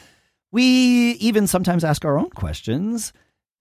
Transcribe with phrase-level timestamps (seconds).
[0.53, 3.11] We even sometimes ask our own questions.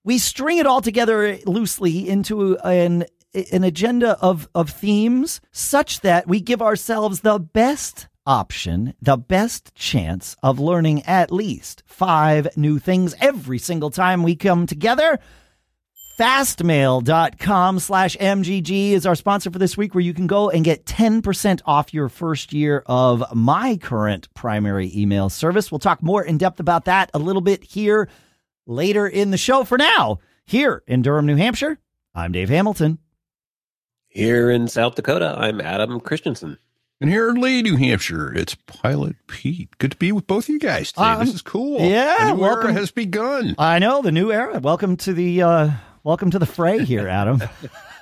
[0.05, 6.29] We string it all together loosely into an an agenda of of themes such that
[6.29, 12.79] we give ourselves the best option, the best chance of learning at least five new
[12.79, 15.19] things every single time we come together.
[16.19, 20.87] Fastmail.com slash MGG is our sponsor for this week, where you can go and get
[20.87, 25.71] 10% off your first year of my current primary email service.
[25.71, 28.09] We'll talk more in depth about that a little bit here
[28.67, 29.65] later in the show.
[29.65, 31.79] For now, here in Durham, New Hampshire,
[32.15, 32.99] I'm Dave Hamilton.
[34.09, 36.57] Here in South Dakota, I'm Adam Christianson.
[36.99, 39.77] And here in Lee, New Hampshire, it's Pilot Pete.
[39.77, 41.05] Good to be with both of you guys today.
[41.05, 41.79] Um, this is cool.
[41.79, 42.71] yeah, the new welcome.
[42.71, 43.55] era has begun.
[43.59, 44.61] I know the new era.
[44.61, 45.71] Welcome to the uh,
[46.07, 47.43] welcome to the fray here, Adam.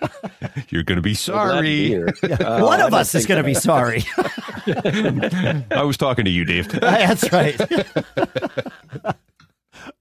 [0.69, 1.95] You're going to be So to sorry.
[2.45, 4.05] Uh, One of us is going to be sorry.
[5.71, 6.69] I was talking to you, Dave.
[6.69, 7.59] That's right.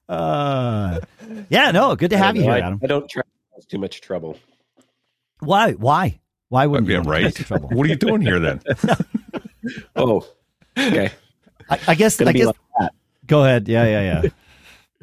[0.10, 1.00] uh,
[1.48, 2.48] yeah, no, good to have you know.
[2.54, 2.80] here, I, Adam.
[2.84, 4.38] I don't try to cause too much trouble.
[5.40, 5.72] Why?
[5.72, 6.20] Why?
[6.50, 7.34] Why wouldn't yeah, you right.
[7.34, 7.70] trouble?
[7.70, 8.62] What are you doing here then?
[9.96, 10.28] Oh,
[10.78, 11.10] okay.
[11.70, 12.20] I, I guess.
[12.20, 12.48] I guess.
[12.48, 12.92] like
[13.28, 13.70] go ahead.
[13.70, 14.30] Yeah, yeah, yeah.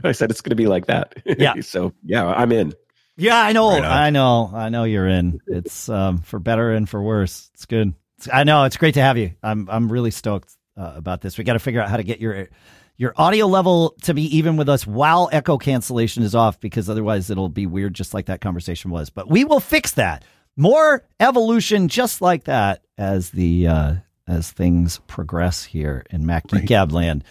[0.04, 1.14] I said it's going to be like that.
[1.24, 1.58] Yeah.
[1.62, 2.74] so yeah, I'm in.
[3.20, 3.70] Yeah, I know.
[3.70, 3.84] Right.
[3.84, 4.50] I know.
[4.52, 5.40] I know you're in.
[5.46, 7.50] It's um, for better and for worse.
[7.54, 7.94] It's good.
[8.18, 8.64] It's, I know.
[8.64, 9.32] It's great to have you.
[9.42, 9.68] I'm.
[9.70, 11.36] I'm really stoked uh, about this.
[11.36, 12.48] We got to figure out how to get your
[12.96, 17.30] your audio level to be even with us while echo cancellation is off, because otherwise
[17.30, 19.10] it'll be weird, just like that conversation was.
[19.10, 20.24] But we will fix that.
[20.56, 23.94] More evolution, just like that, as the uh,
[24.26, 26.64] as things progress here in Mac Right.
[26.66, 27.24] Gab land.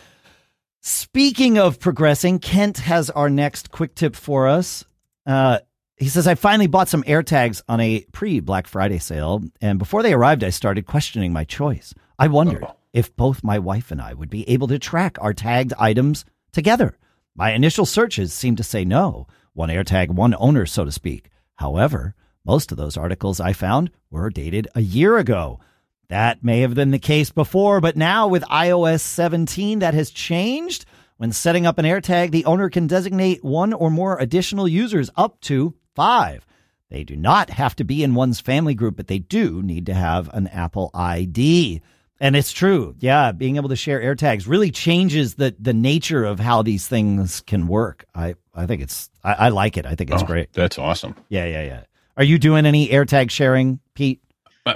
[0.81, 4.85] Speaking of progressing, Kent has our next quick tip for us.
[5.25, 5.59] Uh,
[5.99, 10.01] he says, I finally bought some AirTags on a pre Black Friday sale, and before
[10.01, 11.93] they arrived, I started questioning my choice.
[12.17, 12.75] I wondered Uh-oh.
[12.93, 16.23] if both my wife and I would be able to track our tagged items
[16.53, 16.97] together.
[17.35, 21.29] My initial searches seemed to say no, one AirTag, one owner, so to speak.
[21.55, 22.15] However,
[22.45, 25.59] most of those articles I found were dated a year ago.
[26.07, 30.85] That may have been the case before, but now with iOS 17, that has changed.
[31.17, 35.41] When setting up an AirTag, the owner can designate one or more additional users up
[35.41, 36.45] to five.
[36.89, 39.93] They do not have to be in one's family group, but they do need to
[39.93, 41.81] have an Apple ID.
[42.21, 42.95] And it's true.
[42.99, 47.41] Yeah, being able to share AirTags really changes the the nature of how these things
[47.41, 48.05] can work.
[48.15, 49.85] I, I think it's I, I like it.
[49.85, 50.53] I think it's Oh, great.
[50.53, 51.15] That's awesome.
[51.27, 51.83] Yeah, yeah, yeah.
[52.17, 54.21] Are you doing any AirTag sharing, Pete?
[54.65, 54.75] Uh,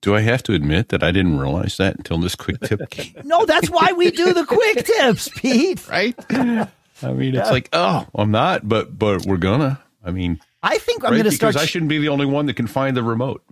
[0.00, 3.14] do I have to admit that I didn't realize that until this quick tip came?
[3.24, 5.86] No, that's why we do the quick tips, Pete.
[5.90, 6.16] right?
[7.04, 9.80] I mean, it's like, oh, I'm not, but but we're gonna.
[10.04, 11.56] I mean, I think I'm going to because start.
[11.56, 13.44] I shouldn't be the only one that can find the remote.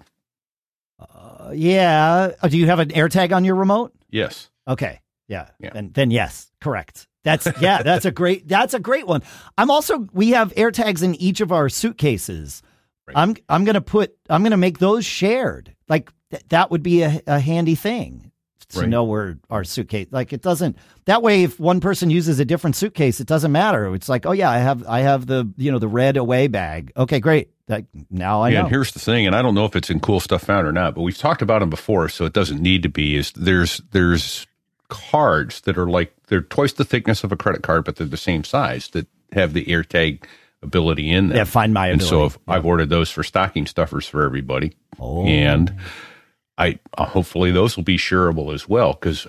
[0.99, 2.33] uh, yeah.
[2.43, 3.93] Uh, do you have an AirTag on your remote?
[4.11, 4.51] Yes.
[4.67, 5.01] Okay.
[5.29, 5.49] Yeah.
[5.59, 5.71] Yeah.
[5.75, 7.07] And then yes, correct.
[7.23, 9.23] That's yeah, that's a great that's a great one.
[9.59, 12.63] I'm also we have AirTags in each of our suitcases.
[13.07, 13.17] Right.
[13.17, 15.75] I'm I'm to put I'm to make those shared.
[15.89, 18.30] Like th- that would be a, a handy thing
[18.71, 18.89] to Right.
[18.89, 20.77] know where our suitcase like it doesn't
[21.07, 23.93] that way if one person uses a different suitcase it doesn't matter.
[23.95, 26.93] It's like, "Oh yeah, I have I have the, you know, the red away bag."
[26.97, 27.51] Okay, great.
[27.67, 28.61] That now I yeah, know.
[28.67, 30.73] and here's the thing, and I don't know if it's in cool stuff found or
[30.73, 33.17] not, but we've talked about them before, so it doesn't need to be.
[33.17, 34.47] Is there's there's
[34.89, 38.17] cards that are like they're twice the thickness of a credit card, but they're the
[38.17, 40.25] same size that have the AirTag
[40.63, 41.37] ability in them.
[41.39, 42.35] Yeah, find my and so ability.
[42.35, 45.25] if I've ordered those for stocking stuffers for everybody, Oh.
[45.25, 45.73] and
[46.61, 49.27] I uh, hopefully those will be shareable as well because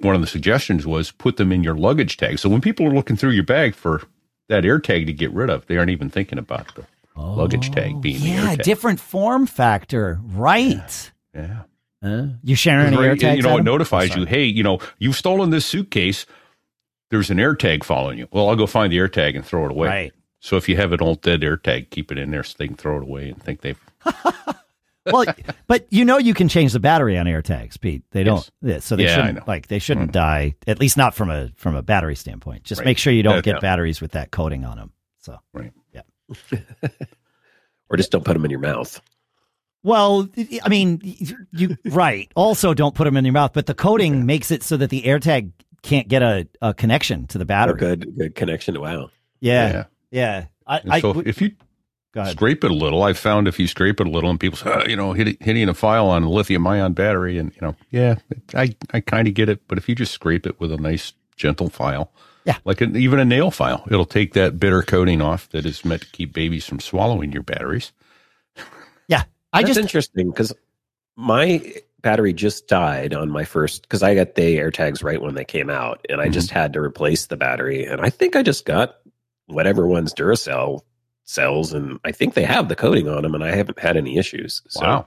[0.00, 2.38] one of the suggestions was put them in your luggage tag.
[2.38, 4.02] So when people are looking through your bag for
[4.48, 6.84] that air tag to get rid of, they aren't even thinking about the
[7.16, 8.62] luggage tag being Oh, yeah, tag.
[8.64, 10.20] different form factor.
[10.22, 11.10] Right.
[11.34, 11.62] yeah.
[12.02, 13.36] Uh, you sharing Right, air tags?
[13.38, 16.26] you know, it notifies Oh, you, hey, you know, you've stolen this suitcase.
[17.10, 18.28] There's an air tag following you.
[18.30, 19.88] Well, I'll go find the air tag and throw it away.
[19.88, 20.12] Right.
[20.40, 22.66] So if you have an old dead air tag, keep it in there so they
[22.66, 23.80] can throw it away and think they've.
[25.06, 25.24] well,
[25.66, 28.02] but you know you can change the battery on AirTags, Pete.
[28.10, 28.72] They don't, Yes.
[28.74, 30.12] yeah, so they Yeah, shouldn't like they shouldn't hmm.
[30.12, 30.54] die.
[30.66, 32.64] At least not from a from a battery standpoint.
[32.64, 32.86] Just Right.
[32.86, 33.60] make sure you don't Yeah, get yeah.
[33.60, 34.92] batteries with that coating on them.
[35.18, 35.72] So, Right.
[37.90, 39.00] Or just don't put them in your mouth.
[39.82, 40.26] well,
[40.62, 41.00] I mean,
[41.52, 42.32] you right.
[42.34, 45.04] Also, don't put them in your mouth, but the coating makes it so that the
[45.04, 45.52] air tag
[45.82, 47.78] can't get a, a connection to the Oh, battery.
[47.78, 48.80] good, good connection.
[48.80, 49.10] Wow.
[49.40, 50.46] Yeah, yeah.
[50.66, 51.63] I, And I so if you go ahead.
[52.22, 54.70] Scrape it a little, I've found if you scrape it a little and people say,
[54.72, 57.76] oh, you know, hit, hitting a file on a lithium ion battery, and, you know,
[57.90, 59.66] yeah, it, I, I kind of get it.
[59.68, 62.12] But if you just scrape it with a nice, gentle file,
[62.44, 62.58] Yeah.
[62.64, 66.02] like an, even a nail file, it'll take that bitter coating off that is meant
[66.02, 67.92] to keep babies from swallowing your batteries.
[69.08, 70.52] Yeah, I That's just interesting because
[71.16, 75.44] my battery just died on my first because I got the AirTags right when they
[75.44, 76.58] came out, and I just Mm-hmm.
[76.58, 77.84] had to replace the battery.
[77.84, 78.96] And I think I just got
[79.46, 80.82] whatever one's Duracell
[81.24, 84.16] cells, and I think they have the coating on them, and I haven't had any
[84.18, 84.62] issues.
[84.68, 85.06] So, Wow.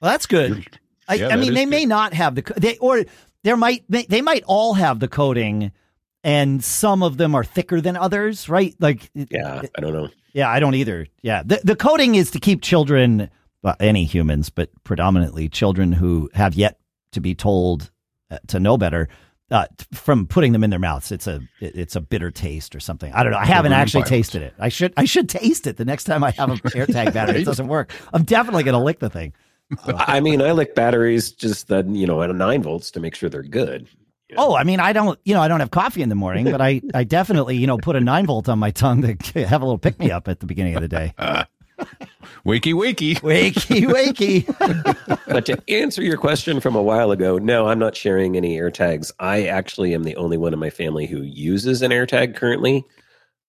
[0.00, 0.64] well, that's good.
[1.08, 3.04] I, Yeah, I mean, is they may not have the they or
[3.44, 5.70] there might they, they might all have the coating,
[6.24, 8.74] and some of them are thicker than others, right?
[8.80, 10.08] Like, Yeah, I don't know.
[10.32, 11.06] yeah, I don't either.
[11.22, 13.30] Yeah, the the coating is to keep children,
[13.62, 16.78] well, any humans, but predominantly children who have yet
[17.12, 17.90] to be told
[18.30, 19.08] uh, to know better.
[19.48, 23.12] Uh, from putting them in their mouths, it's a it's a bitter taste or something.
[23.12, 23.38] I don't know.
[23.38, 24.08] I haven't actually violence.
[24.10, 24.54] tasted it.
[24.58, 27.42] I should I should taste it the next time I have an AirTag battery.
[27.42, 27.92] It doesn't work.
[28.12, 29.34] I'm definitely gonna lick the thing.
[29.86, 33.14] I mean, I lick batteries just the you know at a nine volts to make
[33.14, 33.88] sure they're good.
[34.36, 36.60] Oh, I mean, I don't, you know, I don't have coffee in the morning, but
[36.60, 39.64] I, I definitely, you know, put a nine volt on my tongue to have a
[39.64, 41.14] little pick me up at the beginning of the day.
[42.44, 43.20] Wakey, wakey.
[43.20, 45.26] Wakey, wakey.
[45.26, 49.10] but to answer your question from a while ago, no, I'm not sharing any AirTags.
[49.18, 52.84] I actually am the only one in my family who uses an AirTag currently.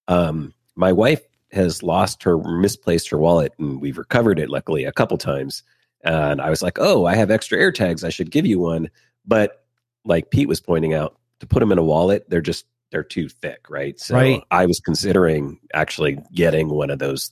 [0.07, 1.21] Um, my wife
[1.51, 5.63] has lost her, misplaced her wallet, and we've recovered it luckily a couple times.
[6.03, 8.03] And I was like, oh, I have extra AirTags.
[8.03, 8.89] I should give you one.
[9.25, 9.63] But
[10.05, 13.29] like Pete was pointing out, to put them in a wallet, they're just they're too
[13.29, 13.99] thick, right?
[13.99, 14.43] So Right.
[14.49, 17.31] I was considering actually getting one of those,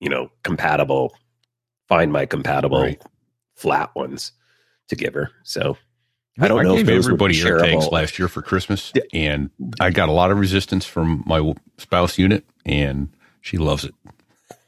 [0.00, 1.14] you know, compatible,
[1.88, 3.02] find my compatible Right.
[3.54, 4.32] flat ones
[4.88, 5.30] to give her.
[5.44, 5.76] So
[6.38, 7.92] I don't I know gave if those everybody air tags shareable.
[7.92, 9.02] last year for Christmas, Yeah.
[9.12, 9.50] and
[9.80, 13.08] I got a lot of resistance from my spouse unit, and
[13.40, 13.94] she loves it.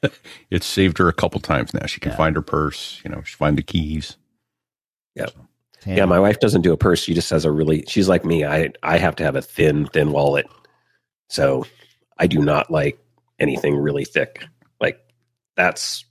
[0.50, 1.86] it's saved her a couple times now.
[1.86, 2.16] She can Yeah.
[2.16, 3.00] find her purse.
[3.04, 4.16] You know, she find the keys.
[5.14, 5.26] Yeah,
[5.84, 6.04] Yeah.
[6.06, 7.02] my wife doesn't do a purse.
[7.02, 7.84] She just has a really.
[7.88, 8.44] She's like me.
[8.44, 10.46] I I have to have a thin thin wallet.
[11.28, 11.66] So
[12.18, 12.98] I do not like
[13.38, 14.44] anything really thick.
[15.58, 16.04] Like that's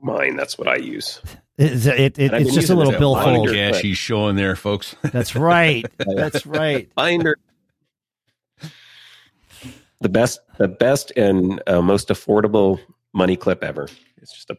[0.00, 0.36] mine.
[0.36, 1.20] That's what I use.
[1.58, 3.34] It's, it, it, And it's just a little it bill a Lot lot.
[3.36, 3.48] fold.
[3.50, 4.96] of gas she's showing there, folks.
[5.02, 5.84] That's right.
[5.98, 6.88] That's right.
[6.96, 7.36] Binder.
[10.00, 12.80] The best, the best and uh, most affordable
[13.12, 13.88] money clip ever.
[14.20, 14.56] It's just a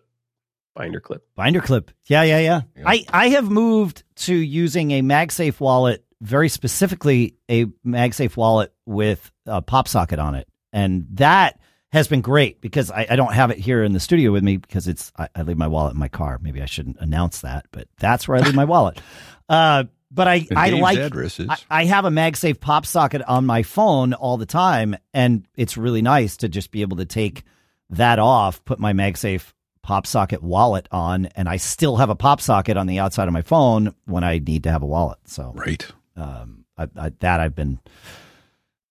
[0.75, 1.25] binder clip.
[1.35, 1.91] Binder clip.
[2.05, 2.61] Yeah, yeah, yeah.
[2.77, 2.83] Yeah.
[2.85, 9.29] I, I have moved to using a MagSafe wallet, very specifically a MagSafe wallet with
[9.45, 10.47] a pop socket on it.
[10.71, 11.59] And that
[11.93, 14.57] has been great because I, I don't have it here in the studio with me
[14.57, 16.39] because it's I, I leave my wallet in my car.
[16.41, 18.99] Maybe I shouldn't announce that, but that's where I leave my wallet.
[19.49, 23.45] Uh, but I, I like address is I, I have a MagSafe pop socket on
[23.45, 27.43] my phone all the time, and it's really nice to just be able to take
[27.89, 32.39] that off, put my MagSafe pop socket wallet on, and I still have a pop
[32.39, 35.19] socket on the outside of my phone when I need to have a wallet.
[35.25, 35.85] So right.
[36.15, 37.79] um, I, I, that I've been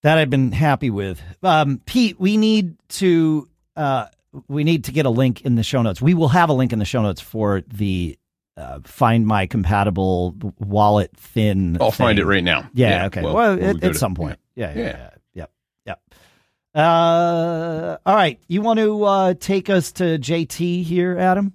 [0.02, 1.21] that I've been happy with.
[1.42, 4.06] Um, Pete, we need to uh,
[4.49, 6.00] we need to get a link in the show notes.
[6.02, 8.18] We will have a link in the show notes for the
[8.56, 11.78] uh, find my compatible wallet thin.
[11.80, 12.68] I'll find it right now.
[12.75, 13.06] Yeah.
[13.06, 13.23] okay.
[13.23, 14.38] Well, when we at, at to- some point.
[14.54, 14.73] Yeah.
[14.75, 14.80] Yeah.
[14.82, 14.85] Yeah.
[14.85, 15.11] yeah.
[15.35, 15.50] Yep.
[15.87, 16.00] Yep.
[16.75, 18.38] Uh, all right.
[18.49, 21.54] You want to uh, take us to JT here, Adam?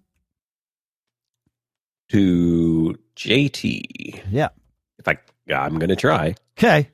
[2.10, 4.22] To JT.
[4.32, 4.50] Yeah.
[4.98, 6.36] If I, yeah, I'm going to try.
[6.58, 6.90] Okay.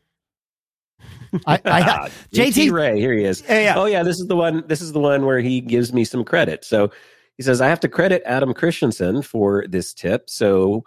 [1.46, 3.44] I, I ah, JT JT Ray, here he is.
[3.48, 3.74] Yeah, yeah.
[3.78, 4.64] Oh yeah, this is the one.
[4.68, 6.64] This is the one where he gives me some credit.
[6.64, 6.92] So
[7.38, 10.30] he says I have to credit Adam Christianson for this tip.
[10.30, 10.86] So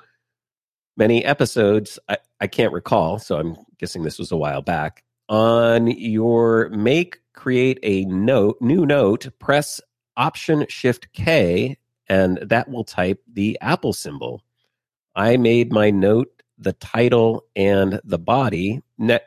[0.96, 3.18] many episodes I, I can't recall.
[3.18, 5.02] So I'm guessing this was a while back.
[5.28, 9.80] On your make create a note, new note, press
[10.16, 11.76] Option Shift K,
[12.08, 14.42] and that will type the Apple symbol
[15.16, 18.82] I made my note, the title, and the body.
[18.98, 19.24] Net.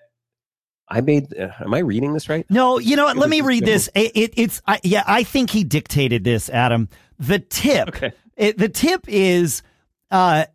[0.90, 1.38] I made.
[1.38, 2.46] Uh, am I reading this right?
[2.50, 3.18] No, you know what?
[3.18, 3.90] Let me read this.
[3.94, 5.04] It, it, it's I, yeah.
[5.06, 6.90] I think he dictated this, Adam.
[7.20, 7.90] The tip.
[7.90, 8.12] Okay.
[8.36, 9.62] It, the tip is
[10.12, 10.46] uh,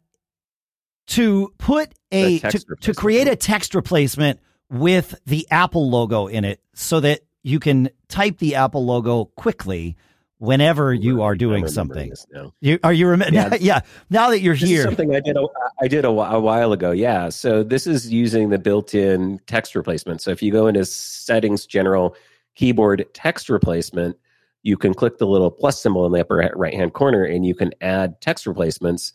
[1.08, 6.60] to put a to, to create a text replacement with the Apple logo in it,
[6.74, 9.96] so that you can type the Apple logo quickly
[10.38, 12.12] whenever you are doing something.
[12.60, 13.34] You, are you remember?
[13.34, 13.54] Yeah.
[13.60, 13.80] Yeah.
[14.10, 15.36] Now that you're This here, something I did.
[15.36, 15.46] A,
[15.80, 16.90] I did a, a while ago.
[16.90, 17.28] Yeah.
[17.28, 20.20] So this is using the built-in text replacement.
[20.20, 22.16] So if you go into Settings, General,
[22.54, 24.16] Keyboard Text Replacement,
[24.62, 27.72] you can click the little plus symbol in the upper right-hand corner, and you can
[27.80, 29.12] add text replacements.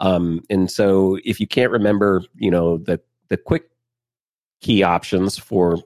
[0.00, 3.70] Um, and so if you can't remember, you know the the quick
[4.60, 5.78] key options for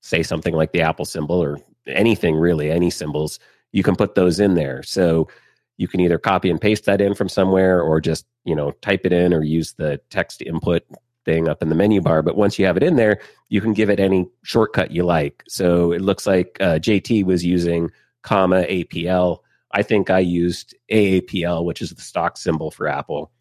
[0.00, 3.38] say something like the Apple symbol or anything really, any symbols,
[3.72, 4.82] you can put those in there.
[4.82, 5.28] So
[5.76, 9.04] you can either copy and paste that in from somewhere or just you know type
[9.04, 10.84] it in or use the text input
[11.24, 12.22] thing up in the menu bar.
[12.22, 15.42] But once you have it in there you can give it any shortcut you like.
[15.48, 17.90] So it looks like uh, jt was using
[18.22, 19.38] comma apl
[19.72, 23.32] i think i used aapl which is the stock symbol for apple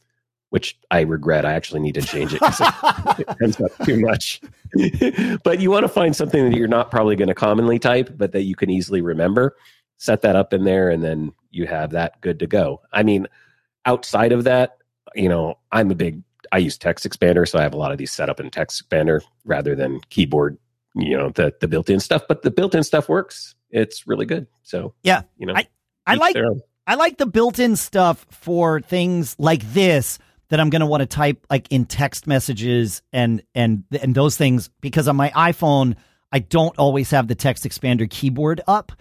[0.49, 1.45] which i regret.
[1.45, 2.61] I actually need to change it because
[3.19, 4.41] it ends up too much.
[5.43, 8.33] But you want to find something that you're not probably going to commonly type but
[8.33, 9.55] that you can easily remember
[10.01, 13.27] set that up in there and then you have that good to go i mean
[13.85, 14.77] outside of that
[15.15, 17.97] you know i'm a big i use text expander so i have a lot of
[17.99, 20.57] these set up in text expander rather than keyboard
[20.95, 24.93] you know the the built-in stuff but the built-in stuff works it's really good so
[25.03, 25.21] Yeah.
[25.37, 25.67] you know I-
[26.07, 26.35] I like.
[26.87, 30.17] I like the built-in stuff for things like this
[30.49, 34.35] that I'm going to want to type like in text messages and and and those
[34.35, 35.95] things because on my iPhone
[36.31, 38.91] I don't always have the text expander keyboard up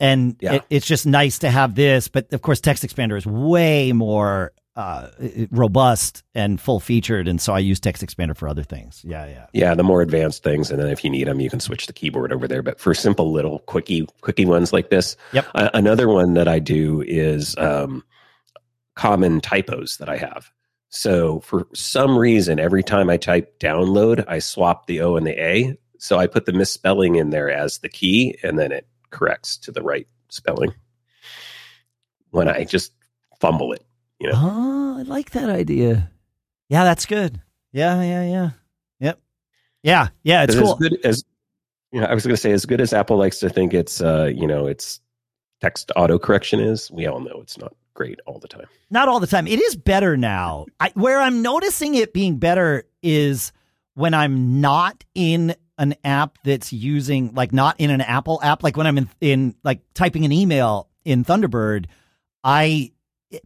[0.00, 0.54] and Yeah.
[0.54, 4.52] it, it's just nice to have this but of course text expander is way more
[4.76, 5.08] uh,
[5.50, 9.02] robust and full featured and so I use text expander for other things.
[9.04, 9.46] Yeah, yeah.
[9.52, 11.92] yeah the more advanced things and then if you need them you can switch the
[11.92, 15.46] keyboard over there but for simple little quickie quickie ones like this Yep.
[15.54, 18.02] a- another one that i do is um,
[18.94, 20.50] common typos that i have
[20.88, 25.38] so for some reason every time i type download i swap the o and the
[25.44, 29.56] a so i put the misspelling in there as the key and then it corrects
[29.56, 30.72] to the right spelling
[32.30, 32.92] when i just
[33.40, 33.84] fumble it
[34.18, 36.10] you know Oh, I like that idea.
[36.68, 37.40] Yeah, that's good.
[37.72, 38.50] Yeah, yeah, yeah.
[39.00, 39.20] Yep.
[39.82, 40.72] Yeah, yeah, it's cool.
[40.72, 41.24] As good as
[41.90, 44.02] you know, I was going to say, as good as Apple likes to think it's,
[44.02, 45.00] uh, you know, it's
[45.62, 48.66] text auto correction is, we all know it's not great all the time.
[48.90, 49.46] Not all the time.
[49.46, 50.66] It is better now.
[50.78, 53.52] I, where I'm noticing it being better is
[53.94, 58.62] when I'm not in an app that's using like not in an Apple app.
[58.62, 61.86] Like when I'm in, in like typing an email in Thunderbird,
[62.44, 62.92] I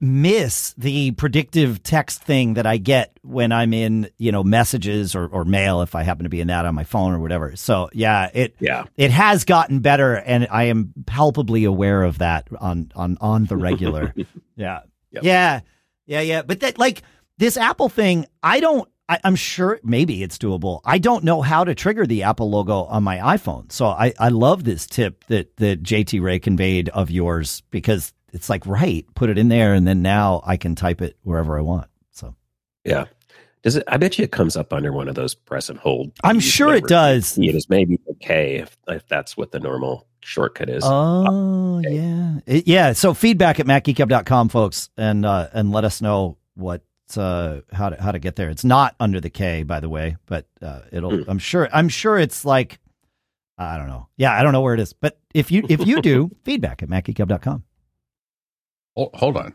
[0.00, 5.26] miss the predictive text thing that I get when I'm in, you know, messages or,
[5.26, 7.54] or mail if I happen to be in that on my phone or whatever.
[7.56, 8.84] So yeah, it Yeah.
[8.96, 13.56] it has gotten better and I am palpably aware of that on on on the
[13.56, 14.14] regular.
[14.56, 14.80] yeah.
[15.12, 15.22] Yep.
[15.24, 15.60] Yeah.
[16.06, 16.42] Yeah, yeah.
[16.42, 17.02] But that like
[17.38, 20.80] this Apple thing, I don't I, I'm sure maybe it's doable.
[20.84, 23.70] I don't know how to trigger the Apple logo on my iPhone.
[23.70, 28.48] So I, I love this tip that that JT Ray conveyed of yours because it's
[28.48, 31.60] like right, put it in there and then now I can type it wherever I
[31.62, 31.88] want.
[32.12, 32.34] So
[32.84, 33.04] Yeah.
[33.62, 36.12] Does it, I bet you it comes up under one of those press and hold.
[36.22, 37.38] I'm sure it does.
[37.38, 40.82] It is maybe okay if, if that's what the normal shortcut is.
[40.84, 41.94] Oh Okay.
[41.96, 42.92] yeah, It- yeah.
[42.92, 46.82] So feedback at macgeekup.com, folks, and uh, and let us know what
[47.16, 48.50] uh, how to how to get there.
[48.50, 51.16] It's not under the K, by the way, but uh, it'll.
[51.16, 51.30] Hmm.
[51.30, 51.68] I'm sure.
[51.72, 52.78] I'm sure it's like
[53.58, 54.08] I don't know.
[54.16, 56.88] Yeah, I don't know where it is, but if you if you do, feedback at
[56.88, 57.64] macgeekup.com.
[58.96, 59.54] Hold, hold on.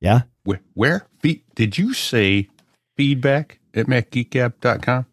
[0.00, 0.22] Yeah.
[0.44, 1.06] Where, where?
[1.20, 2.48] Fe- did you say
[2.96, 5.06] feedback at macgeekgap.com?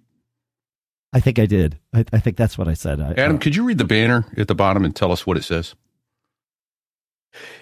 [1.12, 1.79] I think I did.
[1.93, 3.00] I, I think that's what I said.
[3.00, 5.38] I, Adam, uh, could you read the banner at the bottom and tell us what
[5.38, 5.75] it says?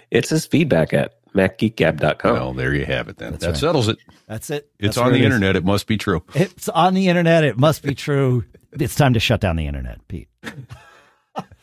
[0.09, 2.33] it says feedback at macgeekgab.com.
[2.33, 3.31] Well, there you have it then.
[3.31, 3.57] That's that right.
[3.57, 3.97] settles it.
[4.27, 4.69] that's it.
[4.79, 5.25] It's That's on the it is.
[5.25, 5.55] internet.
[5.55, 6.23] It must be true.
[6.33, 7.43] It's on the internet.
[7.43, 8.43] It must be true.
[8.73, 10.27] it's time to shut down the internet, Pete.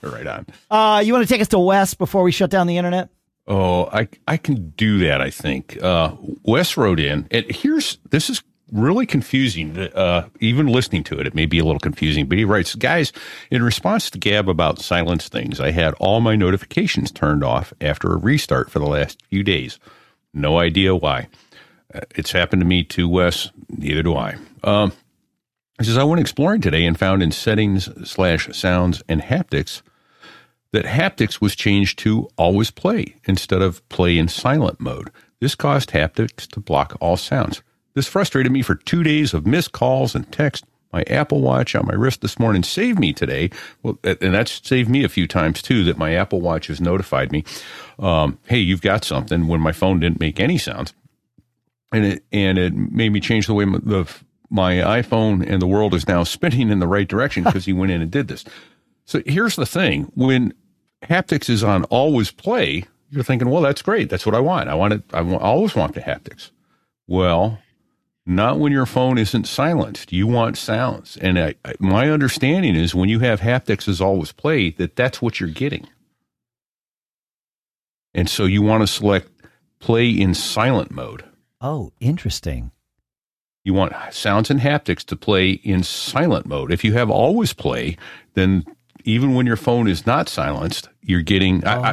[0.00, 0.46] Right on.
[0.70, 3.10] Uh, you want to take us to Wes before we shut down the internet?
[3.48, 5.20] Oh, I I can do that.
[5.20, 6.12] I think uh,
[6.44, 9.78] Wes wrote in, and here's this is really confusing.
[9.78, 12.26] Uh, even listening to it, it may be a little confusing.
[12.26, 13.12] But he writes, guys,
[13.50, 18.12] in response to Gab about silence things, I had all my notifications turned off after
[18.12, 19.78] a restart for the last few days.
[20.34, 21.28] No idea why.
[21.92, 23.50] Uh, it's happened to me too, Wes.
[23.68, 24.37] Neither do I.
[24.62, 24.92] Um,
[25.78, 29.82] he says I went exploring today and found in settings slash sounds and haptics
[30.72, 35.10] that haptics was changed to always play instead of play in silent mode.
[35.40, 37.62] This caused haptics to block all sounds.
[37.95, 40.64] This frustrated me for two days of missed calls and text.
[40.92, 43.50] My Apple Watch on my wrist this morning saved me today.
[43.83, 45.85] Well, and that's saved me a few times too.
[45.85, 47.45] That my Apple Watch has notified me,
[47.99, 50.95] um, "Hey, you've got something." When my phone didn't make any sounds,
[51.92, 54.11] and it and it made me change the way my, the
[54.49, 57.92] my iPhone and the world is now spinning in the right direction because he went
[57.92, 58.45] in and did this.
[59.04, 60.54] So here's the thing: when
[61.02, 64.09] haptics is on always play, you're thinking, "Well, that's great.
[64.09, 64.71] That's what I want.
[64.71, 65.02] I want it.
[65.12, 66.50] I want, always want the haptics."
[67.07, 67.59] Well,
[68.28, 70.12] not when your phone isn't silenced.
[70.12, 71.16] You want sounds.
[71.16, 75.23] And I, I, my understanding is when you have haptics as always play, that that's
[75.23, 75.88] what you're getting.
[78.12, 79.30] And so you want to select
[79.78, 81.25] play in silent mode.
[81.61, 82.70] Oh, interesting.
[83.64, 86.70] You want sounds and haptics to play in silent mode.
[86.70, 87.97] If you have always play,
[88.35, 88.64] then
[89.08, 91.70] even when your phone is not silenced, you're getting oh.
[91.70, 91.92] I,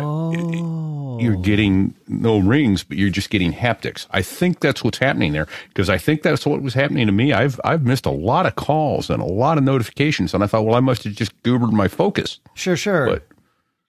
[1.24, 1.42] you're oh.
[1.42, 4.06] getting no rings, but you're just getting haptics.
[4.12, 7.32] I think that's what's happening there because I think that's what was happening to me.
[7.32, 10.66] I've I've missed a lot of calls and a lot of notifications, and I thought,
[10.66, 12.42] well, I must have just goobered my focus.
[12.54, 13.08] Sure, sure.
[13.08, 13.24] But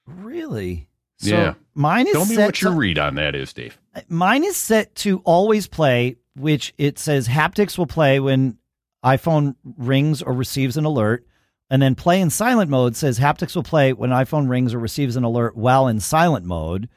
[0.07, 3.77] really, so yeah, mine is tell me what to, your read on that is, Dave.
[3.93, 8.57] Uh, mine is set to always play, which it says haptics will play when
[9.05, 11.27] iPhone rings or receives an alert.
[11.69, 15.17] And then play in silent mode says haptics will play when iPhone rings or receives
[15.17, 16.89] an alert while in silent mode.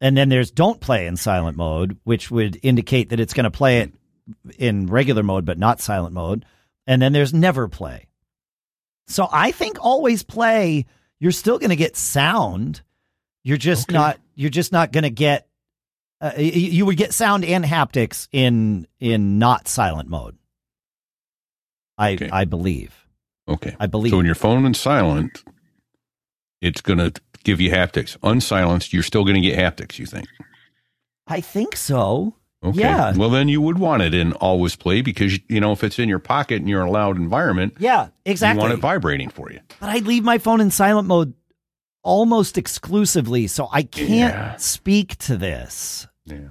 [0.00, 3.50] And then there's don't play in silent mode, which would indicate that it's going to
[3.50, 3.92] play it
[4.58, 6.44] in regular mode, but not silent mode.
[6.86, 8.06] And then there's never play.
[9.06, 10.86] So I think always play,
[11.20, 12.82] you're still going to get sound.
[13.44, 13.96] You're just Okay.
[13.96, 15.48] not, you're just not going to get,
[16.20, 20.36] uh, you would get sound and haptics in, in not silent mode.
[21.96, 22.28] I, Okay.
[22.30, 22.94] I believe.
[23.48, 24.10] Okay, I believe.
[24.10, 25.42] so when your phone is silent,
[26.60, 27.12] it's going to
[27.44, 28.16] give you haptics.
[28.22, 29.98] Unsilenced, you're still going to get haptics.
[29.98, 30.26] You think?
[31.26, 32.34] I think so.
[32.64, 32.80] Okay.
[32.80, 33.14] Yeah.
[33.16, 36.08] Well, then you would want it in always play because you know if it's in
[36.08, 38.58] your pocket and you're in a loud environment, Yeah, exactly.
[38.60, 39.60] you want it vibrating for you.
[39.78, 41.34] but I leave my phone in silent mode
[42.02, 44.56] almost exclusively, so I can't Yeah.
[44.56, 46.06] speak to this.
[46.24, 46.48] Yeah.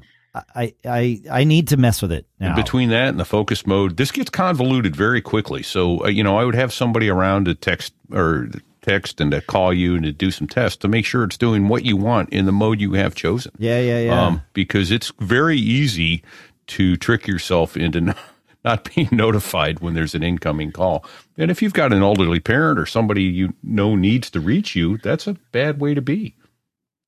[0.56, 2.48] I, I I need to mess with it now.
[2.48, 5.64] And between that and the focus mode, this gets convoluted very quickly.
[5.64, 8.50] So uh, you know, I would have somebody around to text or
[8.82, 11.68] text and to call you and to do some tests to make sure it's doing
[11.68, 13.52] what you want in the mode you have chosen.
[13.58, 14.26] yeah, yeah, yeah.
[14.26, 16.24] Um, because it's very easy
[16.68, 18.18] to trick yourself into not,
[18.64, 21.04] not being notified when there's an incoming call.
[21.38, 24.98] And if you've got an elderly parent or somebody you know needs to reach you,
[24.98, 26.36] that's a bad way to be.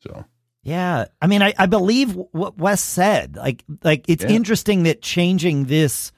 [0.02, 0.26] So
[0.70, 3.36] Yeah, I mean, I, I believe what Wes said.
[3.36, 4.30] Like, like it's Yeah.
[4.30, 6.12] interesting that changing this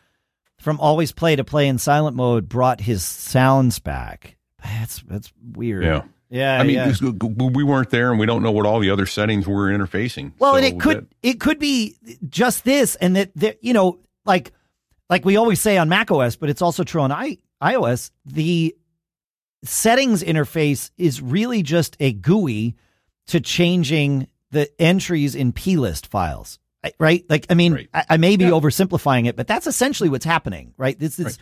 [0.59, 4.37] from always play to play in silent mode brought his sounds back.
[4.63, 5.83] That's that's weird.
[5.83, 6.03] yeah.
[6.29, 6.59] yeah.
[6.59, 6.93] I mean, yeah.
[7.53, 10.33] we weren't there, and we don't know what all the other settings were interfacing.
[10.37, 11.97] Well, and it could that- it could be
[12.29, 14.51] just this, and that there, you know, like
[15.09, 18.11] like we always say on Mac OS, but it's also true on I, iOS.
[18.25, 18.75] The
[19.63, 22.75] settings interface is really just a GUI
[23.27, 26.59] to changing the entries in plist files,
[26.99, 27.25] right?
[27.29, 27.89] Like, I mean, Right.
[27.93, 28.51] I, I may be Yeah.
[28.51, 30.97] oversimplifying it, but that's essentially what's happening, right?
[30.99, 31.37] This is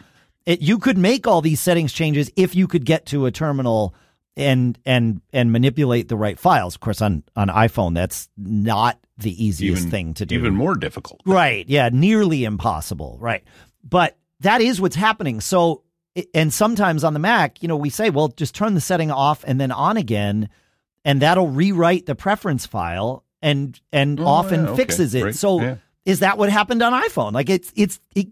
[0.45, 0.61] it.
[0.61, 3.93] You could make all these settings changes if you could get to a terminal
[4.37, 6.75] and and and manipulate the right files.
[6.75, 10.35] Of course, on on iPhone, that's not the easiest even thing to do.
[10.35, 11.19] even more difficult.
[11.25, 11.67] Right.
[11.67, 11.89] Yeah.
[11.91, 13.17] Nearly impossible.
[13.19, 13.43] Right.
[13.83, 15.41] But that is what's happening.
[15.41, 15.83] So,
[16.33, 19.43] and sometimes on the Mac, you know, we say, well, just turn the setting off
[19.45, 20.47] and then on again,
[21.05, 25.23] and that'll rewrite the preference file and, and Oh, often yeah, okay, fixes it.
[25.23, 25.75] right, So, yeah.
[26.05, 27.31] is that what happened on iPhone?
[27.33, 28.27] Like it's, it's it,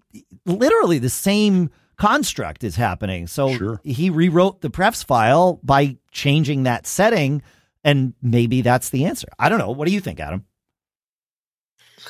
[0.45, 3.25] literally the same construct is happening.
[3.27, 3.81] So Sure.
[3.83, 7.41] he rewrote the prefs file by changing that setting.
[7.83, 9.27] And maybe that's the answer.
[9.39, 9.71] I don't know.
[9.71, 10.45] What do you think, Adam?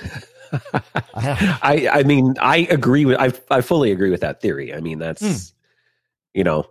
[0.01, 0.21] I-
[1.61, 4.73] I I mean I agree with I I fully agree with that theory.
[4.73, 5.55] I mean that's Hmm.
[6.33, 6.65] you know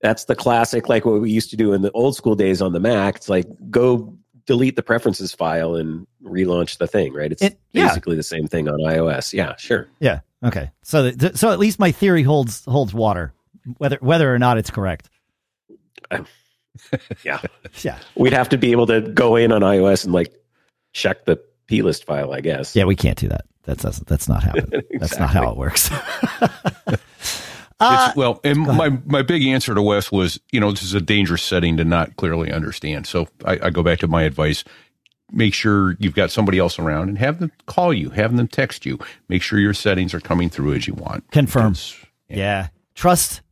[0.00, 2.72] that's the classic like what we used to do in the old school days on
[2.72, 3.16] the Mac.
[3.16, 4.14] It's like go
[4.46, 7.32] delete the preferences file and relaunch the thing, right?
[7.32, 7.88] It's It- yeah.
[7.88, 9.32] basically the same thing on iOS.
[9.32, 9.88] Yeah, sure.
[9.98, 10.20] Yeah.
[10.44, 10.70] Okay.
[10.82, 13.32] So th- so at least my theory holds holds water,
[13.78, 15.08] whether whether or not it's correct.
[17.24, 17.40] Yeah.
[17.82, 17.98] Yeah.
[18.16, 20.34] We'd have to be able to go in on iOS and like
[20.92, 22.76] check the plist file, I guess.
[22.76, 23.46] Yeah, we can't do that.
[23.64, 24.82] That's that's, that's not happening.
[25.00, 25.90] That's not how it works.
[27.80, 30.94] uh, It's, well, and my, my big answer to Wes was, you know, this is
[30.94, 33.06] a dangerous setting to not clearly understand.
[33.06, 34.64] So I, I go back to my advice.
[35.32, 38.86] Make sure you've got somebody else around and have them call you, have them text
[38.86, 38.98] you.
[39.28, 41.28] Make sure your settings are coming through as you want.
[41.32, 41.72] confirm.
[41.72, 41.96] Because-
[42.28, 42.68] Yeah.
[42.94, 43.42] Trust,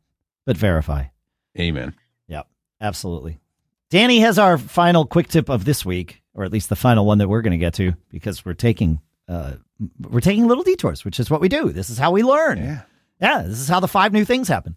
[0.45, 1.05] but verify.
[1.59, 1.93] Amen.
[2.27, 2.47] Yep.
[2.81, 3.39] Absolutely.
[3.91, 7.17] Danny has our final quick tip of this week, or at least the final one
[7.19, 9.53] that we're going to get to because we're taking uh,
[10.09, 11.71] we're taking little detours, which is what we do.
[11.71, 12.57] This is how we learn.
[12.57, 12.81] Yeah.
[13.19, 14.75] Yeah, this is how the five new things happen.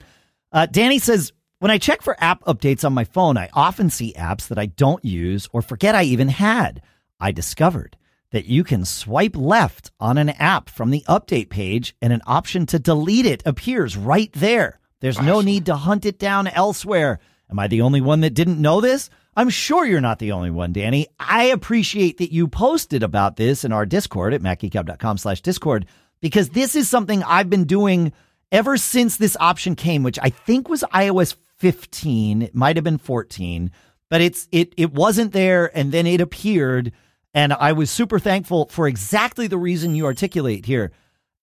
[0.52, 4.14] Uh, Danny says, when I check for app updates on my phone, I often see
[4.16, 6.82] apps that I don't use or forget I even had.
[7.18, 7.96] I discovered
[8.30, 12.66] that you can swipe left on an app from the update page and an option
[12.66, 14.78] to delete it appears right there.
[15.00, 17.20] There's no need to hunt it down elsewhere.
[17.50, 19.10] Am I the only one that didn't know this?
[19.36, 21.06] I'm sure you're not the only one, Danny.
[21.18, 25.86] I appreciate that you posted about this in our Discord at macgeekgab.com slash Discord
[26.20, 28.12] because this is something I've been doing
[28.52, 32.42] ever since this option came, which I think was iOS 15.
[32.42, 33.70] It might have been 14,
[34.08, 36.92] but it's it it wasn't there and then it appeared
[37.34, 40.92] and I was super thankful for exactly the reason you articulate here.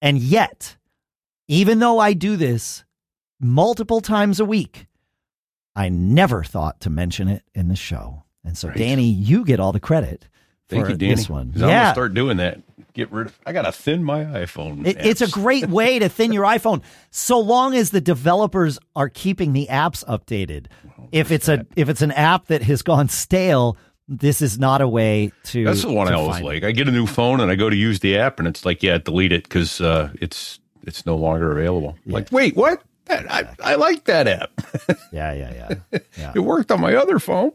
[0.01, 0.77] And yet,
[1.47, 2.83] even though I do this
[3.39, 4.87] multiple times a week,
[5.75, 8.23] I never thought to mention it in the show.
[8.43, 8.77] And so, Right.
[8.77, 10.27] Danny, you get all the credit
[10.69, 11.15] Thank for you, Danny.
[11.15, 11.51] this one.
[11.51, 12.59] 'Cause I'm gonna start doing that.
[12.93, 13.39] Get rid of.
[13.45, 14.87] I gotta thin my iPhone.
[14.87, 19.09] It, it's a great way to thin your iPhone, so long as the developers are
[19.09, 20.67] keeping the apps updated.
[21.11, 24.87] If it's a if it's an app that has gone stale, this is not a
[24.87, 25.65] way to.
[25.65, 26.47] That's the one I always find it.
[26.47, 26.63] like.
[26.63, 28.81] I get a new phone and I go to use the app, and it's like,
[28.81, 31.97] yeah, delete it because uh, it's it's no longer available.
[32.05, 32.81] Like, wait, what?
[33.05, 34.49] That, I, I like that app.
[35.11, 35.99] Yeah, yeah, yeah.
[36.17, 36.31] yeah.
[36.33, 37.51] it worked on my other phone.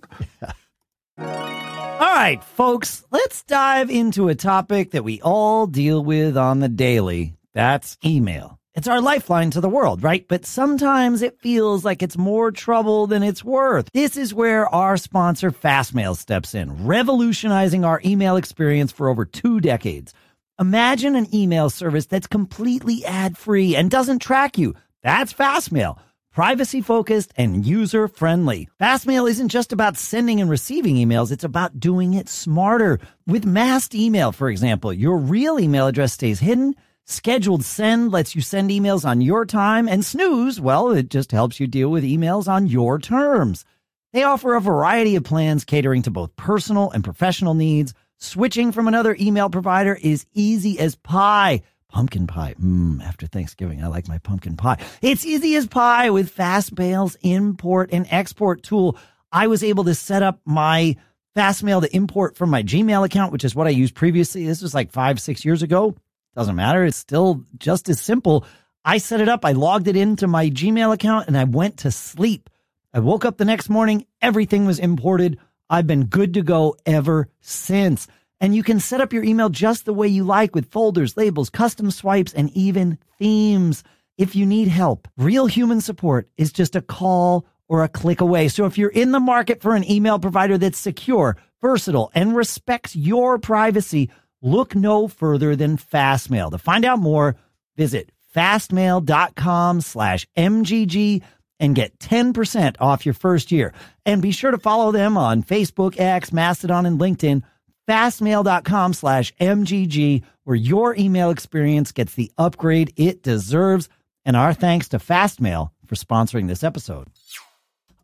[2.01, 6.69] All right, folks, let's dive into a topic that we all deal with on the
[6.71, 7.35] daily.
[7.53, 8.59] That's email.
[8.75, 10.27] It's our lifeline to the world, right?
[10.27, 13.91] But sometimes it feels like it's more trouble than it's worth.
[13.93, 19.61] This is where our sponsor Fastmail steps in, revolutionizing our email experience for over two
[19.61, 20.15] decades.
[20.59, 24.75] Imagine an email service that's completely ad free and doesn't track you.
[25.03, 25.99] That's Fastmail.
[26.41, 28.67] Privacy focused and user friendly.
[28.81, 32.99] Fastmail isn't just about sending and receiving emails, it's about doing it smarter.
[33.27, 36.77] With masked email, for example, your real email address stays hidden.
[37.05, 41.61] Scheduled send lets you send emails on your time, and snooze, well, it just helps
[41.61, 43.67] you deal with emails on your terms.
[44.15, 47.93] They offer a variety of plans catering to both personal and professional needs.
[48.17, 51.61] Switching from another email provider is easy as pie.
[51.91, 52.55] Pumpkin pie.
[52.61, 54.79] Mmm, after Thanksgiving, I like my pumpkin pie.
[55.03, 58.97] It's easy as pie with Fastmail's import and export tool.
[59.33, 60.97] I was able to set up my
[61.37, 64.47] Fastmail to import from my Gmail account, which is what I used previously.
[64.47, 65.95] This was like five, six years ago.
[66.35, 66.85] Doesn't matter.
[66.85, 68.45] It's still just as simple.
[68.85, 69.45] I set it up.
[69.45, 72.49] I logged it into my Gmail account and I went to sleep.
[72.95, 74.07] I woke up the next morning.
[74.23, 75.39] Everything was imported.
[75.69, 78.09] I've been good to go ever since.
[78.41, 81.51] And you can set up your email just the way you like with folders, labels,
[81.51, 83.85] custom swipes, and even themes.
[84.17, 88.49] If you need help, real human support is just a call or a click away.
[88.49, 92.97] So if you're in the market for an email provider that's secure, versatile, and respects
[92.97, 94.11] your privacy,
[94.43, 96.51] look no further than Fastmail.
[96.51, 97.37] To find out more,
[97.77, 101.23] visit fastmail.com slash MGG
[101.61, 103.73] and get 10% off your first year.
[104.07, 107.43] And be sure to follow them on Facebook, X, Mastodon, and LinkedIn.
[107.91, 113.89] Fastmail.com slash MGG, where your email experience gets the upgrade it deserves.
[114.25, 117.09] And our thanks to Fastmail for sponsoring this episode.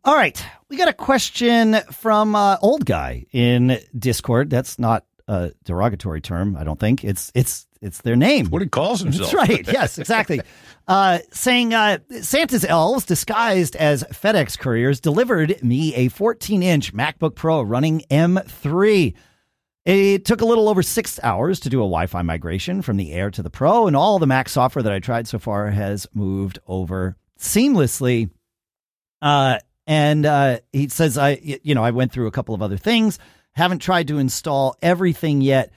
[0.03, 4.49] All right, we got a question from uh, old guy in Discord.
[4.49, 7.05] That's not a derogatory term, I don't think.
[7.05, 8.47] It's it's it's their name.
[8.47, 9.31] What he calls himself.
[9.31, 9.67] That's right.
[9.67, 10.41] Yes, exactly.
[10.89, 17.35] uh, saying uh, Santa's elves disguised as FedEx couriers delivered me a 14 inch MacBook
[17.35, 19.13] Pro running M3.
[19.87, 23.13] It took a little over six hours to do a Wi Fi migration from the
[23.13, 26.05] Air to the Pro, and all the Mac software that I tried so far has
[26.13, 28.29] moved over seamlessly.
[29.21, 32.75] Uh, and uh, he says, I, you know, I went through a couple of other
[32.75, 33.17] things,
[33.53, 35.71] haven't tried to install everything yet.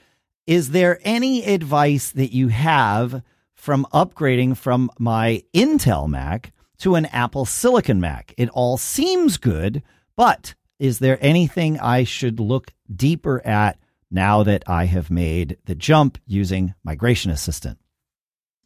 [0.45, 7.05] Is there any advice that you have from upgrading from my Intel Mac to an
[7.05, 8.33] Apple Silicon Mac?
[8.37, 9.81] It all seems good,
[10.17, 13.77] but is there anything I should look deeper at
[14.11, 17.79] now that I have made the jump using Migration Assistant?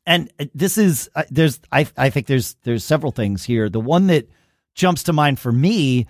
[0.05, 3.69] And this is uh, there's I I think there's there's several things here.
[3.69, 4.29] The one that
[4.75, 6.07] jumps to mind for me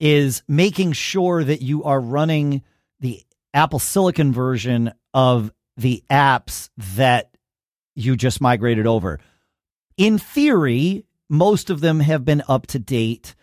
[0.00, 2.62] is making sure that you are running
[3.00, 3.22] the
[3.54, 7.36] Apple Silicon version of the apps that
[7.94, 9.18] you just migrated over.
[9.96, 13.34] In theory, most of them have been up to date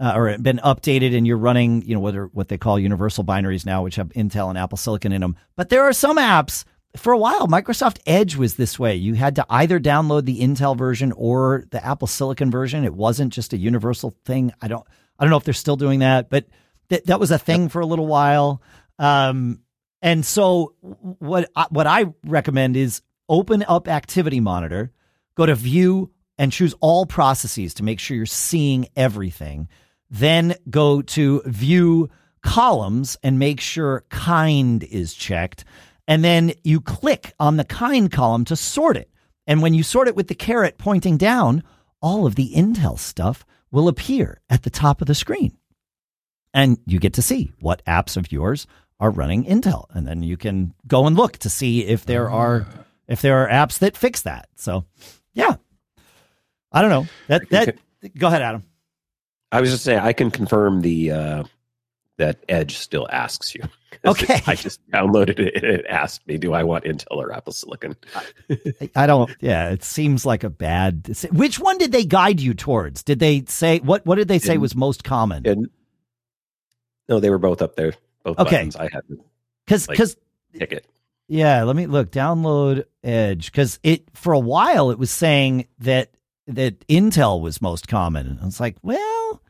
[0.00, 3.64] uh, or been updated, and you're running, you know, what what they call universal binaries
[3.64, 5.36] now, which have Intel and Apple Silicon in them.
[5.56, 6.64] But there are some apps.
[6.96, 8.94] For a while, Microsoft Edge was this way.
[8.94, 12.84] You had to either download the Intel version or the Apple Silicon version.
[12.84, 14.52] It wasn't just a universal thing.
[14.62, 14.86] I don't,
[15.18, 16.46] I don't know if they're still doing that, but
[16.88, 18.62] that that was a thing for a little while.
[18.98, 19.60] Um,
[20.02, 20.74] And so
[21.18, 24.92] what I, what I recommend is open up Activity Monitor,
[25.34, 29.68] go to View, and choose all processes to make sure you're seeing everything.
[30.14, 32.08] Then go to View
[32.40, 35.64] Columns and make sure Kind is checked.
[36.06, 39.10] And then you click on the Kind column to sort it.
[39.48, 41.64] And when you sort it with the caret pointing down,
[42.00, 45.58] all of the Intel stuff will appear at the top of the screen.
[46.52, 48.68] And you get to see what apps of yours
[49.00, 49.86] are running Intel.
[49.90, 52.36] And then you can go and look to see if there ah.
[52.36, 52.66] are
[53.08, 54.48] if there are apps that fix that.
[54.54, 54.84] So
[55.32, 55.56] yeah.
[56.70, 57.06] I don't know.
[57.26, 57.78] That that
[58.16, 58.62] go ahead, Adam.
[59.56, 61.44] I was just saying I can confirm the uh,
[62.18, 63.62] that Edge still asks you.
[64.04, 64.42] Okay.
[64.46, 67.96] I just downloaded it and it asked me, do I want Intel or Apple Silicon?
[68.94, 69.34] I don't.
[69.40, 71.08] Yeah, it seems like a bad.
[71.32, 73.02] Which one did they guide you towards?
[73.02, 74.04] Did they say what?
[74.04, 75.46] What did they say In- was most common?
[75.46, 75.70] And
[77.08, 77.94] no, they were both up there.
[78.24, 78.56] Both Okay.
[78.56, 78.76] buttons.
[78.76, 79.02] I had
[79.64, 80.16] Because like- because
[80.52, 80.86] pick it.
[81.28, 82.10] yeah, let me look.
[82.10, 86.10] Download Edge because it for a while it was saying that
[86.48, 88.26] that Intel was most common.
[88.26, 89.40] And I was like, well,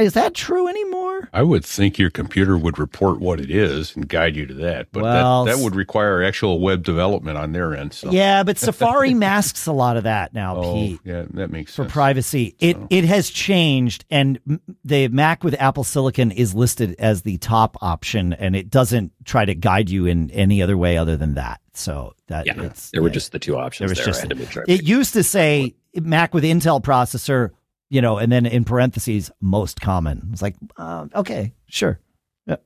[0.00, 1.28] is that true anymore?
[1.32, 4.88] I would think your computer would report what it is and guide you to that,
[4.92, 7.92] but Well, that, that would require actual web development on their end.
[7.92, 8.10] So.
[8.10, 11.00] Yeah, but Safari masks a lot of that now, Oh, Pete.
[11.04, 11.88] yeah, that makes sense.
[11.88, 12.54] for privacy.
[12.58, 14.38] It So- it has changed, and
[14.84, 19.44] the Mac with Apple Silicon is listed as the top option, and it doesn't try
[19.44, 21.60] to guide you in any other way other than that.
[21.72, 23.14] So that Yeah, it's, there were yeah.
[23.14, 24.06] just the two options was there.
[24.06, 24.64] just- I had to make sure.
[24.66, 27.50] It used to say Mac with Intel processor,
[27.90, 30.30] you know, and then in parentheses most common.
[30.32, 32.00] It's like uh, okay, sure,
[32.46, 32.56] yeah.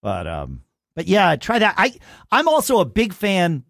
[0.00, 0.62] but um,
[0.94, 1.74] but yeah, try that.
[1.76, 1.92] I
[2.32, 3.64] I'm also a big fan.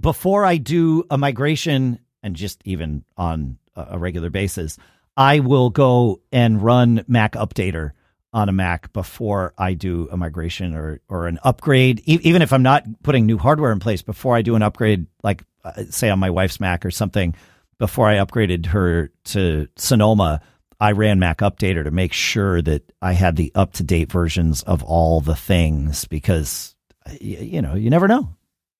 [0.00, 4.78] Before I do a migration, and just even on a regular basis,
[5.16, 7.92] I will go and run MacUpdater
[8.32, 12.02] on a Mac before I do a migration or or an upgrade.
[12.06, 15.06] E- even if I'm not putting new hardware in place, before I do an upgrade,
[15.22, 17.34] like uh, say on my wife's Mac or something,
[17.82, 20.40] before I upgraded her to Sonoma,
[20.78, 24.84] I ran MacUpdater to make sure that I had the up to date versions of
[24.84, 26.76] all the things because
[27.20, 28.36] you know you never know,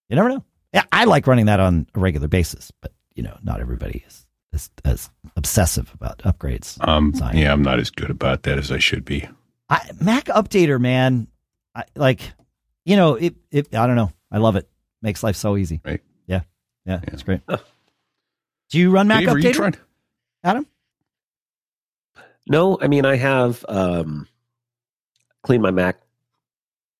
[0.09, 0.45] you never know.
[0.93, 4.71] I like running that on a regular basis, but you know not everybody is as,
[4.85, 6.77] as obsessive about upgrades.
[6.87, 7.37] Um, Zion.
[7.38, 9.29] yeah, I'm not as good about that as I should be.
[9.69, 11.27] I, MacUpdater, man,
[11.75, 12.21] I, like
[12.85, 13.75] you know it, it.
[13.75, 14.12] I don't know.
[14.31, 14.69] I love it.
[15.03, 15.81] Makes life so easy.
[15.85, 16.01] Right.
[16.29, 16.43] Yeah,
[16.87, 17.11] yeah, Yeah.
[17.12, 17.41] it's great.
[18.73, 19.77] Do you run Mac Dave, Updater, trying-
[20.43, 20.67] Adam?
[22.49, 24.27] No, I mean I have um
[25.43, 26.01] clean my Mac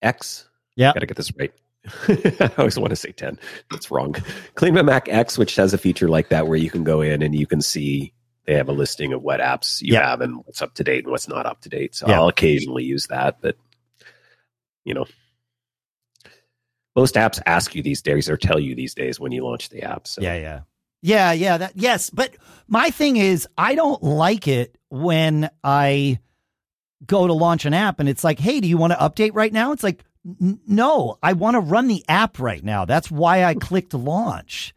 [0.03, 0.49] X.
[0.77, 0.93] Yeah.
[0.93, 1.53] Got to get this right.
[2.09, 3.39] I always want to say 10.
[3.71, 4.15] That's wrong.
[4.55, 7.23] Clean my Mac X, which has a feature like that where you can go in
[7.23, 8.13] and you can see
[8.47, 10.09] they have a listing of what apps you Yeah.
[10.11, 11.95] have and what's up to date and what's not up to date.
[11.95, 12.21] So Yeah.
[12.21, 13.57] I'll occasionally use that, but
[14.85, 15.07] you know,
[16.97, 19.83] most apps ask you these days or tell you these days when you launch the
[19.83, 20.07] app.
[20.07, 20.61] So Yeah, yeah.
[21.03, 22.35] Yeah, yeah, that yes, but
[22.69, 26.21] my thing is I don't like it when I
[27.05, 29.53] go to launch an app and it's like, "Hey, do you want to update right
[29.53, 30.05] now?" It's like,
[30.41, 34.75] "N- "No, I want to run the app right now." That's why I clicked launch.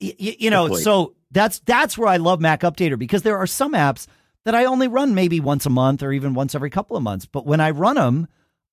[0.00, 3.72] Y- y- you know, so that's that's where I love MacUpdater because there are some
[3.72, 4.06] apps
[4.44, 7.26] that I only run maybe once a month or even once every couple of months,
[7.26, 8.28] but when I run them,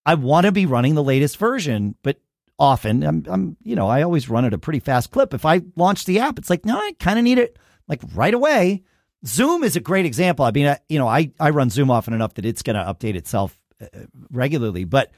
[0.05, 2.19] I want to be running the latest version, but
[2.59, 5.33] often I'm, I'm, you know, I always run at a pretty fast clip.
[5.33, 8.33] If I launch the app, it's like, no, I kind of need it like right
[8.33, 8.83] away.
[9.25, 10.45] Zoom is a great example.
[10.45, 12.83] I mean, I, you know, I, I run Zoom often enough that it's going to
[12.83, 13.87] update itself uh,
[14.31, 14.83] regularly.
[14.83, 15.11] But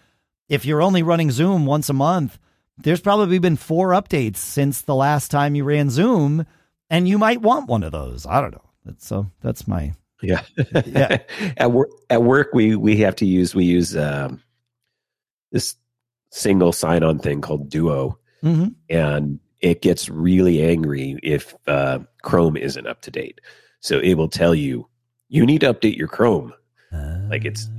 [0.49, 2.37] if you're only running Zoom once a month,
[2.77, 6.45] there's probably been four updates since the last time you ran Zoom,
[6.89, 8.25] and you might want one of those.
[8.25, 8.69] I don't know.
[8.85, 10.41] That's, so that's my Yeah.
[10.85, 11.19] Yeah.
[11.57, 14.41] at work at work we we have to use we use um
[15.51, 15.75] this
[16.31, 18.73] single sign on thing called Duo Mhm.
[18.89, 23.39] and it gets really angry if uh, Chrome isn't up to date.
[23.79, 24.87] So it will tell you
[25.29, 26.51] you need to update your Chrome.
[27.29, 27.69] Like it's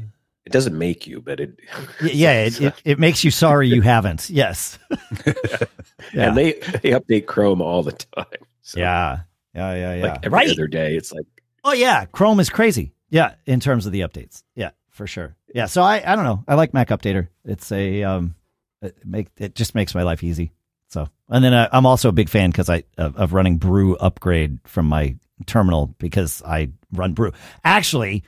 [0.47, 1.59] it doesn't make you, but it
[2.03, 4.31] yeah, it, it, it makes you sorry you haven't.
[4.31, 4.79] Yes.
[5.27, 6.29] yeah.
[6.29, 8.27] and they they update Chrome all the time.
[8.63, 9.21] So yeah.
[9.55, 9.75] Yeah.
[9.75, 9.95] Yeah.
[9.95, 10.03] Yeah.
[10.05, 10.51] like every right.
[10.51, 11.27] other day it's like
[11.65, 12.93] Oh yeah, Chrome is crazy.
[13.11, 14.43] Yeah, in terms of the updates.
[14.55, 15.37] Yeah, for sure.
[15.55, 16.45] Yeah, so I I don't know.
[16.49, 17.29] I like MacUpdater.
[17.45, 18.35] It's a um
[18.83, 20.53] it make it just makes my life easy.
[20.89, 23.97] So, and then uh, I'm also a big fan because I of, of running Brew
[23.97, 25.17] upgrade from my
[25.47, 27.33] terminal because I run Brew.
[27.65, 28.25] Actually,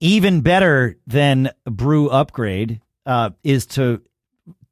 [0.00, 4.02] even better than Brew upgrade uh, is to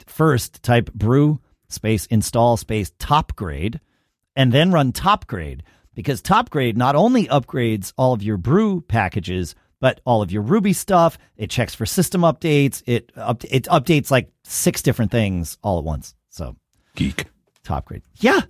[0.07, 3.81] first type Brew space install space topgrade
[4.37, 5.61] and then run topgrade
[5.95, 10.73] because topgrade not only upgrades all of your brew packages but all of your Ruby
[10.73, 11.19] stuff.
[11.37, 12.83] It checks for system updates.
[12.87, 16.15] It up, it updates like six different things all at once.
[16.31, 16.57] So
[16.97, 17.27] Geek.
[17.65, 18.03] topgrade.
[18.17, 18.41] Yeah.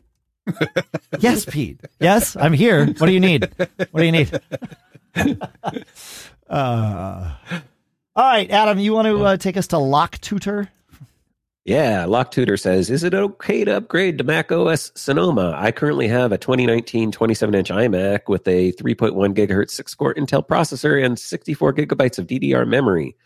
[1.19, 1.81] yes, Pete.
[2.01, 2.87] Yes, I'm here.
[2.87, 3.49] What do you need?
[3.57, 4.41] What do you need?
[6.49, 7.33] uh,
[8.17, 10.69] all right, Adam, you want to uh, take us to LockTutor?
[11.65, 15.55] Yeah, LockTutor says, Is it okay to upgrade to Mac OS Sonoma?
[15.57, 20.47] I currently have a 2019 27 inch iMac with a 3.1 gigahertz 6 core Intel
[20.47, 23.17] processor and 64 gigabytes of DDR memory.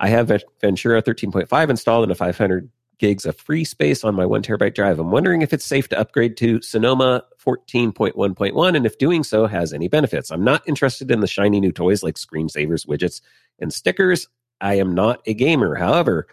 [0.00, 4.42] I have Ventura 13.5 installed and a 500 gigs of free space on my one
[4.42, 4.98] terabyte drive.
[4.98, 9.72] I'm wondering if it's safe to upgrade to Sonoma 14.1.1 and if doing so has
[9.72, 10.32] any benefits.
[10.32, 13.20] I'm not interested in the shiny new toys like screensavers, widgets,
[13.60, 14.26] and stickers.
[14.60, 15.76] I am not a gamer.
[15.76, 16.26] However,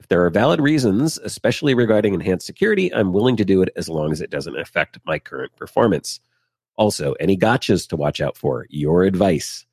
[0.00, 3.88] if there are valid reasons, especially regarding enhanced security, I'm willing to do it as
[3.88, 6.18] long as it doesn't affect my current performance.
[6.76, 8.66] Also, any gotchas to watch out for?
[8.70, 9.66] Your advice.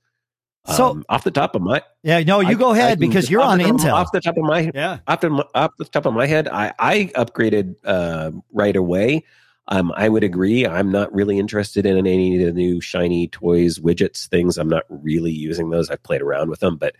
[0.75, 3.31] So um, off the top of my yeah, no, you I- go ahead can- because
[3.31, 3.93] you're on Intel.
[3.93, 6.73] Off the top of my yeah, off the, off the top of my head, I,
[6.77, 9.23] I upgraded uh, right away.
[9.69, 10.67] Um, I would agree.
[10.67, 14.57] I'm not really interested in any of the new shiny toys, widgets, things.
[14.57, 15.89] I'm not really using those.
[15.89, 16.95] I've played around with them, but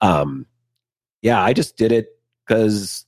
[0.00, 0.46] um,
[1.20, 2.11] yeah, I just did it
[2.46, 3.06] because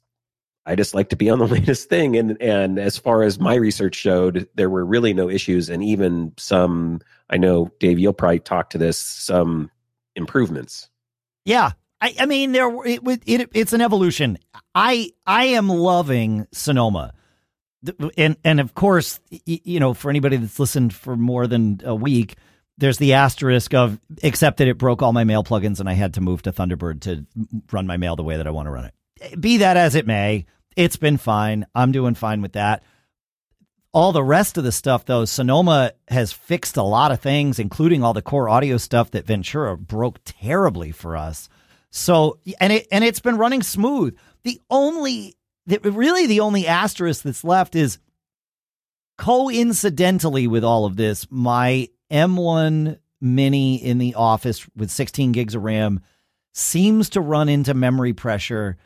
[0.66, 2.16] I just like to be on the latest thing.
[2.16, 6.32] And and as far as my research showed, there were really no issues, and even
[6.36, 7.00] some.
[7.30, 8.98] I know, Dave, you'll probably talk to this.
[8.98, 9.70] Some
[10.16, 10.88] improvements.
[11.44, 11.72] yeah.
[12.00, 14.38] I, I mean, there it, it it's an evolution.
[14.74, 17.14] I I am loving Sonoma,
[18.18, 22.36] and and of course, you know, for anybody that's listened for more than a week,
[22.76, 26.14] there's the asterisk of except that it broke all my mail plugins and I had
[26.14, 27.24] to move to Thunderbird to
[27.72, 28.94] run my mail the way that I want to run it.
[29.38, 31.66] Be that as it may, it's been fine.
[31.74, 32.82] I'm doing fine with that.
[33.92, 38.02] All the rest of the stuff, though, Sonoma has fixed a lot of things, including
[38.02, 41.48] all the core audio stuff that Ventura broke terribly for us.
[41.90, 44.16] So, and it and it's been running smooth.
[44.42, 47.98] The only, really, the only asterisk that's left is
[49.16, 55.62] coincidentally with all of this, my M1 Mini in the office with 16 gigs of
[55.62, 56.00] RAM
[56.52, 58.76] seems to run into memory pressure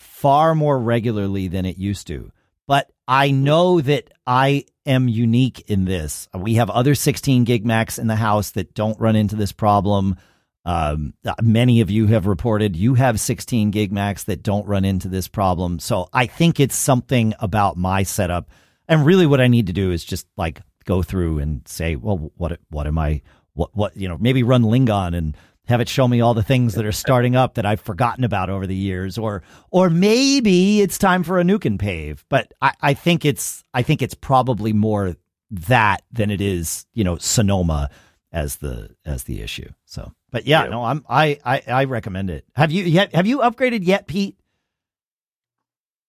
[0.00, 2.32] far more regularly than it used to.
[2.66, 6.28] But I know that I am unique in this.
[6.34, 10.16] We have other 16 gig Macs in the house that don't run into this problem.
[10.64, 15.08] Um, many of you have reported you have 16 gig Macs that don't run into
[15.08, 15.78] this problem.
[15.78, 18.50] So I think it's something about my setup.
[18.86, 22.30] And really, what I need to do is just like go through and say, well,
[22.36, 23.22] what what am I?
[23.54, 24.18] What what you know?
[24.18, 25.36] Maybe run Lingon and
[25.70, 28.50] have it show me all the things that are starting up that I've forgotten about
[28.50, 32.24] over the years, or or maybe it's time for a nuke and pave.
[32.28, 35.16] But I, I think it's I think it's probably more
[35.50, 37.88] that than it is you know Sonoma
[38.32, 39.70] as the as the issue.
[39.86, 40.70] So, but yeah, Yeah.
[40.70, 42.44] no, I'm I, I I recommend it.
[42.54, 43.14] Have you yet?
[43.14, 44.36] Have you upgraded yet, Pete?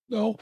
[0.10, 0.36] No,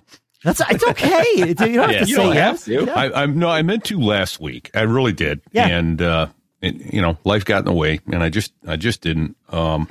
[0.44, 1.26] That's it's okay.
[1.36, 2.00] you don't have Yeah.
[2.04, 2.66] to You say don't yes.
[2.66, 2.86] have to.
[2.86, 2.94] Yeah.
[2.94, 4.72] I, I'm no, I meant to last week.
[4.74, 5.42] I really did.
[5.52, 5.68] Yeah.
[5.68, 6.28] And uh,
[6.62, 9.36] it, you know, life got in the way, and I just, I just didn't.
[9.50, 9.90] Um,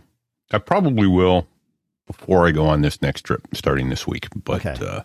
[0.53, 1.47] I probably will
[2.07, 4.29] before I go on this next trip, starting this week.
[4.45, 4.85] But Okay.
[4.87, 5.03] uh,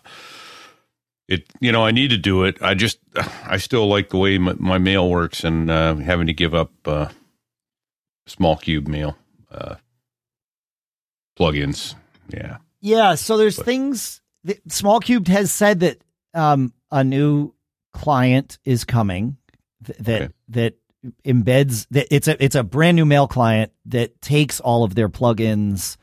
[1.28, 2.56] it, you know, I need to do it.
[2.62, 2.98] I just,
[3.46, 6.70] I still like the way my, my mail works, and uh, having to give up
[6.86, 7.08] uh,
[8.26, 9.16] Small Cubed mail
[9.50, 9.76] uh,
[11.38, 11.94] plugins.
[12.28, 12.58] Yeah.
[12.80, 16.02] Yeah, so there's But- things that Small Cubed has said that
[16.34, 17.54] um, a new
[17.92, 19.36] client is coming
[19.84, 20.32] th- that Okay.
[20.48, 20.74] that
[21.24, 25.08] embeds that it's a it's a brand new mail client that takes all of their
[25.08, 25.96] plugins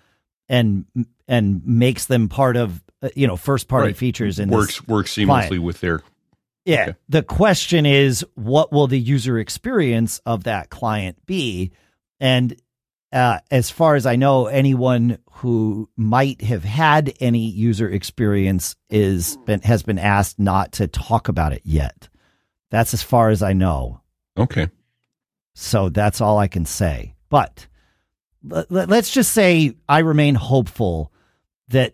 [0.50, 0.86] and
[1.28, 3.98] and makes them part of uh, you know first party Right.
[3.98, 5.64] features this works works seamlessly client.
[5.64, 6.02] with their
[6.66, 6.82] Yeah.
[6.84, 6.94] Okay.
[7.10, 11.72] The question is, what will the user experience of that client be?
[12.20, 12.56] And
[13.12, 19.38] uh, as far as I know, anyone who might have had any user experience is
[19.46, 22.08] been, has been asked not to talk about it yet.
[22.70, 24.02] That's as far as I know.
[24.38, 24.70] okay.
[25.54, 27.16] So that's all I can say.
[27.30, 27.68] But
[28.44, 31.12] let, let- let's just say I remain hopeful
[31.70, 31.94] that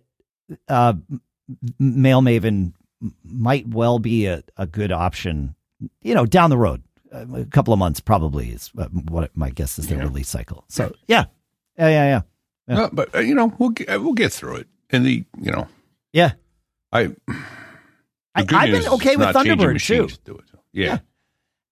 [0.68, 0.94] uh,
[1.80, 2.74] Mail Maven
[3.24, 5.56] might well be a, a good option,
[6.02, 6.82] you know, down the road.
[7.14, 10.04] Uh, a couple of months probably is uh, what my guess is the Yeah.
[10.04, 10.66] release cycle.
[10.68, 11.26] So yeah,
[11.78, 12.22] yeah, yeah, yeah,
[12.68, 12.84] Yeah.
[12.84, 14.68] Uh, but uh, you know, we'll get, we'll get through it.
[14.90, 15.68] And the you know,
[16.12, 16.34] yeah.
[16.92, 17.36] I I
[18.36, 20.08] I've been okay with Thunderbird too.
[20.08, 20.44] to do it.
[20.74, 20.86] Yeah.
[20.88, 20.98] Yeah.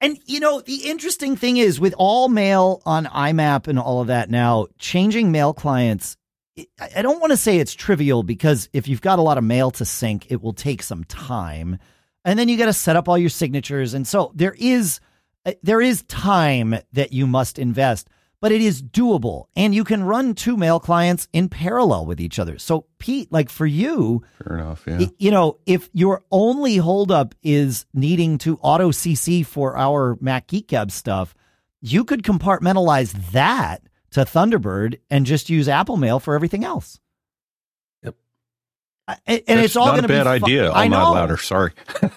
[0.05, 4.07] And you know, the interesting thing is with all mail on IMAP and all of
[4.07, 6.15] that now, changing mail clients,
[6.79, 9.71] I don't want to say it's trivial because if you've got a lot of mail
[9.71, 11.79] to sync, it will take some time.
[12.23, 14.99] And then you got to set up all your signatures and so there is
[15.43, 18.07] uh, there is time that you must invest.
[18.45, 19.45] But it is doable.
[19.55, 22.59] And you can run two mail clients in parallel with each other.
[22.59, 24.83] So, Pete, like for you, Fair enough.
[24.85, 24.99] Yeah.
[24.99, 30.45] y- you know, if your only holdup is needing to auto CC for our Mac
[30.45, 31.33] Geek Gab stuff,
[31.81, 33.81] you could compartmentalize that
[34.11, 36.99] to Thunderbird and just use Apple Mail for everything else.
[38.03, 38.13] Yep.
[39.07, 40.69] I- And, and That's it's all not going a to be bad fu- idea.
[40.69, 40.99] I I'm know.
[40.99, 41.37] not louder.
[41.37, 41.71] Sorry.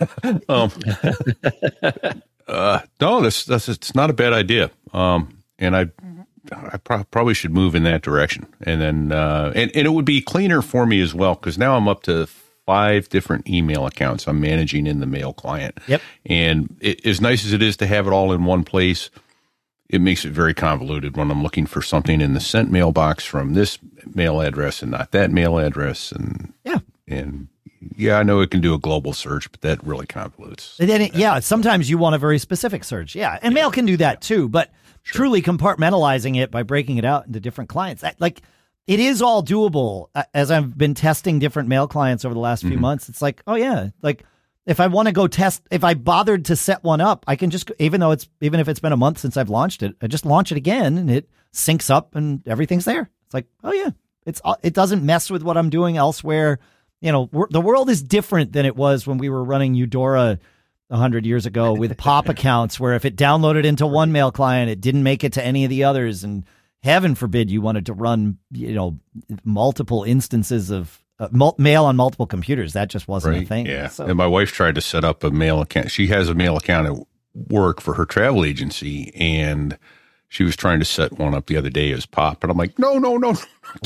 [0.51, 0.71] um,
[2.49, 4.71] uh, no, that's that's it's not a bad idea.
[4.93, 5.87] Um, and I,
[6.53, 8.47] I pro- probably should move in that direction.
[8.63, 11.77] And then, uh, and and it would be cleaner for me as well because now
[11.77, 12.27] I'm up to
[12.67, 15.79] five different email accounts I'm managing in the mail client.
[15.87, 16.03] Yep.
[16.27, 19.09] And it, as nice as it is to have it all in one place,
[19.89, 23.55] it makes it very convoluted when I'm looking for something in the sent mailbox from
[23.55, 23.79] this
[24.15, 26.13] mail address and not that mail address.
[26.13, 26.81] And Yeah.
[27.07, 27.49] and
[27.97, 30.79] yeah, I know it can do a global search, but that really convolutes.
[30.81, 33.15] And then, it, yeah, sometimes you want a very specific search.
[33.15, 33.39] Yeah.
[33.41, 34.49] And mail can do that too.
[34.49, 34.71] But
[35.11, 38.43] truly compartmentalizing it by breaking it out into different clients, that, like
[38.87, 40.09] it is all doable.
[40.15, 43.43] Uh, As I've been testing different mail clients over the last few months, it's like,
[43.47, 44.25] oh, yeah, like
[44.67, 47.51] if I want to go test, if I bothered to set one up, I can
[47.51, 50.07] just, even though it's, even if it's been a month since I've launched it, I
[50.07, 53.11] just launch it again and it syncs up and everything's there.
[53.25, 53.91] It's like, oh, yeah,
[54.27, 56.59] it's, it doesn't mess with what I'm doing elsewhere.
[57.01, 60.39] You know, the world is different than it was when we were running Eudora
[60.91, 64.71] a hundred years ago with pop accounts, where if it downloaded into one mail client,
[64.71, 66.45] it didn't make it to any of the others, and
[66.83, 68.99] heaven forbid you wanted to run, you know,
[69.45, 72.73] multiple instances of uh, mul- mail on multiple computers.
[72.75, 73.67] That just wasn't a thing.
[73.67, 73.89] Yeah.
[73.89, 75.91] So- And my wife tried to set up a mail account.
[75.91, 77.07] She has a mail account at
[77.53, 79.77] work for her travel agency, and
[80.29, 82.45] she was trying to set one up the other day as pop.
[82.45, 83.35] And I'm like, no, no, no.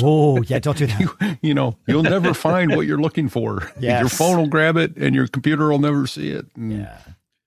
[0.02, 1.00] oh yeah, don't do that.
[1.00, 3.70] You, you know, you'll never find what you're looking for.
[3.78, 4.00] Yes.
[4.00, 6.46] Your phone will grab it, and your computer will never see it.
[6.56, 6.98] And Yeah.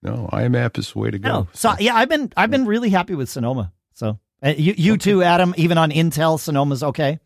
[0.02, 1.30] No, IMAP is the way to go.
[1.30, 1.48] No.
[1.54, 3.74] So yeah, I've been I've been really happy with Sonoma.
[3.93, 5.54] So uh, you you too, Adam.
[5.58, 7.20] Even on Intel, Sonoma's okay.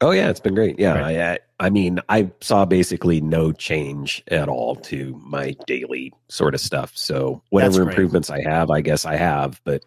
[0.00, 0.78] Oh yeah, it's been great.
[0.78, 1.16] Yeah, Right.
[1.16, 6.54] I, I I mean, I saw basically no change at all to my daily sort
[6.54, 6.92] of stuff.
[6.94, 9.60] So whatever improvements I have, I guess I have.
[9.64, 9.82] But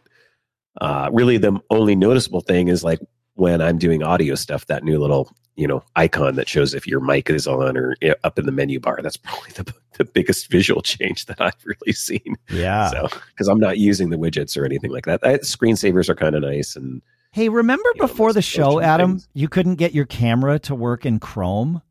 [0.80, 3.00] uh, really, the only noticeable thing is like
[3.34, 7.02] when I'm doing audio stuff, that new little you know icon that shows if your
[7.02, 9.00] mic is on or uh, up in the menu bar.
[9.02, 12.38] That's probably the the biggest visual change that I've really seen.
[12.50, 12.90] Yeah.
[12.90, 15.24] So because I'm not using the widgets or anything like that.
[15.24, 17.02] Uh, screensavers are kind of nice and.
[17.32, 19.30] Hey, remember You know, before the show, Adam, things.
[19.36, 21.84] you couldn't get your camera to work in Chrome?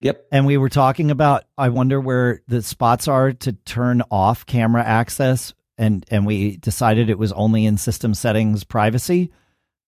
[0.00, 0.28] Yep.
[0.32, 4.82] And we were talking about I wonder where the spots are to turn off camera
[4.82, 9.30] access and and we decided it was only in system settings privacy.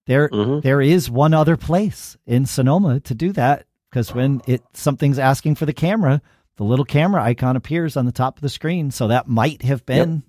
[0.07, 0.63] There Mhm.
[0.63, 5.55] there is one other place in Sonoma to do that because when it something's asking
[5.57, 6.23] for the camera,
[6.57, 8.91] the little camera icon appears on the top of the screen.
[8.91, 10.23] So that might have been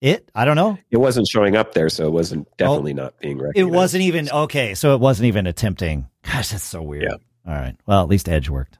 [0.00, 0.30] it.
[0.34, 0.78] I don't know.
[0.90, 3.50] It wasn't showing up there, so it wasn't definitely not being Oh.
[3.54, 4.74] It wasn't even okay.
[4.74, 6.06] So it wasn't even attempting.
[6.22, 7.04] Gosh, that's so weird.
[7.04, 7.16] Yeah.
[7.46, 7.74] All right.
[7.86, 8.78] Well, at least Edge worked.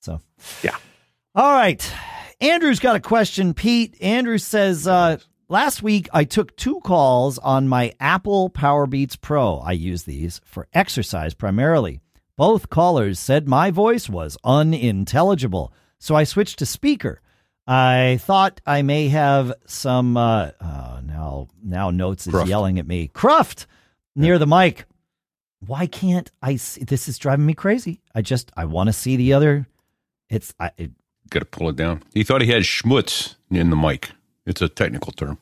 [0.00, 0.20] So
[0.62, 0.76] Yeah.
[1.34, 1.92] All right.
[2.40, 3.54] Andrew's got a question.
[3.54, 3.96] Pete.
[4.02, 5.18] Andrew says, uh,
[5.48, 9.58] last week I took two calls on my Apple PowerBeats Pro.
[9.58, 12.00] I use these for exercise primarily.
[12.36, 17.20] Both callers said my voice was unintelligible, so I switched to speaker.
[17.66, 20.16] I thought I may have some.
[20.16, 22.48] Uh, oh, now, now notes is Cruft.
[22.48, 23.08] yelling at me.
[23.08, 23.66] Cruft
[24.14, 24.84] near the mic.
[25.66, 26.84] Why can't I see?
[26.84, 28.02] This is driving me crazy.
[28.14, 29.66] I just I want to see the other.
[30.28, 30.90] It's I, it,
[31.30, 32.02] Got to pull it down.
[32.14, 34.12] He thought he had schmutz in the mic.
[34.46, 35.38] It's a technical term.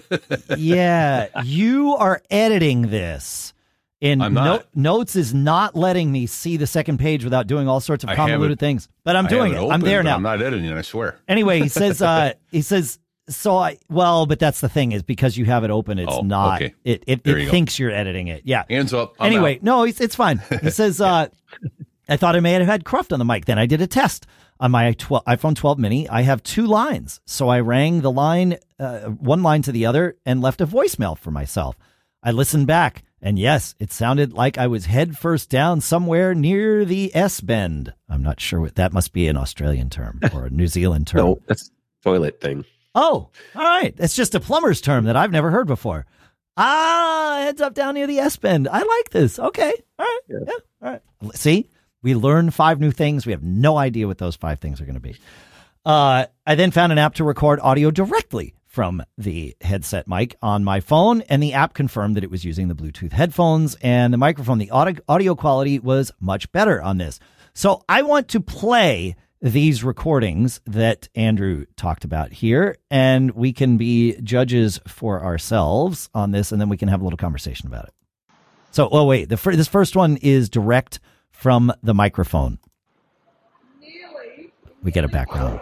[0.56, 1.28] yeah.
[1.44, 3.52] You are editing this,
[4.00, 4.66] and not.
[4.74, 8.58] notes is not letting me see the second page without doing all sorts of convoluted
[8.58, 8.88] things.
[9.04, 9.58] But I'm doing it.
[9.58, 10.16] I'm there now.
[10.16, 10.76] I'm not editing it.
[10.76, 11.18] I swear.
[11.28, 15.36] Anyway, he says, uh, he says, so I, well, but that's the thing is because
[15.36, 16.74] you have it open, it's Oh, not, okay.
[16.84, 17.50] it, it, it you go.
[17.50, 18.42] thinks you're editing it.
[18.46, 18.64] Yeah.
[18.70, 19.16] Hands up.
[19.20, 19.62] I'm anyway, out.
[19.62, 20.40] no, it's, it's fine.
[20.62, 21.28] He says, uh,
[22.08, 23.44] I thought I may have had Cruft on the mic.
[23.44, 24.26] Then I did a test
[24.60, 26.08] on my 12, iPhone 12 mini.
[26.08, 27.20] I have two lines.
[27.26, 31.16] So I rang the line, uh, one line to the other and left a voicemail
[31.18, 31.76] for myself.
[32.22, 36.84] I listened back and yes, it sounded like I was head first down somewhere near
[36.84, 37.92] the S bend.
[38.08, 41.20] I'm not sure what that must be an Australian term or a New Zealand term.
[41.20, 41.70] No, that's
[42.04, 42.64] toilet thing.
[42.94, 43.94] Oh, all right.
[43.98, 46.06] It's just a plumber's term that I've never heard before.
[46.56, 48.68] Ah, heads up down near the S bend.
[48.68, 49.38] I like this.
[49.38, 49.72] Okay.
[49.98, 50.20] All right.
[50.28, 50.38] Yeah.
[50.46, 50.52] Yeah.
[50.82, 51.36] All right.
[51.36, 51.68] See,
[52.02, 53.26] we learn five new things.
[53.26, 55.16] We have no idea what those five things are going to be.
[55.84, 60.62] Uh, I then found an app to record audio directly from the headset mic on
[60.62, 64.18] my phone, and the app confirmed that it was using the Bluetooth headphones and the
[64.18, 64.58] microphone.
[64.58, 67.18] The audio, quality was much better on this.
[67.54, 73.78] So I want to play these recordings that Andrew talked about here, and we can
[73.78, 77.86] be judges for ourselves on this, and then we can have a little conversation about
[77.86, 77.94] it.
[78.70, 81.00] So, oh wait, the this first one is direct
[81.38, 82.58] from the microphone.
[84.82, 85.60] We get a background.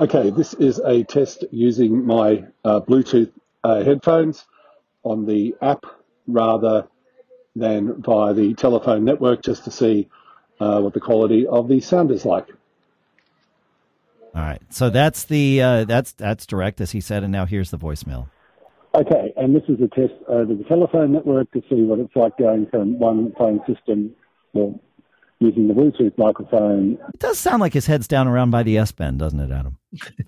[0.00, 3.30] Okay, this is a test using my uh, Bluetooth
[3.62, 4.44] uh, headphones
[5.04, 5.84] on the app
[6.26, 6.88] rather
[7.54, 10.08] than via the telephone network just to see
[10.58, 12.48] uh, what the quality of the sound is like.
[14.34, 17.70] All right, so that's the uh, that's that's direct, as he said, and now here's
[17.70, 18.28] the voicemail.
[18.94, 22.36] Okay, and this is a test over the telephone network to see what it's like
[22.38, 24.14] going from one phone system,
[24.52, 24.80] well,
[25.40, 26.98] using the Bluetooth microphone.
[27.14, 29.78] It does sound like his head's down around by the S bend, doesn't it, Adam?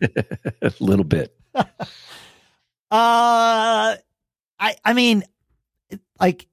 [0.62, 1.36] a little bit.
[1.54, 1.66] uh,
[2.90, 3.96] I
[4.60, 5.24] I mean,
[6.20, 6.48] like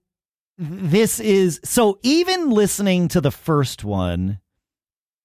[0.58, 4.40] this is so even listening to the first one,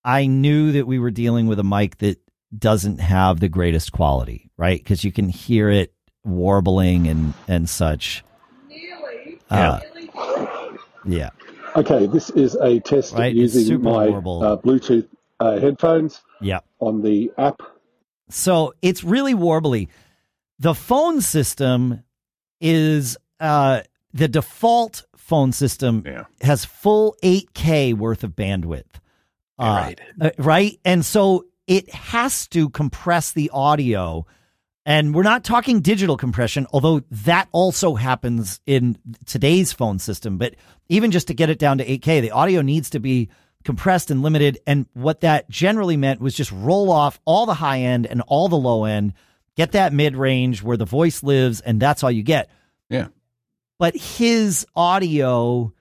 [0.04, 2.20] I knew that we were dealing with a mic that
[2.56, 4.78] doesn't have the greatest quality, right?
[4.78, 5.92] Because you can hear it
[6.24, 8.24] warbling and and such.
[8.68, 9.40] Nearly.
[9.50, 9.80] Uh,
[11.04, 11.30] yeah.
[11.76, 15.08] Okay, this is a test Right, using my uh, Bluetooth
[15.40, 16.60] uh, headphones Yeah.
[16.78, 17.60] on the app.
[18.30, 19.88] So it's really warbly.
[20.58, 22.02] The phone system
[22.60, 23.80] is uh,
[24.12, 26.24] the default phone system Yeah.
[26.42, 28.84] has full 8K worth of bandwidth.
[29.58, 30.00] Uh, Right.
[30.20, 30.78] uh, right.
[30.84, 34.26] And so it has to compress the audio.
[34.86, 40.36] And we're not talking digital compression, although that also happens in today's phone system.
[40.36, 40.56] But
[40.88, 43.30] even just to get it down to 8K, the audio needs to be
[43.64, 44.58] compressed and limited.
[44.66, 48.48] And what that generally meant was just roll off all the high end and all
[48.48, 49.14] the low end,
[49.56, 52.50] get that mid range where the voice lives, and that's all you get.
[52.90, 53.08] Yeah.
[53.78, 55.72] But his audio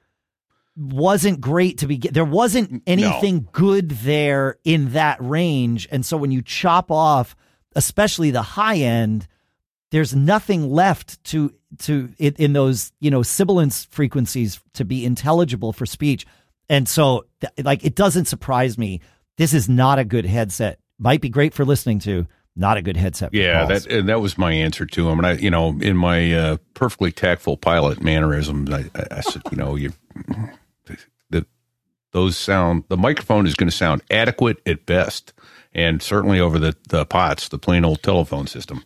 [0.77, 2.13] wasn't great to begin.
[2.13, 5.87] There wasn't anything good there in that range.
[5.91, 7.35] And so when you chop off,
[7.75, 9.27] especially the high end,
[9.91, 15.73] there's nothing left to to in, in those you know sibilance frequencies to be intelligible
[15.73, 16.25] for speech.
[16.69, 17.25] And so,
[17.61, 19.01] like, it doesn't surprise me.
[19.37, 20.79] This is not a good headset.
[20.97, 22.25] Might be great for listening to.
[22.55, 23.31] Not a good headset.
[23.31, 23.83] For Yeah, calls.
[23.83, 25.17] that and that was my answer to him.
[25.17, 29.41] And I, you know, in my uh, perfectly tactful pilot mannerisms, I, I, I said,
[29.51, 29.91] you know, you
[31.31, 31.45] the
[32.11, 35.33] those sound the microphone is going to sound adequate at best,
[35.73, 38.83] and certainly over the the pots, the plain old telephone system,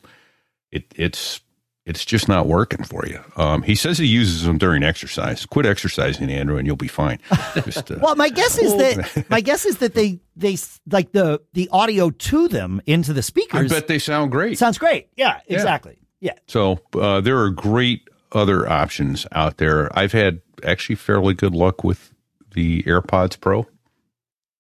[0.72, 1.42] it it's
[1.86, 3.22] it's just not working for you.
[3.38, 5.46] Um, he says he uses them during exercise.
[5.46, 7.18] Quit exercising, Andrew, and you'll be fine.
[7.64, 10.58] Just, uh, Well, my guess is that my guess is that they they
[10.92, 13.72] like the the audio to them into the speakers.
[13.72, 14.58] I bet they sound great.
[14.58, 15.08] sounds great.
[15.16, 15.98] Yeah, exactly.
[16.20, 16.34] Yeah.
[16.48, 19.90] So uh, there are great other options out there.
[19.98, 22.14] I've had actually fairly good luck with
[22.54, 23.66] the AirPods Pro.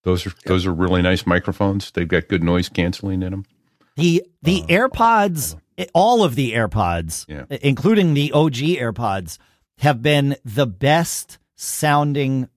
[0.08, 1.92] Those are those are really nice microphones.
[1.92, 3.44] They've got good noise canceling in them.
[3.98, 5.60] The the AirPods,
[5.94, 7.44] all of the AirPods, Yeah.
[7.62, 9.38] including the OG AirPods,
[9.80, 12.48] have been the best sounding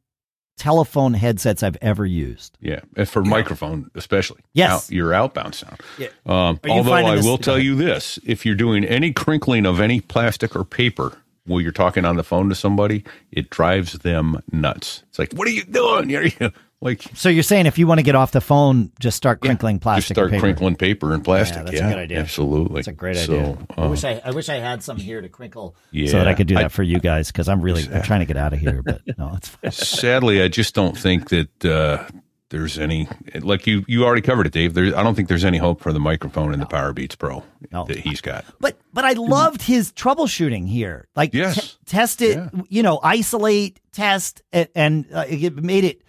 [0.58, 2.56] telephone headsets I've ever used.
[2.60, 4.42] Yeah, and for microphone especially.
[4.52, 4.70] Yes.
[4.70, 5.80] Out, your outbound sound.
[5.98, 6.06] Yeah.
[6.26, 10.54] Um, although I will tell you this: if you're doing any crinkling of any plastic
[10.54, 15.02] or paper while you're talking on the phone to somebody, it drives them nuts.
[15.08, 16.10] It's like, what are you doing?
[16.10, 19.16] You're, you like So you're saying if you want to get off the phone, just
[19.16, 20.14] start crinkling just plastic.
[20.14, 20.40] start or paper.
[20.40, 21.58] crinkling paper and plastic.
[21.58, 22.20] Yeah, that's a good idea.
[22.20, 23.58] Absolutely, That's a great So, idea.
[23.76, 26.28] I uh, wish I, I wish I had some here to crinkle yeah, so that
[26.28, 28.36] I could do that I- for you guys because I'm really I'm trying to get
[28.38, 28.82] out of here.
[28.82, 29.70] But no, it's fine.
[29.72, 32.04] sadly, I just don't think that uh,
[32.50, 33.08] there's any.
[33.40, 34.74] Like you, you already covered it, Dave.
[34.74, 37.42] There, I don't think there's any hope for the microphone in the Power Beats Pro
[37.72, 37.84] No.
[37.84, 38.44] that he's got.
[38.60, 41.08] But but I loved his troubleshooting here.
[41.16, 41.72] Like Yes.
[41.72, 42.48] t- test it, Yeah.
[42.68, 46.02] you know, isolate, test, and, and uh, it made it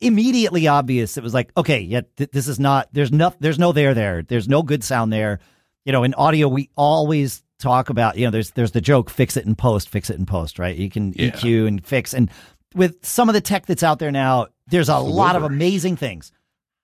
[0.00, 1.16] immediately obvious.
[1.16, 2.88] It was like, okay, yeah, th- this is not.
[2.92, 3.32] There's no.
[3.40, 4.22] There's no there there.
[4.22, 5.40] There's no good sound there.
[5.84, 8.16] You know, in audio, we always talk about.
[8.16, 10.76] You know, there's there's the joke, fix it in post, fix it in post, right?
[10.76, 11.30] You can Yeah.
[11.30, 12.30] EQ and fix, and
[12.74, 16.32] with some of the tech that's out there now, there's a lot of amazing things.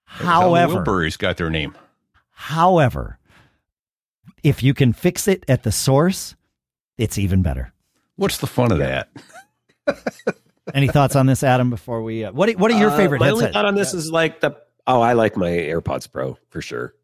[0.05, 1.74] How However, Wilbur's got their name.
[2.30, 3.18] However,
[4.43, 6.37] if you can fix it at the source,
[6.99, 7.72] it's even better.
[8.16, 9.09] What's the fun of that?
[10.74, 11.68] Any thoughts on this, Adam?
[11.70, 14.11] Before we, uh, what what are your Uh, favorite my only thought on this is
[14.11, 14.57] like the
[14.87, 16.95] oh, I like my AirPods Pro for sure.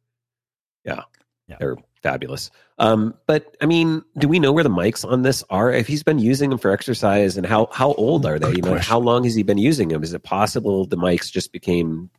[0.85, 1.03] Yeah,
[1.47, 1.57] Yeah.
[1.61, 2.51] they're fabulous.
[2.78, 5.72] Um, but I mean, do we know where the mics on this are?
[5.72, 8.48] If he's been using them for exercise, and how how old are they?
[8.48, 8.90] Good you know, question.
[8.90, 10.03] how long has he been using them?
[10.03, 12.11] Is it possible the mics just became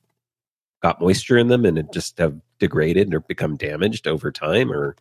[0.82, 4.96] got moisture in them and it just have degraded or become damaged over time, or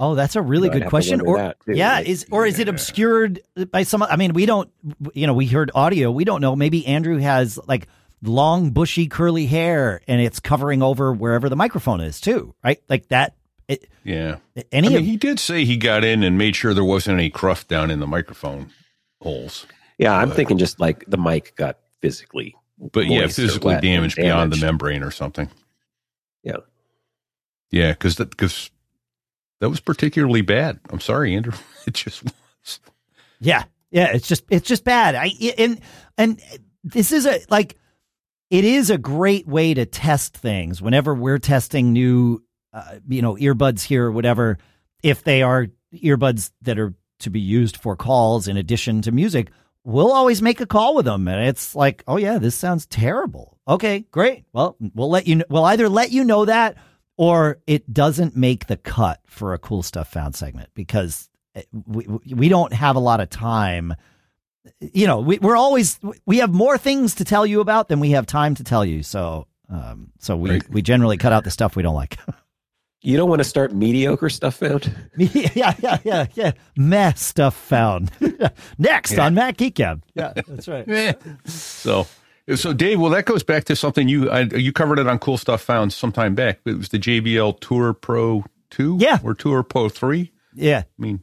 [0.00, 1.20] Oh, that's a really good question.
[1.20, 1.74] Or too.
[1.74, 3.40] yeah, Like, is or is it obscured
[3.72, 4.02] by some?
[4.02, 4.70] I mean, we don't.
[5.12, 6.10] You know, we heard audio.
[6.10, 6.54] We don't know.
[6.54, 7.88] Maybe Andrew has like
[8.22, 12.80] long, bushy, curly hair, and it's covering over wherever the microphone is too, right?
[12.88, 13.34] Like that.
[13.68, 14.36] It, Yeah.
[14.72, 17.18] any I mean, of he did say he got in and made sure there wasn't
[17.18, 18.70] any cruft down in the microphone
[19.20, 19.66] holes.
[19.98, 23.82] Yeah, I'm But- thinking just like the mic got physically, But yeah, physically wet and
[23.82, 25.50] damaged, beyond the membrane or something.
[26.42, 26.58] Yeah.
[27.70, 28.70] Yeah, because that because
[29.60, 30.80] that was particularly bad.
[30.90, 31.52] I'm sorry, Andrew.
[31.86, 32.80] It just was.
[33.40, 35.14] Yeah, yeah, it's just it's just bad.
[35.14, 35.80] I and
[36.16, 36.40] and
[36.84, 37.76] this is a like
[38.50, 42.42] it is a great way to test things whenever we're testing new
[42.72, 44.58] uh, you know earbuds here or whatever
[45.02, 49.50] if they are earbuds that are to be used for calls in addition to music
[49.84, 51.26] we'll always make a call with them.
[51.28, 53.56] And it's like oh yeah this sounds terrible.
[53.66, 54.44] Okay great.
[54.52, 56.76] Well we'll let you know we'll either let you know that
[57.16, 62.06] or it doesn't make the cut for a cool stuff found segment because eh, we,
[62.34, 63.94] we don't have a lot of time.
[64.80, 68.10] You know we, we're always we have more things to tell you about than we
[68.10, 69.02] have time to tell you.
[69.02, 70.70] So um so we Right.
[70.70, 72.18] we generally cut out the stuff we don't like
[73.00, 74.92] You don't want to start mediocre stuff found.
[75.16, 78.10] yeah yeah yeah yeah meh stuff found
[78.78, 79.26] next Yeah.
[79.26, 80.02] on Mac Geek Gab.
[80.14, 82.06] Yeah that's right So
[82.54, 85.36] so Dave, well, that goes back to something you I, you covered it on Cool
[85.36, 86.60] Stuff Found sometime back.
[86.64, 89.18] It was the JBL Tour Pro Two, Yeah.
[89.22, 90.32] or Tour Pro Three.
[90.54, 91.22] yeah I mean,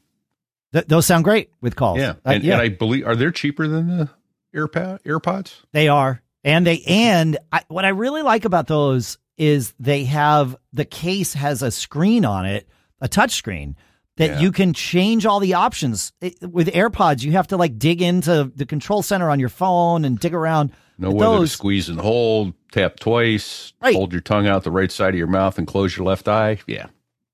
[0.71, 3.29] Th- those sound great with calls yeah, Uh, and, yeah and I believe are they
[3.31, 4.09] cheaper than the
[4.55, 5.61] AirPod AirPods?
[5.73, 6.21] They are.
[6.43, 11.33] And they and I, what I really like about those is they have the case
[11.33, 12.67] has a screen on it,
[13.01, 13.75] a touch screen
[14.17, 14.39] that Yeah.
[14.39, 16.13] you can change all the options.
[16.21, 20.05] It, with AirPods, you have to like dig into the control center on your phone
[20.05, 20.71] and dig around.
[20.97, 23.93] No With whether to squeeze and hold, tap twice, Right.
[23.93, 26.59] hold your tongue out the right side of your mouth, and close your left eye.
[26.67, 26.85] Yeah,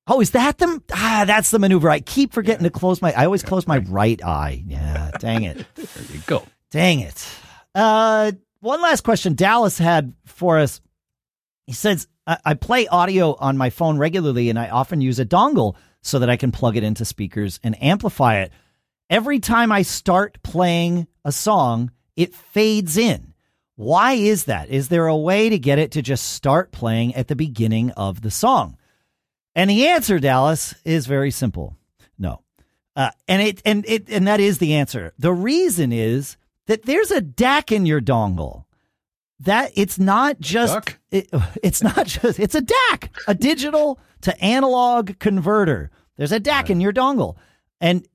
[0.08, 1.26] Oh, is that the ah?
[1.28, 1.88] That's the maneuver.
[1.92, 3.14] I keep forgetting to close my.
[3.14, 4.64] I always close my right eye.
[4.66, 5.64] Yeah, dang it.
[5.76, 6.44] there you go.
[6.72, 7.24] Dang it.
[7.76, 8.32] Uh,
[8.62, 10.82] one last question Dallas had for us.
[11.72, 15.26] He says, I, I play audio on my phone regularly and I often use a
[15.26, 18.52] dongle so that I can plug it into speakers and amplify it.
[19.10, 23.34] Every time I start playing a song, it fades in.
[23.78, 24.70] Why is that?
[24.70, 28.20] Is there a way to get it to just start playing at the beginning of
[28.20, 28.76] the song?
[29.56, 31.78] And the answer, Dallas, is very simple.
[32.20, 32.42] No.
[32.98, 35.14] Uh, and it and it and that is the answer.
[35.18, 36.36] The reason is
[36.68, 38.66] that there's a DAC in your dongle.
[39.42, 41.30] That it's not just it,
[41.64, 45.92] it's not just it's a DAC, a digital to analog converter.
[46.18, 47.38] There's a DAC in your dongle,
[47.80, 48.06] and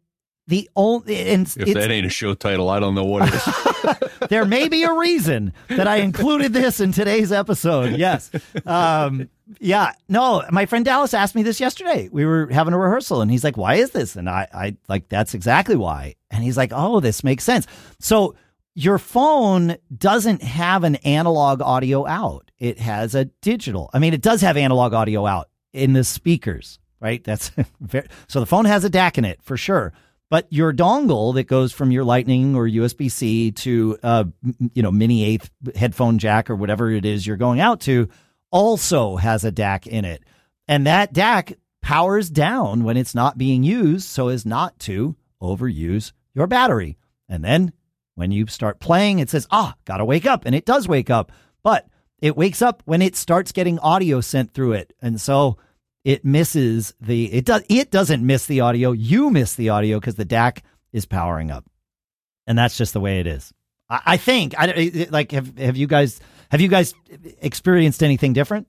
[0.48, 4.18] the only and If that ain't a show title, I don't know what it is.
[4.28, 7.96] there may be a reason that I included this in today's episode.
[7.96, 8.30] Yes.
[8.64, 9.92] Um, yeah.
[10.08, 12.08] No, my friend Dallas asked me this yesterday.
[12.12, 14.14] We were having a rehearsal and he's like, why is this?
[14.14, 16.14] And I, I like, that's exactly why.
[16.30, 17.66] And he's like, oh, this makes sense.
[17.98, 18.36] So
[18.76, 22.50] your phone doesn't have an analog audio out.
[22.58, 23.88] It has a digital.
[23.94, 27.24] I mean, it does have analog audio out in the speakers, right?
[27.24, 27.50] That's
[27.80, 29.94] very, so the phone has a DAC in it for sure.
[30.28, 34.24] But your dongle that goes from your Lightning or USB C to uh,
[34.74, 38.10] you know mini eighth headphone jack or whatever it is you're going out to
[38.50, 40.22] also has a DAC in it,
[40.68, 46.12] and that DAC powers down when it's not being used so as not to overuse
[46.34, 46.98] your battery.
[47.28, 47.72] And then
[48.16, 51.30] when you start playing, it says, "Ah, gotta wake up," and it does wake up,
[51.62, 51.86] but
[52.20, 55.56] it wakes up when it starts getting audio sent through it, and so
[56.04, 60.14] it misses the it does it doesn't miss the audio you miss the audio because
[60.14, 60.62] the dac
[60.92, 61.64] is powering up
[62.46, 63.52] and that's just the way it is
[63.90, 66.20] i, I think i like have, have you guys
[66.52, 66.94] have you guys
[67.42, 68.68] experienced anything different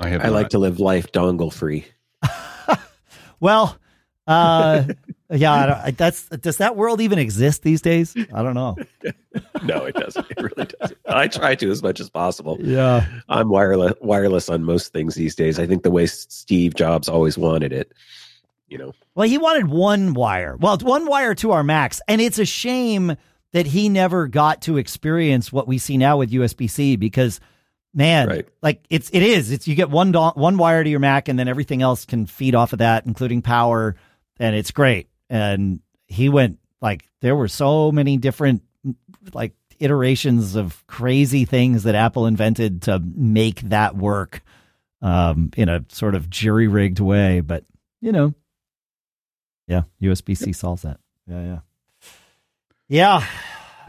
[0.00, 0.24] I have.
[0.24, 1.84] I like to live life dongle free.
[3.40, 3.76] well
[4.26, 4.84] uh
[5.30, 8.76] yeah I don't, that's does that world even exist these days i don't know
[9.62, 10.26] No, it doesn't.
[10.30, 10.98] It really doesn't.
[11.06, 12.56] I try to as much as possible.
[12.60, 15.58] yeah I'm wireless wireless on most things these days.
[15.58, 17.92] I think the way Steve Jobs always wanted it.
[18.68, 20.56] You know, Well, he wanted one wire.
[20.58, 23.16] Well, one wire to our Macs, and it's a shame
[23.52, 27.38] that he never got to experience what we see now with USB C because,
[27.94, 28.48] man, Right.
[28.62, 31.38] like it's it is it's you get one do- one wire to your Mac, and
[31.38, 33.94] then everything else can feed off of that, including power,
[34.40, 35.08] and it's great.
[35.28, 35.78] And
[36.08, 38.62] he went like there were so many different
[39.32, 44.42] like iterations of crazy things that Apple invented to make that work
[45.02, 47.64] um, in a sort of jury rigged way, but
[48.00, 48.34] you know.
[49.68, 50.98] Yeah, USB C solves that.
[51.28, 51.58] Yeah, yeah.
[52.88, 53.26] Yeah.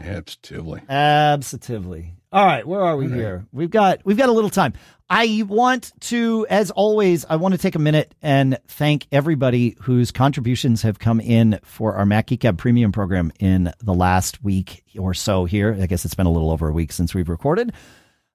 [0.00, 0.82] Absolutely.
[0.88, 2.14] Absolutely.
[2.32, 3.46] All right, where are we here?
[3.52, 4.72] We've got we've got a little time.
[5.14, 10.10] I want to, as always, I want to take a minute and thank everybody whose
[10.10, 15.12] contributions have come in for our Mac Gab Premium program in the last week or
[15.12, 15.44] so.
[15.44, 17.74] Here, I guess it's been a little over a week since we've recorded.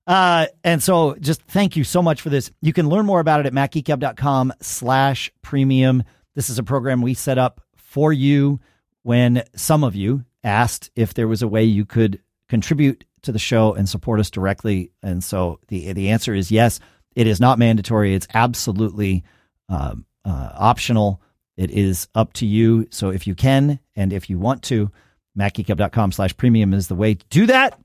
[0.06, 2.52] Uh, and so just thank you so much for this.
[2.62, 6.04] You can learn more about it at macgeekgab.com slash premium.
[6.36, 8.60] This is a program we set up for you
[9.02, 13.40] when some of you asked if there was a way you could contribute to the
[13.40, 14.92] show and support us directly.
[15.04, 16.80] And so the the answer is yes.
[17.16, 18.14] It is not mandatory.
[18.14, 19.24] It's absolutely
[19.70, 21.22] um, uh, optional.
[21.56, 22.88] It is up to you.
[22.92, 24.92] So if you can and if you want to,
[25.38, 27.80] macgeekgab.com slash premium is the way to do that.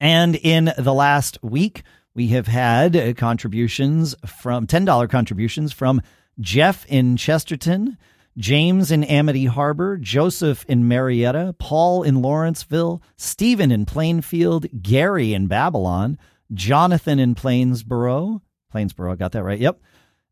[0.00, 1.82] And in the last week,
[2.14, 6.00] we have had contributions from $10 contributions from
[6.40, 7.96] Jeff in Chesterton,
[8.36, 15.46] James in Amity Harbor, Joseph in Marietta, Paul in Lawrenceville, Stephen in Plainfield, Gary in
[15.46, 16.18] Babylon,
[16.52, 18.40] Jonathan in Plainsboro.
[18.72, 19.58] Plainsboro, I got that right.
[19.58, 19.80] Yep.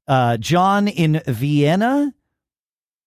[0.09, 2.13] Uh, John in Vienna,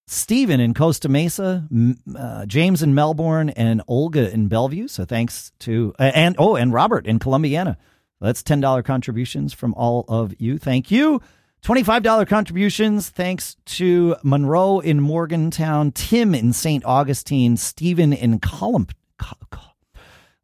[0.07, 1.67] Stephen in Costa Mesa,
[2.15, 4.87] uh, James in Melbourne, and Olga in Bellevue.
[4.87, 7.77] So thanks to, uh, and oh, and Robert in Columbiana.
[8.21, 10.57] That's $10 contributions from all of you.
[10.57, 11.21] Thank you.
[11.65, 16.85] $25 contributions thanks to Monroe in Morgantown, Tim in St.
[16.85, 18.93] Augustine, Stephen in Colump.
[19.19, 19.97] Let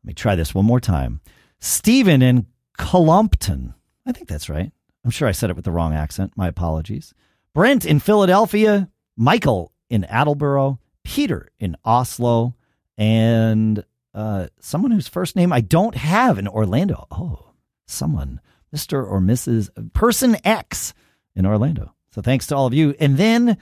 [0.04, 1.22] me try this one more time.
[1.60, 3.76] Stephen in Cullompton.
[4.04, 4.72] I think that's right.
[5.06, 6.34] I'm sure I said it with the wrong accent.
[6.36, 7.14] My apologies.
[7.54, 12.56] Brent in Philadelphia, Michael in Attleboro, Peter in Oslo,
[12.98, 17.06] and uh, someone whose first name I don't have in Orlando.
[17.12, 17.52] Oh,
[17.86, 18.42] someone,
[18.76, 19.08] Mr.
[19.08, 19.70] or Mrs.
[19.94, 20.96] Person X
[21.36, 21.94] in Orlando.
[22.12, 22.96] So thanks to all of you.
[23.00, 23.58] And then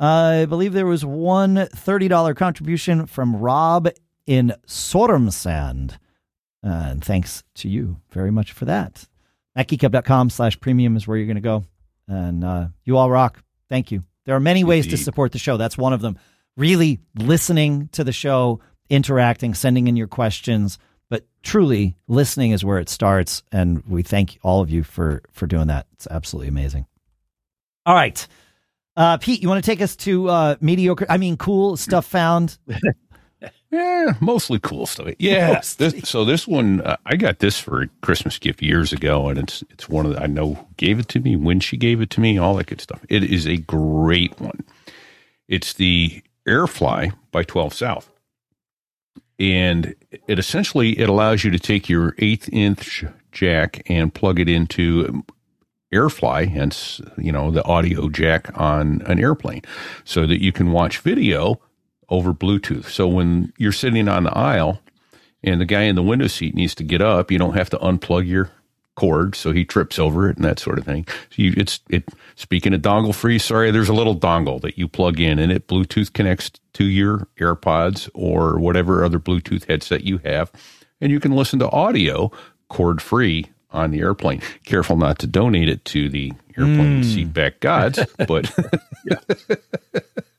[0.00, 3.88] uh, I believe there was one $30 contribution from Rob
[4.26, 5.92] in Sormsand.
[6.64, 9.06] Uh, and thanks to you very much for that.
[9.56, 11.64] MacGeekGab.com slash premium is where you're going to go.
[12.06, 13.42] And uh, you all rock.
[13.68, 14.04] Thank you.
[14.24, 14.98] There are many ways Indeed.
[14.98, 15.56] to support the show.
[15.56, 16.18] That's one of them.
[16.56, 18.60] Really listening to the show,
[18.90, 20.78] interacting, sending in your questions.
[21.10, 23.42] But truly, listening is where it starts.
[23.50, 25.86] And we thank all of you for, for doing that.
[25.94, 26.86] It's absolutely amazing.
[27.88, 28.28] All right.
[28.98, 32.58] Uh, Pete, you want to take us to uh, mediocre, I mean, cool stuff found?
[33.70, 35.08] yeah, mostly cool stuff.
[35.18, 35.62] Yeah.
[35.78, 39.38] This, so this one, uh, I got this for a Christmas gift years ago, and
[39.38, 42.02] it's it's one of the, I know who gave it to me, when she gave
[42.02, 43.00] it to me, all that good stuff.
[43.08, 44.64] It is a great one.
[45.48, 48.10] It's the Airfly by 12 South.
[49.38, 49.94] And
[50.26, 55.24] it essentially it allows you to take your eighth inch jack and plug it into
[55.92, 59.62] AirFly, hence you know the audio jack on an airplane,
[60.04, 61.60] so that you can watch video
[62.08, 62.86] over Bluetooth.
[62.86, 64.80] So when you're sitting on the aisle
[65.42, 67.78] and the guy in the window seat needs to get up, you don't have to
[67.78, 68.50] unplug your
[68.94, 71.06] cord, so he trips over it and that sort of thing.
[71.30, 72.08] So you, it's it.
[72.34, 75.68] Speaking of dongle free, sorry, there's a little dongle that you plug in, and it
[75.68, 80.50] Bluetooth connects to your AirPods or whatever other Bluetooth headset you have,
[81.00, 82.30] and you can listen to audio
[82.68, 84.40] cord free on the airplane.
[84.64, 87.32] Careful not to donate it to the airplane mm.
[87.32, 88.50] seatback gods, but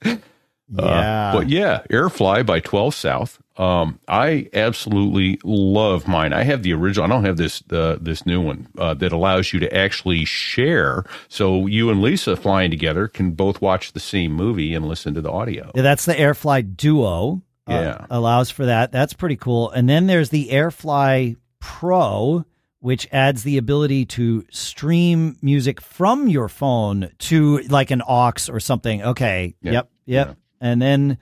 [0.69, 0.77] yeah.
[0.77, 3.41] Uh, but yeah, Airfly by 12 South.
[3.57, 6.31] Um, I absolutely love mine.
[6.31, 7.05] I have the original.
[7.05, 11.03] I don't have this uh, this new one uh, that allows you to actually share.
[11.27, 15.21] So you and Lisa flying together can both watch the same movie and listen to
[15.21, 15.71] the audio.
[15.75, 17.41] Yeah, that's the Airfly Duo.
[17.67, 18.93] Uh, yeah, allows for that.
[18.93, 19.69] That's pretty cool.
[19.71, 22.45] And then there's the Airfly Pro
[22.81, 28.59] which adds the ability to stream music from your phone to like an aux or
[28.59, 29.03] something.
[29.03, 29.55] Okay.
[29.61, 29.71] Yeah.
[29.71, 29.89] Yep.
[30.05, 30.27] Yep.
[30.27, 30.33] Yeah.
[30.61, 31.17] And then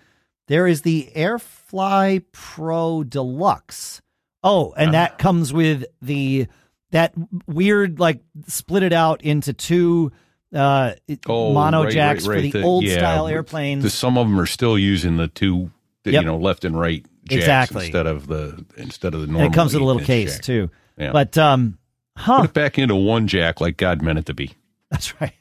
[0.48, 4.02] there is the Airfly Pro Deluxe.
[4.44, 6.48] Oh, and that comes with the
[6.92, 7.14] that
[7.48, 10.12] weird like split it out into two
[10.56, 10.94] uh
[11.28, 12.52] oh, mono right, jacks right, right.
[12.52, 13.84] for the, the old yeah, style airplanes.
[13.84, 15.72] The, some of them are still using the two
[16.06, 16.22] yep.
[16.22, 17.86] you know left and right jacks exactly.
[17.86, 19.42] instead of the instead of the normal.
[19.42, 20.44] And it comes with a little case jack.
[20.44, 20.70] too.
[20.98, 21.12] Yeah.
[21.12, 21.78] But um,
[22.16, 22.42] huh?
[22.42, 24.54] Put it back into one jack like God meant it to be.
[24.92, 25.34] That's right.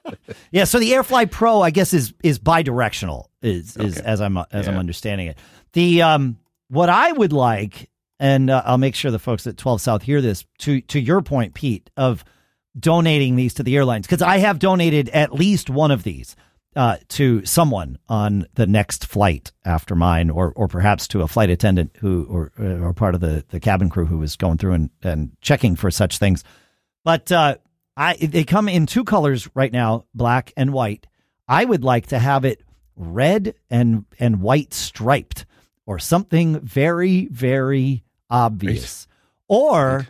[0.50, 0.64] yeah.
[0.64, 3.26] So the AirFly Pro, I guess, is is bidirectional.
[3.42, 4.06] Is is okay.
[4.06, 4.72] as I'm as yeah.
[4.72, 5.38] I'm understanding it.
[5.72, 6.38] The um,
[6.68, 7.88] what I would like,
[8.18, 10.44] and uh, I'll make sure the folks at 12 South hear this.
[10.58, 12.24] To to your point, Pete, of
[12.78, 16.36] donating these to the airlines because I have donated at least one of these
[16.76, 21.50] uh, to someone on the next flight after mine, or or perhaps to a flight
[21.50, 24.90] attendant who or or part of the, the cabin crew who was going through and,
[25.02, 26.44] and checking for such things.
[27.04, 27.56] But uh,
[27.96, 31.06] I they come in two colors right now, black and white.
[31.48, 32.62] I would like to have it
[32.96, 35.46] red and and white striped
[35.86, 39.08] or something very, very obvious.
[39.48, 40.06] Or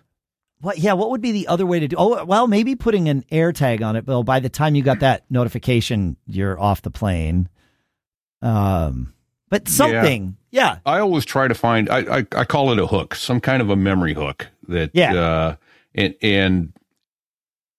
[0.60, 3.24] what yeah, what would be the other way to do oh well maybe putting an
[3.30, 6.90] air tag on it, but by the time you got that notification, you're off the
[6.90, 7.48] plane.
[8.42, 9.12] Um
[9.48, 10.36] but something.
[10.52, 10.78] Yeah.
[10.86, 11.90] I always try to find.
[11.90, 14.90] I, I, I call it a hook, some kind of a memory hook that.
[14.94, 15.14] Yeah.
[15.14, 15.56] Uh,
[15.92, 16.72] and and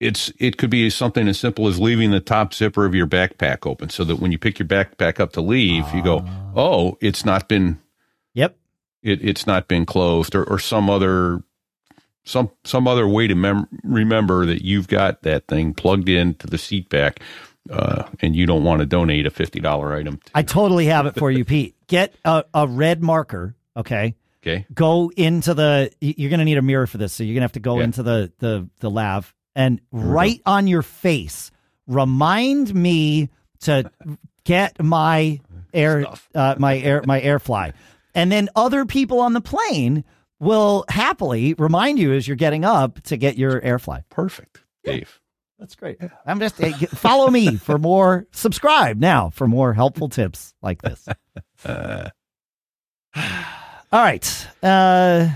[0.01, 3.65] it's it could be something as simple as leaving the top zipper of your backpack
[3.65, 6.51] open, so that when you pick your backpack up to leave, you go, Ah.
[6.57, 7.79] oh, it's not been
[8.33, 8.57] Yep.
[9.01, 11.41] it, it's not been closed, or, or some other
[12.23, 16.57] some some other way to mem- remember that you've got that thing plugged into the
[16.57, 17.19] seat back,
[17.69, 20.17] uh, and you don't want to donate a fifty dollar item.
[20.17, 21.75] To, I totally have it for you, Pete.
[21.87, 24.15] Get a, a red marker, okay?
[24.43, 27.41] okay, Go into the you're going to need a mirror for this, so you're going
[27.41, 27.85] to have to go Yeah.
[27.85, 31.51] into the the the lav and right on your face
[31.87, 33.29] remind me
[33.61, 33.91] to
[34.45, 35.39] get my
[35.73, 37.73] air uh, my air my air fly.
[38.15, 40.03] And then other people on the plane
[40.41, 44.03] will happily remind you as you're getting up to get your air fly.
[44.09, 45.19] perfect, Dave.
[45.59, 45.99] That's great.
[46.25, 48.25] I'm just hey, follow me for more.
[48.31, 51.07] Subscribe now for more helpful tips like this.
[51.63, 52.09] Uh,
[53.15, 54.47] All right.
[54.63, 55.29] Uh,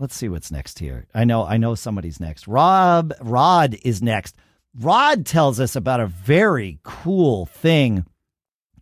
[0.00, 1.06] let's see what's next here.
[1.14, 1.44] I know.
[1.44, 2.48] I know somebody's next.
[2.48, 4.34] Rob Rod is next.
[4.76, 8.04] Rod tells us about a very cool thing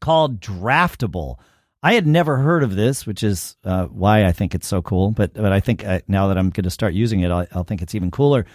[0.01, 1.37] called Draftable.
[1.83, 5.11] I had never heard of this, which is uh, why I think it's so cool.
[5.11, 7.65] But but I think uh, now that I'm going to start using it, I'll, I'll
[7.65, 8.47] think it's even cooler.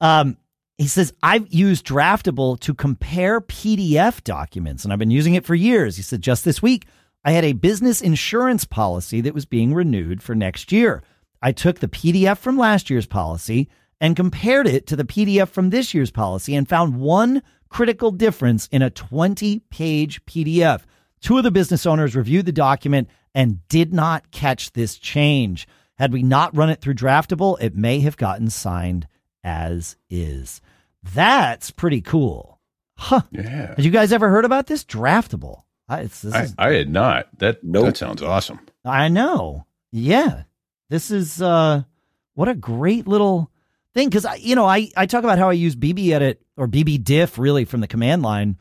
[0.00, 0.36] Um,
[0.78, 5.54] he says I've used Draftable to compare PDF documents, and I've been using it for
[5.54, 5.96] years.
[5.96, 6.86] He said just this week
[7.24, 11.02] I had a business insurance policy that was being renewed for next year.
[11.40, 13.68] I took the PDF from last year's policy
[14.00, 18.68] and compared it to the PDF from this year's policy and found one critical difference
[18.72, 20.82] in a 20 page PDF.
[21.22, 25.66] Two of the business owners reviewed the document and did not catch this change.
[25.98, 29.06] Had we not run it through Draftable, it may have gotten signed
[29.44, 30.60] as is.
[31.02, 32.60] That's pretty cool.
[32.96, 33.22] Huh.
[33.30, 34.84] yeah, Have you guys ever heard about this?
[34.84, 35.62] Draftable.
[35.88, 37.26] I, it's, this I, is, I had not.
[37.38, 37.86] That Nope.
[37.86, 38.60] that sounds awesome.
[38.84, 39.66] I know.
[39.90, 40.42] Yeah.
[40.90, 41.82] This is uh
[42.34, 43.50] what a great little
[43.94, 46.68] thing cuz I you know, I I talk about how I use BB edit or
[46.68, 48.56] BB diff really from the command line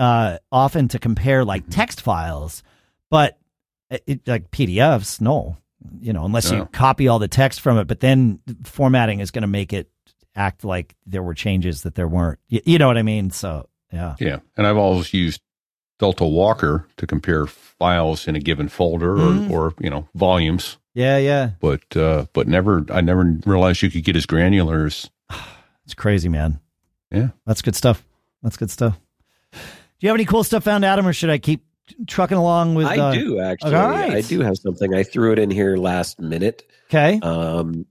[0.00, 2.62] uh often to compare like text files,
[3.10, 3.38] but
[3.90, 5.56] it, it like PDFs, no.
[6.00, 9.42] You know, unless you copy all the text from it, but then formatting is going
[9.42, 9.90] to make it
[10.34, 12.38] act like there were changes that there weren't.
[12.48, 13.30] You, you know what I mean?
[13.30, 14.14] So, yeah.
[14.20, 15.40] Yeah, and I've always used
[15.98, 21.16] Delta Walker to compare files in a given folder or, or you know volumes, Yeah,
[21.16, 21.50] yeah.
[21.60, 25.10] but uh, but never I never realized you could get as granular as
[25.86, 26.60] It's crazy, man.
[27.10, 27.28] Yeah.
[27.46, 28.04] That's good stuff.
[28.42, 28.98] That's good stuff.
[30.00, 31.62] Do you have any cool stuff found, Adam, or should I keep
[32.06, 33.74] trucking along with I uh, do actually.
[33.74, 34.12] all right.
[34.12, 34.94] I do have something.
[34.94, 36.62] I threw it in here last minute.
[36.88, 37.20] Okay.
[37.22, 37.84] Um,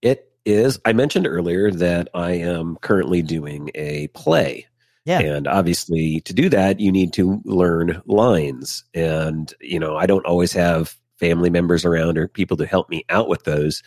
[0.00, 0.78] it is.
[0.84, 4.66] I mentioned earlier that I am currently doing a play.
[5.04, 5.20] Yeah.
[5.20, 8.84] And obviously, to do that, you need to learn lines.
[8.94, 13.04] And, you know, I don't always have family members around or people to help me
[13.08, 13.82] out with those.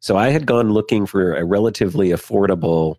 [0.00, 2.96] So I had gone looking for a relatively affordable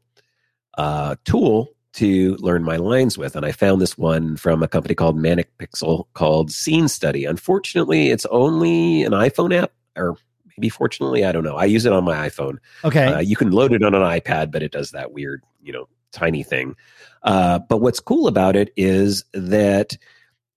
[0.77, 3.35] uh, tool to learn my lines with.
[3.35, 7.23] And I found this one from a company called Manic Pixel called Scene Study.
[7.25, 10.17] Unfortunately, it's only an iPhone app, or
[10.57, 11.55] maybe fortunately, I don't know.
[11.55, 12.57] I use it on my iPhone.
[12.83, 13.05] Okay.
[13.05, 15.87] Uh, you can load it on an iPad, but it does that weird, you know,
[16.11, 16.75] tiny thing.
[17.23, 19.97] Uh, but what's cool about it is that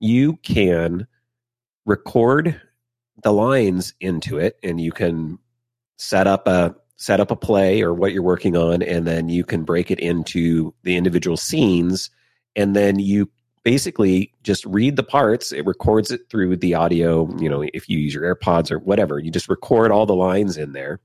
[0.01, 1.07] you can
[1.87, 2.61] record
[3.23, 5.39] the lines into it, and you can
[5.99, 9.45] set up a set up a play or what you're working on, and then you
[9.45, 12.11] can break it into the individual scenes,
[12.57, 13.31] and then you
[13.65, 15.53] basically just read the parts.
[15.53, 19.19] It records it through the audio you know if you use your airpods or whatever.
[19.19, 21.01] You just record all the lines in there.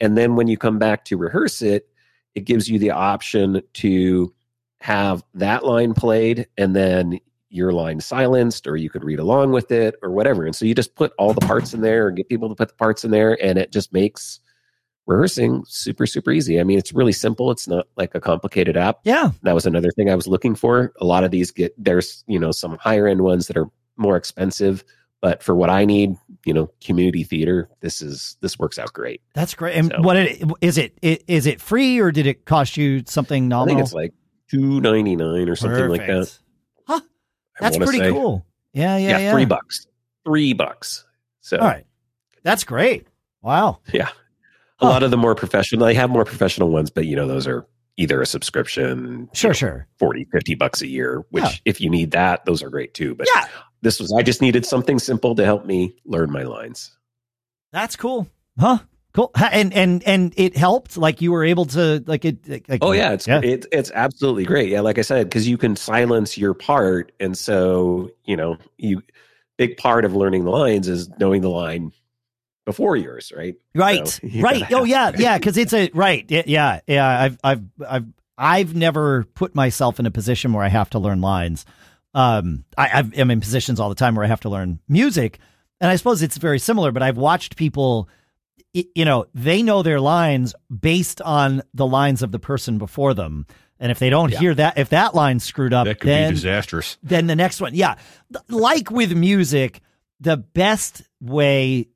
[0.00, 1.88] And then when you come back to rehearse it,
[2.34, 4.32] it gives you the option to
[4.80, 7.18] have that line played and then
[7.48, 10.44] your line silenced, or you could read along with it or whatever.
[10.44, 12.68] And so you just put all the parts in there or get people to put
[12.68, 14.40] the parts in there, and it just makes
[15.06, 16.60] rehearsing super, super easy.
[16.60, 17.50] I mean, it's really simple.
[17.50, 18.98] It's not like a complicated app.
[19.04, 19.30] yeah.
[19.42, 20.92] That was another thing I was looking for.
[21.00, 24.16] A lot of these get there's, you know, some higher end ones that are more
[24.16, 24.84] expensive.
[25.22, 29.22] But for what I need, you know, community theater, this is this works out great.
[29.34, 29.74] That's great.
[29.76, 31.24] And So- what it, is it, it?
[31.26, 33.76] Is it free or did it cost you something I nominal?
[33.76, 34.12] think it's like
[34.50, 36.06] two ninety nine or something like that.
[36.06, 36.38] Perfect.
[36.86, 37.00] Huh.
[37.58, 38.10] I That's pretty say.
[38.10, 38.44] cool.
[38.74, 39.32] Yeah, yeah, Yeah, yeah.
[39.32, 39.86] three bucks.
[40.26, 41.04] Three bucks.
[41.40, 41.86] So All right.
[42.42, 43.06] That's great.
[43.40, 43.78] Wow.
[43.92, 44.10] yeah,
[44.80, 44.88] Huh.
[44.88, 45.84] lot of the more professional.
[45.86, 47.66] I have more professional ones, but you know those are
[47.96, 49.88] either a subscription, Sure, you know, sure.
[49.98, 51.24] 40, 50 bucks a year.
[51.30, 51.50] Which Yeah.
[51.64, 53.14] if you need that, those are great too.
[53.14, 53.46] But Yeah.
[53.82, 56.90] this was I just needed something simple to help me learn my lines.
[57.72, 58.78] That's cool, huh?
[59.14, 60.98] Cool, and and and it helped.
[60.98, 62.68] Like you were able to like it.
[62.68, 63.40] Like, oh yeah, it's yeah.
[63.42, 64.68] It, it's absolutely great.
[64.68, 69.00] Yeah, like I said, because you can silence your part, and so you know you
[69.56, 71.92] big part of learning the lines is knowing the line
[72.66, 73.54] before yours, right?
[73.74, 74.62] Right, So right.
[74.72, 75.38] Oh yeah, yeah.
[75.38, 76.26] Because it's a right.
[76.28, 77.08] Yeah, yeah.
[77.22, 78.04] I've I've I've
[78.36, 81.64] I've never put myself in a position where I have to learn lines.
[82.12, 85.38] Um, I, I've, I'm in positions all the time where I have to learn music,
[85.80, 86.92] and I suppose it's very similar.
[86.92, 88.08] But I've watched people,
[88.72, 93.46] you know, they know their lines based on the lines of the person before them.
[93.78, 94.38] And if they don't Yeah.
[94.38, 96.96] hear that, if that line's screwed up, That could then be disastrous.
[97.02, 97.74] then the next one.
[97.74, 97.96] Yeah.
[98.48, 99.82] Like with music,
[100.18, 101.88] the best way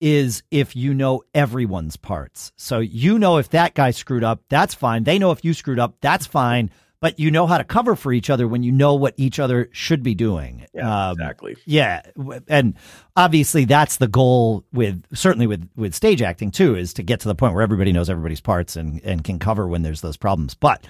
[0.00, 2.52] is if you know everyone's parts.
[2.56, 5.04] So you know if that guy screwed up, that's fine.
[5.04, 6.70] They know if you screwed up, that's fine.
[7.00, 9.68] But you know how to cover for each other when you know what each other
[9.72, 10.64] should be doing.
[10.72, 11.54] Yeah, Um, exactly.
[11.66, 12.00] yeah,
[12.48, 12.74] and
[13.14, 17.28] obviously that's the goal with certainly with with stage acting too is to get to
[17.28, 20.54] the point where everybody knows everybody's parts and and can cover when there's those problems.
[20.54, 20.86] But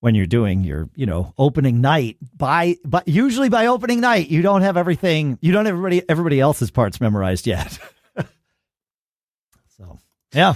[0.00, 4.40] when you're doing your you know opening night by but usually by opening night you
[4.40, 7.78] don't have everything you don't have everybody everybody else's parts memorized yet.
[10.32, 10.54] yeah,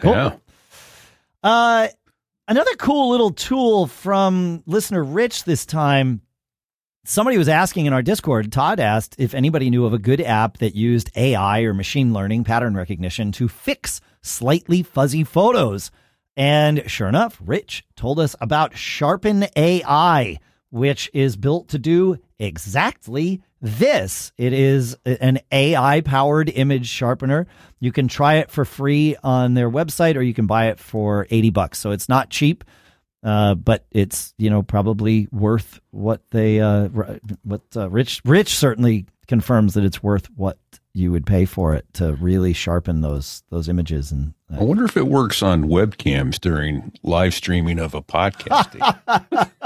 [0.00, 0.12] cool.
[0.12, 0.36] Yeah.
[1.42, 1.88] Uh,
[2.48, 6.22] another cool little tool from listener Rich this time.
[7.04, 10.58] Somebody was asking in our Discord, Todd asked if anybody knew of a good app
[10.58, 15.92] that used AI or machine learning pattern recognition to fix slightly fuzzy photos.
[16.36, 20.38] And sure enough, Rich told us about Sharpen AI,
[20.70, 24.32] which is built to do exactly this.
[24.36, 27.46] It is an AI powered image sharpener.
[27.80, 31.26] You can try it for free on their website or you can buy it for
[31.30, 31.78] 80 bucks.
[31.78, 32.64] So it's not cheap.
[33.22, 36.88] Uh, but it's you know probably worth what they uh,
[37.42, 40.58] what uh, Rich Rich certainly confirms that it's worth what
[40.96, 44.84] you would pay for it to really sharpen those those images and uh, I wonder
[44.84, 48.72] if it works on webcams during live streaming of a podcast.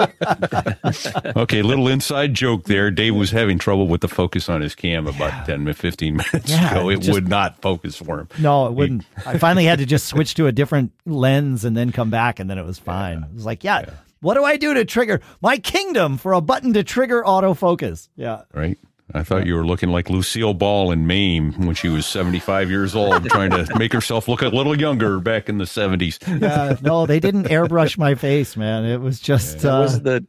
[1.36, 2.90] okay, little inside joke there.
[2.90, 6.50] Dave was having trouble with the focus on his cam about 10 to 15 minutes
[6.50, 6.88] Yeah, ago.
[6.88, 8.28] It just- would not focus for him.
[8.38, 9.04] No, it wouldn't.
[9.26, 12.48] I finally had to just switch to a different lens and then come back, and
[12.48, 13.22] then it was fine.
[13.24, 13.84] It was like, yeah,
[14.20, 18.08] what do I do to trigger my kingdom for a button to trigger autofocus?
[18.16, 18.42] Yeah.
[18.54, 18.78] Right?
[19.14, 22.94] I thought you were looking like Lucille Ball in Mame when she was 75 years
[22.94, 26.18] old, trying to make herself look a little younger back in the 70s.
[26.40, 26.76] Yeah.
[26.82, 28.84] No, they didn't airbrush my face, man.
[28.84, 29.60] It was just.
[29.60, 30.26] That Uh, was the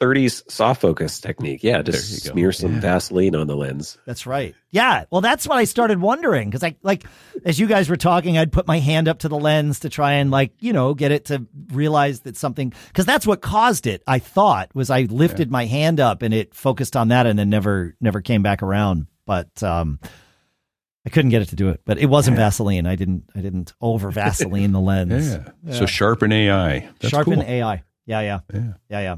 [0.00, 1.62] 30s soft focus technique.
[1.64, 2.80] Yeah, just smear some Yeah.
[2.80, 3.96] Vaseline on the lens.
[4.06, 4.54] That's right.
[4.70, 5.04] Yeah.
[5.10, 7.04] Well, that's what I started wondering because I like
[7.44, 10.12] as you guys were talking, I'd put my hand up to the lens to try
[10.14, 14.02] and like you know get it to realize that something because that's what caused it.
[14.06, 17.48] I thought was I lifted my hand up and it focused on that and then
[17.48, 19.06] never never came back around.
[19.24, 19.98] But um,
[21.06, 21.80] I couldn't get it to do it.
[21.86, 22.86] But it wasn't Vaseline.
[22.86, 25.36] I didn't I didn't over Vaseline the lens.
[25.64, 25.72] Yeah.
[25.72, 26.80] So sharpen AI.
[27.00, 27.42] That's Sharpen cool.
[27.44, 27.82] AI.
[28.04, 28.72] Yeah, yeah, Yeah.
[28.88, 29.16] yeah, yeah.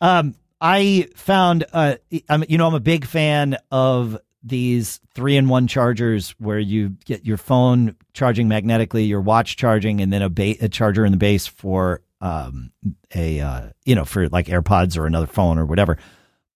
[0.00, 1.96] Um, I found, uh,
[2.28, 6.90] I'm, you know, I'm a big fan of these three in one chargers where you
[7.04, 11.12] get your phone charging magnetically, your watch charging, and then a, ba- a charger in
[11.12, 12.70] the base for um,
[13.14, 15.98] a, uh, you know, for like AirPods or another phone or whatever.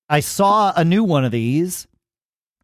[0.09, 1.87] I saw a new one of these.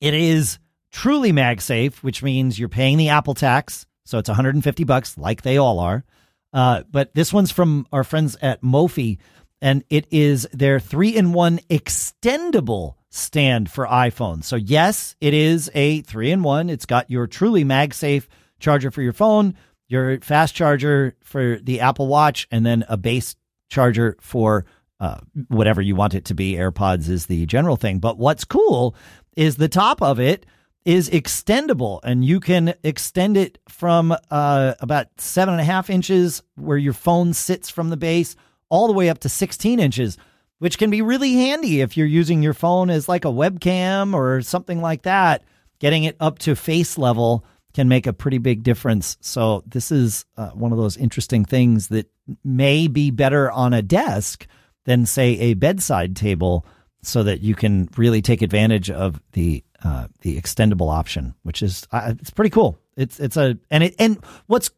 [0.01, 0.59] It is
[0.91, 3.87] truly MagSafe, which means you're paying the Apple tax.
[4.05, 6.05] So it's 150 bucks, like they all are.
[6.53, 9.19] Uh, but this one's from our friends at Mophie,
[9.61, 14.45] and it is their three in one extendable stand for iPhone.
[14.45, 16.69] So, yes, it is a three in one.
[16.69, 18.27] It's got your truly MagSafe
[18.59, 19.55] charger for your phone,
[19.89, 23.37] your fast charger for the Apple Watch, and then a base
[23.69, 24.67] charger for
[25.01, 26.55] uh, whatever you want it to be.
[26.55, 27.99] AirPods is the general thing.
[27.99, 28.95] But what's cool
[29.37, 30.47] is the top of it
[30.85, 36.43] is extendable and you can extend it from uh, about seven and a half inches
[36.55, 38.37] where your phone sits from the base
[38.69, 40.17] all the way up to 16 inches
[40.59, 44.41] which can be really handy if you're using your phone as like a webcam or
[44.43, 45.43] something like that
[45.79, 47.45] getting it up to face level
[47.75, 51.89] can make a pretty big difference so this is uh, one of those interesting things
[51.89, 52.11] that
[52.45, 54.47] may be better on a desk
[54.85, 56.65] than say a bedside table
[57.03, 61.87] so that you can really take advantage of the uh, the extendable option, which is
[61.93, 62.79] uh, it's pretty cool.
[62.97, 64.71] It's it's a and it and what's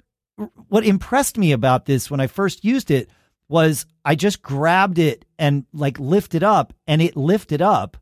[0.69, 3.09] what impressed me about this when I first used it
[3.49, 7.97] was I just grabbed it and like lifted up, and it lifted up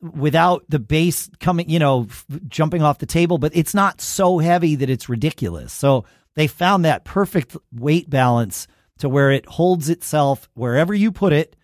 [0.00, 3.38] without the base coming, you know, f- jumping off the table.
[3.38, 5.72] But it's not so heavy that it's ridiculous.
[5.72, 8.68] So they found that perfect weight balance
[8.98, 11.56] to where it holds itself wherever you put it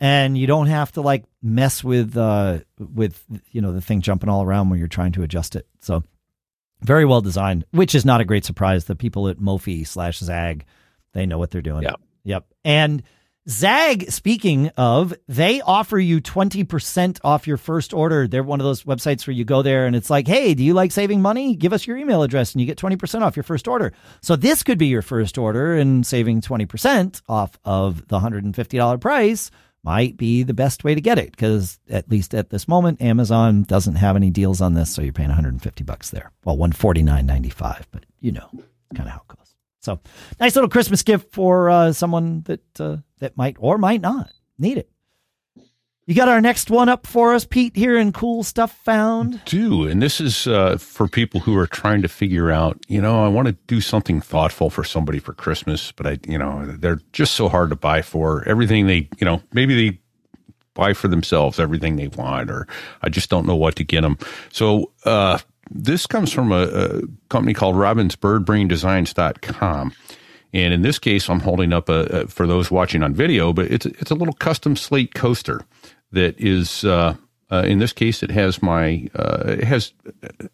[0.00, 4.28] and you don't have to like mess with uh, with you know the thing jumping
[4.28, 5.66] all around when you're trying to adjust it.
[5.80, 6.04] So
[6.80, 8.84] very well designed, which is not a great surprise.
[8.84, 10.64] The people at Mophie slash ZAGG,
[11.12, 11.82] they know what they're doing.
[11.82, 11.94] Yeah.
[12.28, 12.44] Yep.
[12.62, 13.02] And
[13.48, 18.28] ZAGG, speaking of, they offer you 20% off your first order.
[18.28, 20.74] They're one of those websites where you go there and it's like, hey, do you
[20.74, 21.56] like saving money?
[21.56, 23.94] Give us your email address and you get 20% off your first order.
[24.20, 29.50] So this could be your first order and saving 20% off of the $150 price
[29.82, 33.62] might be the best way to get it because at least at this moment, Amazon
[33.62, 34.92] doesn't have any deals on this.
[34.92, 36.30] So you're paying 150 bucks there.
[36.44, 38.50] Well, 149.95, but you know,
[38.94, 39.54] kind of how it goes.
[39.80, 40.00] So
[40.40, 44.78] nice little Christmas gift for uh, someone that uh, that might or might not need
[44.78, 44.90] it.
[46.08, 49.44] You got our next one up for us, Pete, here in Cool Stuff Found.
[49.44, 49.86] Do.
[49.86, 53.28] And this is uh, for people who are trying to figure out, you know, I
[53.28, 57.34] want to do something thoughtful for somebody for Christmas, but I, you know, they're just
[57.34, 58.42] so hard to buy for.
[58.48, 59.98] Everything they, you know, maybe they
[60.72, 62.66] buy for themselves everything they want, or
[63.02, 64.16] I just don't know what to get them.
[64.50, 65.38] So, uh,
[65.70, 69.92] this comes from a, a company called robinsbirdbraindesigns.com.
[70.54, 73.66] And in this case, I'm holding up a, a, for those watching on video, but
[73.66, 75.60] it's it's a little custom slate coaster
[76.12, 77.16] that is uh,
[77.50, 79.92] uh, in this case it has my uh, it has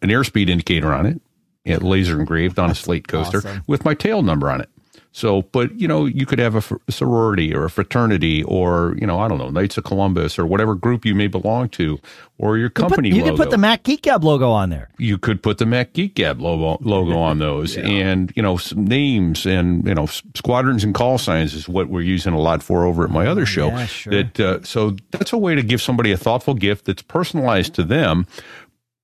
[0.01, 1.21] an airspeed indicator on it,
[1.63, 3.63] it laser engraved on a slate coaster awesome.
[3.67, 4.69] with my tail number on it.
[5.15, 9.17] So, but you know, you could have a sorority or a fraternity or you know,
[9.17, 12.01] I don't know, Knights of Columbus or whatever group you may belong to,
[12.37, 13.07] or your company.
[13.07, 13.29] you logo.
[13.29, 14.89] could put the Mac Geek Gab logo on there.
[14.97, 18.83] you could put the Mac Geek Gab logo logo on those, and you know, some
[18.83, 22.83] names and you know, squadrons and call signs is what we're using a lot for
[22.83, 23.67] over at my other show.
[23.67, 24.11] yeah, sure.
[24.11, 27.83] That uh, so that's a way to give somebody a thoughtful gift that's personalized to
[27.83, 28.27] them.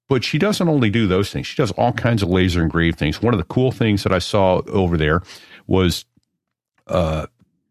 [0.09, 3.21] But she doesn't only do those things; she does all kinds of laser engraved things.
[3.21, 5.21] One of the cool things that I saw over there
[5.71, 6.05] was
[6.87, 7.27] uh,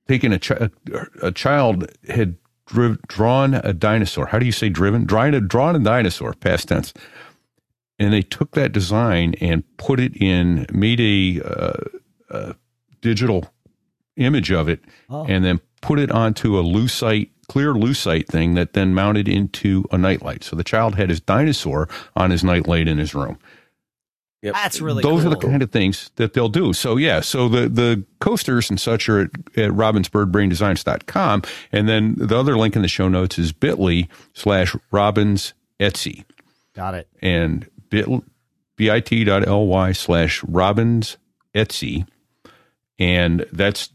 [0.08, 0.70] taking a, chi-
[1.22, 2.36] a child had
[2.66, 4.26] driv- drawn a dinosaur.
[4.26, 5.04] How do you say driven?
[5.04, 6.94] Drawn a, drawn a dinosaur, past tense.
[7.98, 11.72] And they took that design and put it in, made a, uh,
[12.30, 12.54] a
[13.02, 13.52] digital
[14.16, 14.80] image of it,
[15.10, 15.26] Oh.
[15.26, 19.98] and then put it onto a lucite, clear lucite thing that then mounted into a
[19.98, 20.42] nightlight.
[20.44, 23.38] So the child had his dinosaur on his nightlight in his room
[24.42, 24.54] Yep.
[24.54, 25.32] That's really those cool.
[25.32, 26.72] are the kind of things that they'll do.
[26.72, 31.42] So yeah, so the the coasters and such are at, at robinsbirdbraindesigns.com.
[31.72, 36.24] And then the other link in the show notes is bit.ly slash robins Etsy
[36.74, 37.08] Got it.
[37.20, 38.06] and bit
[38.76, 41.18] bit.ly slash robins
[41.54, 42.06] Etsy.
[42.98, 43.90] And that's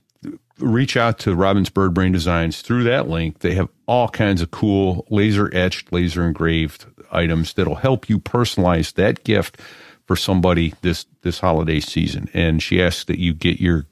[0.59, 3.39] reach out to Robin's Bird Brain Designs through that link.
[3.39, 8.93] They have all kinds of cool laser etched, laser engraved items that'll help you personalize
[8.93, 9.59] that gift
[10.05, 12.29] for somebody this this holiday season.
[12.33, 13.85] And she asks that you get your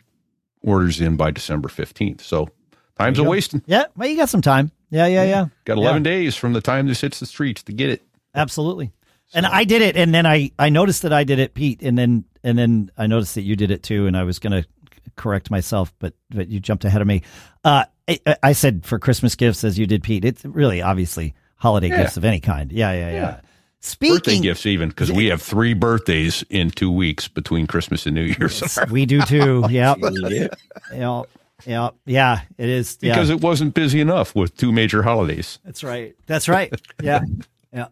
[0.61, 2.21] orders in by December 15th.
[2.21, 2.49] So
[2.97, 3.61] time's a wasting.
[3.65, 4.71] Yeah, well, you got some time.
[4.89, 5.45] Yeah, yeah, yeah.
[5.65, 8.03] Got 11 days from the time this hits the streets to get it.
[8.35, 8.91] Absolutely.
[9.35, 11.97] And I did it, and then I I noticed that I did it, Pete, and
[11.97, 14.63] then and then I noticed that you did it too, and I was gonna
[15.15, 17.23] correct myself, but but you jumped ahead of me.
[17.63, 20.23] Uh, I, I said for Christmas gifts as you did, Pete.
[20.23, 22.03] It's really obviously holiday Yeah.
[22.03, 22.71] gifts of any kind.
[22.71, 23.13] Yeah, yeah, yeah.
[23.13, 23.39] Yeah.
[23.85, 28.15] Speaking, Birthday gifts, even because we have three birthdays in two weeks between Christmas and
[28.15, 28.63] New Year's.
[28.89, 29.65] we do too.
[29.69, 30.47] Yeah, Yeah.
[30.93, 31.21] yeah,
[31.65, 32.41] yeah, yeah.
[32.57, 33.13] It is yeah.
[33.13, 35.59] because it wasn't busy enough with two major holidays.
[35.65, 36.15] That's right.
[36.27, 36.73] That's right.
[37.01, 37.19] Yeah,
[37.73, 37.87] yeah.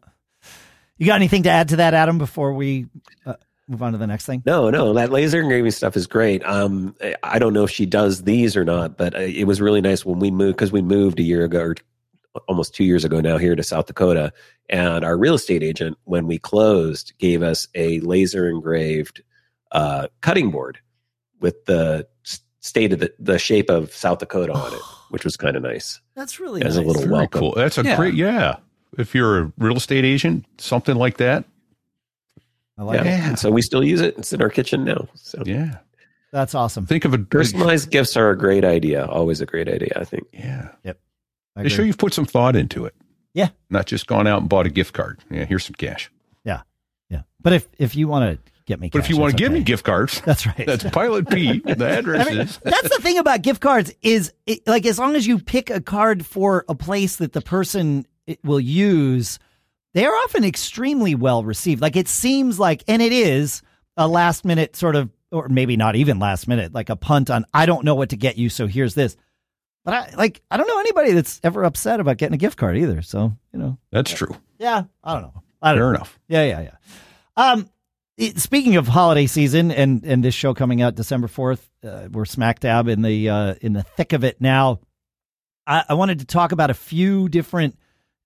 [0.97, 2.17] You got anything to add to that, Adam?
[2.17, 2.85] Before we
[3.25, 3.33] uh,
[3.67, 4.43] move on to the next thing.
[4.45, 6.41] No, no, that laser engraving stuff is great.
[6.45, 9.81] Um, I don't know if she does these or not, but uh, it was really
[9.81, 11.75] nice when we moved because we moved a year ago or
[12.47, 14.31] almost two years ago now here to South Dakota,
[14.69, 19.21] and our real estate agent, when we closed, gave us a laser engraved
[19.71, 20.79] uh, cutting board
[21.39, 22.07] with the
[22.61, 24.79] state of the, the shape of South Dakota on it,
[25.09, 25.99] which was kind of nice.
[26.15, 27.39] That's really As a little Very welcome.
[27.39, 27.53] cool.
[27.55, 27.95] That's a Yeah.
[27.95, 28.57] great, yeah.
[28.97, 31.45] If you're a real estate agent, something like that.
[32.77, 33.25] I like yeah.
[33.25, 33.27] it.
[33.29, 34.17] And so we still use it.
[34.17, 35.07] It's in our kitchen now.
[35.15, 35.77] So Yeah.
[36.31, 36.85] That's awesome.
[36.85, 39.05] Think of a personalized gifts are a great idea.
[39.05, 40.27] Always a great idea, I think.
[40.31, 40.69] Yeah.
[40.85, 40.93] I
[41.55, 41.87] They show agree.
[41.87, 42.95] you've put some thought into it.
[43.33, 43.49] Yeah.
[43.69, 45.19] Not just gone out and bought a gift card.
[45.29, 45.45] Yeah.
[45.45, 46.11] Here's some cash.
[46.43, 46.61] Yeah,
[47.09, 47.21] Yeah.
[47.41, 49.63] but if if you want to get me, But if you want to give me
[49.63, 50.65] gift cards, that's right.
[50.65, 51.63] that's Pilot Pete.
[51.77, 52.59] The address I mean, is.
[52.63, 55.81] that's the thing about gift cards is it, like as long as you pick a
[55.81, 58.05] card for a place that the person
[58.43, 59.39] will use,
[59.93, 61.81] they are often extremely well received.
[61.81, 63.61] Like it seems like, and it is
[63.97, 67.45] a last minute sort of, or maybe not even last minute, like a punt on.
[67.53, 69.15] I don't know what to get you, so here's this.
[69.83, 72.77] But I like I don't know anybody that's ever upset about getting a gift card
[72.77, 73.01] either.
[73.01, 74.35] So you know, That's true.
[74.59, 75.41] yeah, I don't know.
[75.61, 75.95] I don't Fair know.
[75.95, 76.19] enough.
[76.27, 76.75] Yeah, yeah, yeah.
[77.35, 77.69] Um,
[78.17, 82.25] it- speaking of holiday season and and this show coming out December fourth, uh, we're
[82.25, 84.79] smack dab in the uh, in the thick of it now.
[85.65, 87.77] I, I wanted to talk about a few different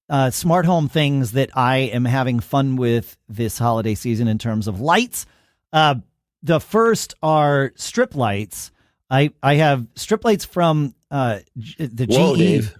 [0.10, 4.68] uh, smart home things that I am having fun with this holiday season in terms
[4.68, 5.26] of lights.
[5.74, 5.96] Uh,
[6.44, 8.72] the first are strip lights.
[9.10, 11.40] I I have strip lights from uh,
[11.78, 12.40] the Whoa, GE.
[12.40, 12.76] Dave.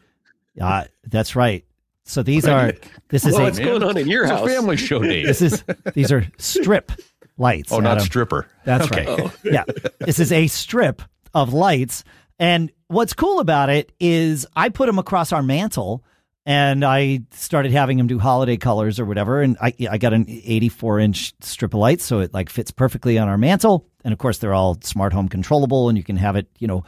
[0.60, 1.66] Uh, that's right.
[2.04, 2.74] So these are
[3.10, 4.46] this is Whoa, a what's going on in your It's house?
[4.46, 5.26] a family show, Dave.
[5.26, 5.64] this is
[5.94, 6.92] these are strip
[7.38, 7.72] lights.
[7.72, 8.48] oh, not stripper.
[8.64, 9.06] That's okay.
[9.06, 9.32] right.
[9.44, 9.64] yeah.
[10.00, 11.02] This is a strip
[11.34, 12.04] of lights.
[12.38, 16.04] And what's cool about it is I put them across our mantle
[16.46, 19.42] and I started having them do holiday colors or whatever.
[19.42, 22.06] And I, I got an 84 inch strip of lights.
[22.06, 23.88] So it like fits perfectly on our mantle.
[24.04, 26.84] And of course, they're all smart home controllable and you can have it, you know,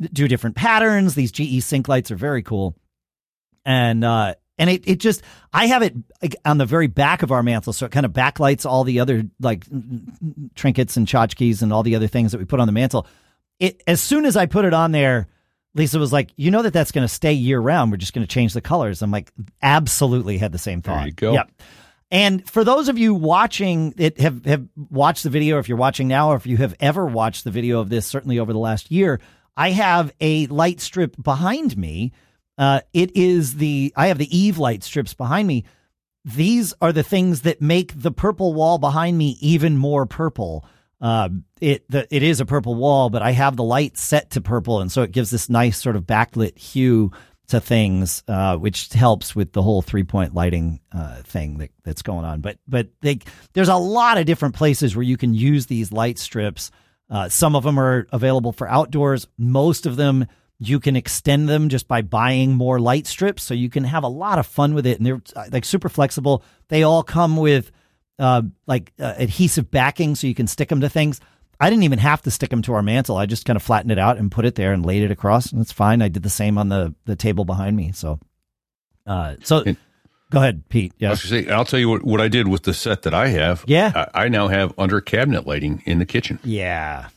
[0.00, 1.14] do different patterns.
[1.14, 2.76] These GE Cync lights are very cool.
[3.64, 7.32] And, uh, and it, it just I have it like, on the very back of
[7.32, 9.64] our mantle, so it kind of backlights all the other like
[10.54, 13.06] trinkets and tchotchkes and all the other things that we put on the mantle.
[13.58, 15.26] It as soon as I put it on there,
[15.74, 17.90] Lisa was like, "You know that that's going to stay year round.
[17.90, 19.32] We're just going to change the colors." I'm like,
[19.62, 20.98] "Absolutely." Had the same thought.
[20.98, 21.32] There you go.
[21.32, 21.50] Yep.
[22.10, 26.08] And for those of you watching it, have have watched the video, if you're watching
[26.08, 28.90] now, or if you have ever watched the video of this, certainly over the last
[28.90, 29.18] year,
[29.56, 32.12] I have a light strip behind me.
[32.58, 35.64] Uh, it is the I have the Eve light strips behind me.
[36.24, 40.64] These are the things that make the purple wall behind me even more purple.
[41.00, 41.28] Uh,
[41.60, 44.80] it the, it is a purple wall, but I have the light set to purple,
[44.80, 47.10] and so it gives this nice sort of backlit hue
[47.48, 52.02] to things, uh, which helps with the whole three point lighting uh, thing that, that's
[52.02, 52.40] going on.
[52.40, 53.18] But but they,
[53.52, 56.70] there's a lot of different places where you can use these light strips.
[57.12, 59.28] Uh, some of them are available for outdoors.
[59.36, 60.26] Most of them
[60.58, 64.08] you can extend them just by buying more light strips, so you can have a
[64.08, 64.96] lot of fun with it.
[64.96, 66.42] And they're uh, like super flexible.
[66.68, 67.70] They all come with
[68.18, 71.20] uh, like uh, adhesive backing, so you can stick them to things.
[71.60, 73.16] I didn't even have to stick them to our mantle.
[73.16, 75.52] I just kind of flattened it out and put it there and laid it across,
[75.52, 76.00] and it's fine.
[76.00, 77.92] I did the same on the the table behind me.
[77.92, 78.20] So,
[79.06, 79.64] uh, so
[80.32, 80.92] go ahead, Pete.
[80.94, 83.02] I Yeah, was gonna say, I'll tell you what, what I did with the set
[83.02, 83.64] that I have.
[83.66, 83.92] Yeah.
[84.14, 86.38] I, I now have under cabinet lighting in the kitchen.
[86.42, 87.08] yeah,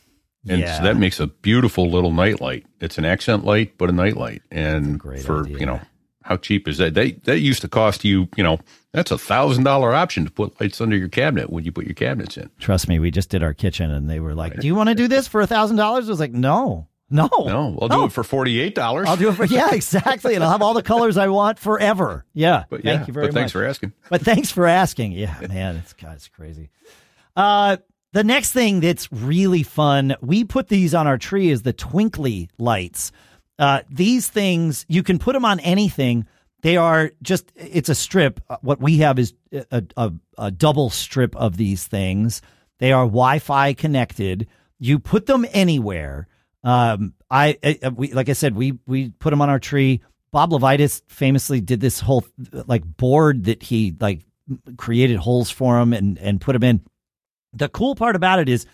[0.48, 0.76] And yeah.
[0.78, 2.64] so that makes a beautiful little night light.
[2.80, 4.42] It's an accent light, but a night light.
[4.50, 5.58] And for, idea.
[5.58, 5.80] you know,
[6.22, 6.94] how cheap is that?
[6.94, 8.58] They, that used to cost you, you know,
[8.92, 11.94] that's a thousand dollar option to put lights under your cabinet when you put your
[11.94, 12.50] cabinets in.
[12.58, 14.94] Trust me, we just did our kitchen, and they were like, "Do you want to
[14.94, 18.00] do this for a thousand dollars?" I was like, "No, no, No, I'll no.
[18.00, 19.06] do it for $48.
[19.06, 22.24] I'll do it for yeah, exactly, and I'll have all the colors I want forever."
[22.34, 23.34] Yeah, but yeah, thank you very much.
[23.34, 23.60] but thanks much.
[23.60, 23.92] for asking.
[24.10, 25.12] But thanks for asking.
[25.12, 26.70] Yeah, man, it's God, it's crazy.
[27.34, 27.76] Uh,
[28.12, 32.48] the next thing that's really fun, we put these on our tree is the twinkly
[32.58, 33.12] lights.
[33.58, 36.26] Uh, these things you can put them on anything.
[36.62, 38.40] They are just it's a strip.
[38.62, 39.34] What we have is
[39.70, 42.42] a, a, a double strip of these things.
[42.78, 44.46] They are Wi-Fi connected.
[44.78, 46.26] You put them anywhere.
[46.66, 50.02] Um, I, I we like I said, we we put them on our tree.
[50.32, 52.26] Bob LeVitus famously did this whole
[52.66, 54.22] like board that he like
[54.76, 56.80] created holes for them and and put them in.
[57.52, 58.66] The cool part about it is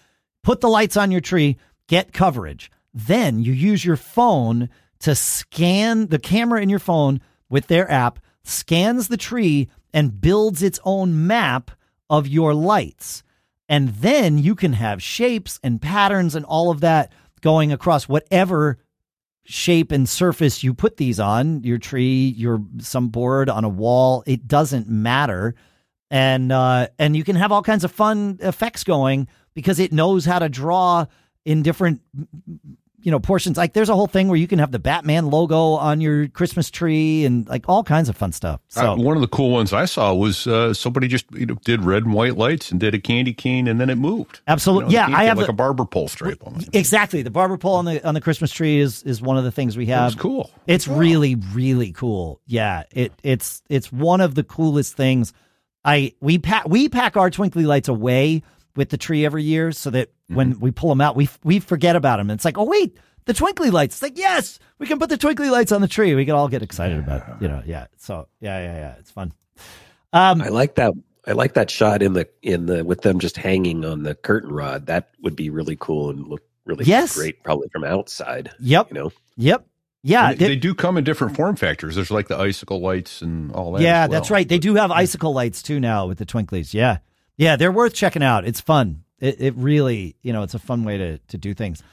[0.42, 2.70] put the lights on your tree, get coverage.
[2.94, 4.70] Then you use your phone
[5.00, 7.20] to scan the camera in your phone
[7.50, 11.70] with their app, scans the tree and builds its own map
[12.08, 13.22] of your lights.
[13.68, 17.12] And then you can have shapes and patterns and all of that
[17.42, 18.78] going across whatever
[19.44, 24.22] shape and surface you put these on your tree, your some board on a wall.
[24.26, 25.54] It doesn't matter
[26.12, 30.26] and uh, and you can have all kinds of fun effects going because it knows
[30.26, 31.06] how to draw
[31.46, 32.02] in different
[33.02, 33.56] you know portions.
[33.56, 36.70] Like there's a whole thing where you can have the Batman logo on your Christmas
[36.70, 38.60] tree and like all kinds of fun stuff.
[38.68, 41.56] So Uh, one of the cool ones I saw was uh, somebody just you know,
[41.64, 44.40] did red and white lights and did a candy cane and then it moved.
[44.46, 44.94] Absolutely.
[44.94, 46.68] You know, Yeah, I have like the- a barber pole stripe on it.
[46.72, 49.52] exactly the barber pole on the on the Christmas tree is is one of the
[49.52, 50.04] things we have.
[50.06, 50.50] was cool.
[50.66, 52.40] It's really really cool.
[52.46, 55.32] Yeah, it it's it's one of the coolest things.
[55.84, 58.42] I we pack we pack our twinkly lights away
[58.76, 61.96] with the tree every year so that when we pull them out, we we forget
[61.96, 62.30] about them.
[62.30, 63.96] It's like, oh wait, the twinkly lights.
[63.96, 66.14] It's like yes, we can put the twinkly lights on the tree.
[66.14, 67.62] We can all get excited about it, you know.
[67.66, 67.86] Yeah.
[67.98, 68.94] So yeah, yeah, yeah.
[68.98, 69.32] It's fun.
[70.12, 70.92] Um, I like that.
[71.26, 74.50] I like that shot in the in the with them just hanging on the curtain
[74.52, 74.86] rod.
[74.86, 77.14] That would be really cool and look really Yes.
[77.16, 78.50] great, probably from outside.
[78.58, 78.88] yep.
[78.90, 79.66] You know, Yep.
[80.04, 80.32] Yeah.
[80.32, 81.94] They, it- they do come in different form factors.
[81.94, 83.82] There's like the icicle lights and all that.
[83.82, 84.20] yeah, as well.
[84.20, 84.48] that's right.
[84.48, 86.74] They do have icicle lights too now with the twinklies.
[86.74, 86.98] Yeah,
[87.42, 88.44] yeah, they're worth checking out.
[88.46, 89.04] It's fun.
[89.20, 91.80] It, it really, you know, it's a fun way to to do things.
[91.80, 91.88] They're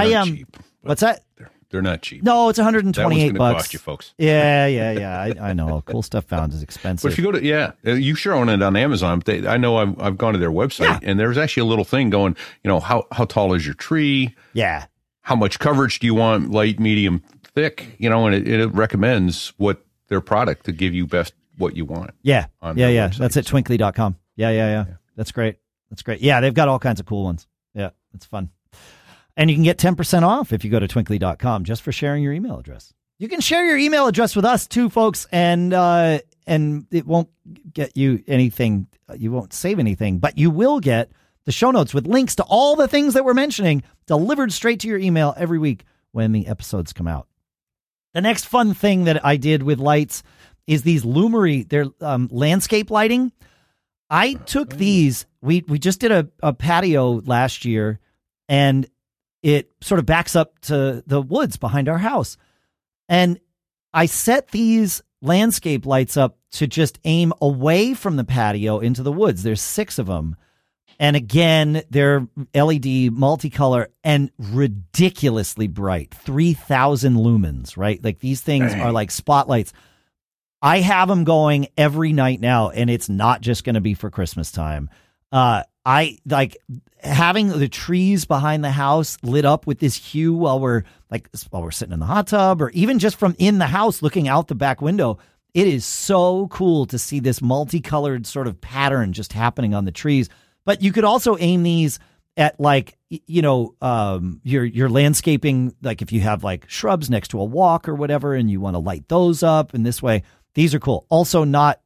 [0.00, 0.26] I am.
[0.26, 1.20] cheap, what's that?
[1.36, 2.22] They're, they're not cheap.
[2.22, 3.62] No, it's that one's 128 gonna bucks.
[3.64, 4.14] cost you, folks.
[4.18, 5.20] Yeah, yeah, yeah.
[5.20, 5.82] I, I know.
[5.86, 7.02] Cool stuff found is expensive.
[7.08, 9.18] But if you go to yeah, uh, you sure own it on Amazon.
[9.20, 11.10] But they, I know I've I've gone to their website Yeah.
[11.10, 12.36] and there's actually a little thing going.
[12.64, 14.34] You know how how tall is your tree?
[14.54, 14.86] yeah,
[15.22, 16.50] How much coverage do you want?
[16.50, 17.22] Light, medium,
[17.54, 17.96] thick?
[17.98, 21.84] You know, and it, it recommends what their product to give you best what you
[21.86, 22.10] want.
[22.22, 22.46] Yeah.
[22.62, 23.08] Yeah, yeah.
[23.08, 24.16] website, That's at twinkly.com.
[24.36, 24.84] Yeah, yeah, yeah,
[25.16, 25.56] That's great.
[25.90, 26.20] That's great.
[26.20, 27.46] Yeah, they've got all kinds of cool ones.
[27.74, 28.50] Yeah, it's fun.
[29.36, 32.32] And you can get 10% off if you go to twinkly.com just for sharing your
[32.32, 32.92] email address.
[33.18, 37.28] You can share your email address with us too, folks, and uh, and it won't
[37.72, 38.88] get you anything.
[39.16, 41.12] You won't save anything, but you will get
[41.44, 44.88] the show notes with links to all the things that we're mentioning delivered straight to
[44.88, 47.28] your email every week when the episodes come out.
[48.12, 50.22] The next fun thing that I did with lights
[50.66, 53.32] is these Lumary, they're um, landscape lighting.
[54.12, 55.24] I took these.
[55.40, 57.98] We we just did a, a patio last year,
[58.46, 58.86] and
[59.42, 62.36] it sort of backs up to the woods behind our house.
[63.08, 63.40] And
[63.94, 69.12] I set these landscape lights up to just aim away from the patio into the
[69.12, 69.42] woods.
[69.42, 70.36] There's six of them.
[70.98, 78.02] And again, they're LED multicolor and ridiculously bright 3000 lumens, right?
[78.04, 79.72] Like these things are like spotlights.
[80.62, 84.10] I have them going every night now, and it's not just going to be for
[84.10, 84.88] Christmas time.
[85.32, 86.56] Uh, I like
[87.02, 91.62] having the trees behind the house lit up with this hue while we're like while
[91.62, 94.46] we're sitting in the hot tub, or even just from in the house looking out
[94.46, 95.18] the back window.
[95.52, 99.92] It is so cool to see this multicolored sort of pattern just happening on the
[99.92, 100.30] trees.
[100.64, 101.98] But you could also aim these
[102.36, 107.28] at like you know um your your landscaping like if you have like shrubs next
[107.28, 110.22] to a walk or whatever and you want to light those up in this way
[110.54, 111.80] these are cool also not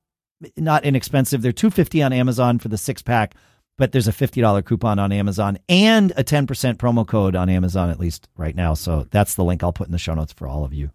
[0.56, 3.34] not inexpensive they're 250 on amazon for the six pack
[3.78, 8.01] but there's a $50 coupon on amazon and a 10% promo code on amazon at
[8.01, 10.64] least right now so that's the link i'll put in the show notes for all
[10.64, 10.90] of you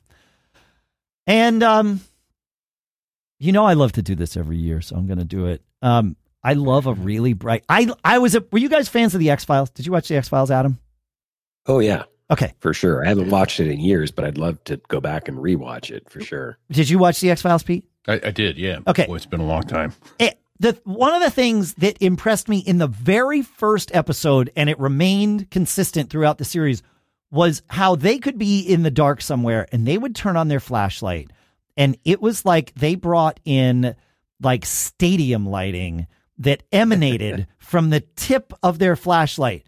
[1.28, 2.02] and um
[3.40, 5.62] you know i love to do this every year so i'm going to do it
[5.82, 7.64] um I love a really bright.
[7.70, 8.44] I I was a.
[8.52, 9.70] Were you guys fans of the X Files?
[9.70, 10.80] Did you watch the X Files, Adam?
[11.68, 12.54] Oh yeah, Okay.
[12.60, 13.06] for sure.
[13.06, 16.10] I haven't watched it in years, but I'd love to go back and rewatch it
[16.10, 16.58] for sure.
[16.72, 17.86] Did you watch the X Files, Pete?
[18.08, 18.80] I, I did, yeah.
[18.88, 19.06] Okay.
[19.06, 19.94] Boy, it's been a long time.
[20.18, 24.70] It, the one of the things that impressed me in the very first episode, and
[24.70, 26.84] it remained consistent throughout the series,
[27.32, 30.60] was how they could be in the dark somewhere and they would turn on their
[30.60, 31.32] flashlight,
[31.76, 33.96] and it was like they brought in
[34.42, 39.66] like stadium lighting that emanated from the tip of their flashlight.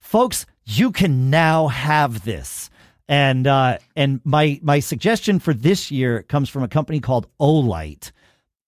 [0.00, 2.70] Folks, you can now have this.
[3.08, 8.12] And uh, and my my suggestion for this year comes from a company called Olight,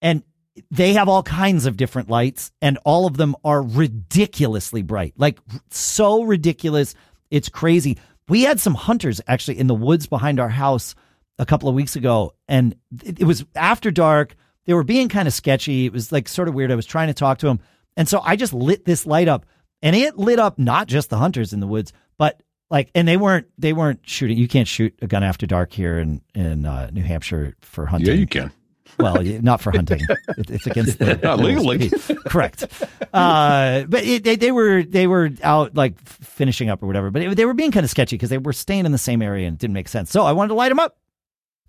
[0.01, 0.23] and
[0.71, 5.39] they have all kinds of different lights, and all of them are ridiculously bright, like
[5.69, 6.95] so ridiculous,
[7.31, 7.99] it's crazy.
[8.29, 10.95] We had some hunters actually in the woods behind our house
[11.39, 14.37] a couple of weeks ago, and it it was after dark.
[14.65, 15.85] They were being kind of sketchy.
[15.85, 16.73] It was like sort of weird.
[16.73, 17.61] I was trying to talk to them,
[17.95, 19.45] and so I just lit this light up,
[19.83, 23.17] and it lit up not just the hunters in the woods, but like, and they
[23.17, 24.39] weren't they weren't shooting.
[24.39, 28.09] You can't shoot a gun after dark here in in uh, New Hampshire for hunting.
[28.09, 28.53] Yeah, you can.
[28.99, 30.01] Well, not for hunting.
[30.37, 31.91] It's against the Not legally.
[32.27, 32.65] Correct.
[33.13, 37.11] Uh, but it, they, they were they were out like finishing up or whatever.
[37.11, 39.23] But it, they were being kind of sketchy because they were staying in the same
[39.23, 40.11] area and it didn't make sense.
[40.11, 40.97] So I wanted to light them up.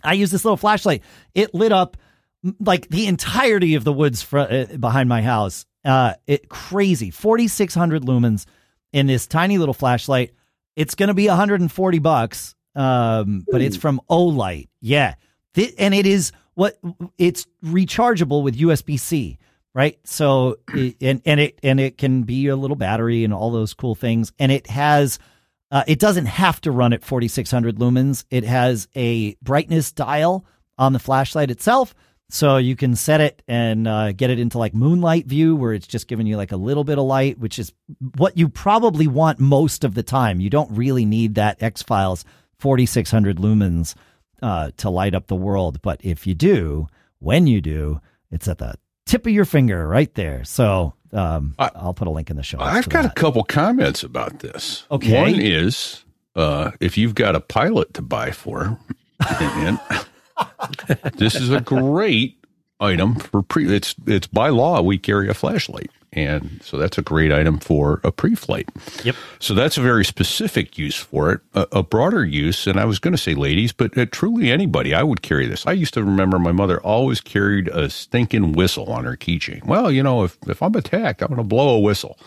[0.03, 1.03] I used this little flashlight.
[1.35, 1.97] It lit up
[2.59, 5.65] like the entirety of the woods fr- uh, behind my house.
[5.83, 8.45] Uh, it crazy forty six hundred lumens
[8.93, 10.31] in this tiny little flashlight.
[10.75, 12.55] It's going to be 140 bucks.
[12.75, 14.69] Um, but it's from Olight.
[14.79, 15.15] Yeah.
[15.53, 16.79] Thi- and it is what
[17.17, 19.37] it's rechargeable with USB C,
[19.73, 19.99] right?
[20.05, 23.73] So, it- and, and it, and it can be a little battery and all those
[23.73, 24.31] cool things.
[24.39, 25.19] And it has,
[25.71, 28.23] uh, it doesn't have to run at 4600 lumens.
[28.29, 30.45] It has a brightness dial
[30.77, 31.93] on the flashlight itself.
[32.33, 35.85] So you can set it and uh, get it into like moonlight view where it's
[35.87, 37.73] just giving you like a little bit of light, which is
[38.17, 40.39] what you probably want most of the time.
[40.39, 42.23] You don't really need that X Files
[42.59, 43.95] 4600 lumens
[44.41, 45.81] uh, to light up the world.
[45.81, 46.87] But if you do,
[47.19, 47.99] when you do,
[48.31, 48.75] it's at the
[49.05, 50.43] tip of your finger right there.
[50.45, 52.59] So um, I- I'll put a link in the show.
[52.59, 54.85] I've got a couple comments about this.
[54.89, 55.19] Okay.
[55.19, 56.05] One is
[56.35, 58.79] uh, if you've got a pilot to buy for,
[59.29, 59.79] and
[61.15, 62.37] this is a great
[62.79, 63.73] item for pre.
[63.73, 68.01] It's it's by law we carry a flashlight, and so that's a great item for
[68.03, 68.69] a pre-flight.
[69.03, 69.15] Yep.
[69.39, 71.41] So that's a very specific use for it.
[71.53, 74.93] A, a broader use, and I was going to say ladies, but uh, truly anybody,
[74.93, 75.65] I would carry this.
[75.65, 79.63] I used to remember my mother always carried a stinking whistle on her keychain.
[79.65, 82.17] Well, you know, if if I'm attacked, I'm going to blow a whistle.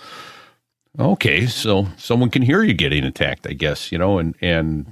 [0.97, 4.87] Okay, so someone can hear you getting attacked, I guess, you know, and and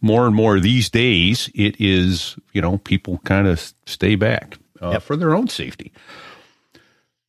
[0.00, 4.98] more and more these days, it is you know people kind of stay back uh,
[4.98, 5.92] for their own safety.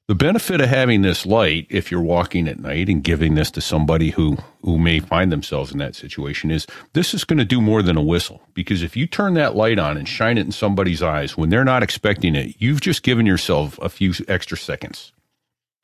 [0.08, 3.62] The benefit of having this light, if you're walking at night and giving this to
[3.62, 7.60] somebody who, who may find themselves in that situation, is this is going to do
[7.60, 8.44] more than a whistle.
[8.54, 11.66] Because if you turn that light on and shine it in somebody's eyes when they're
[11.66, 15.12] not expecting it, you've just given yourself a few extra seconds.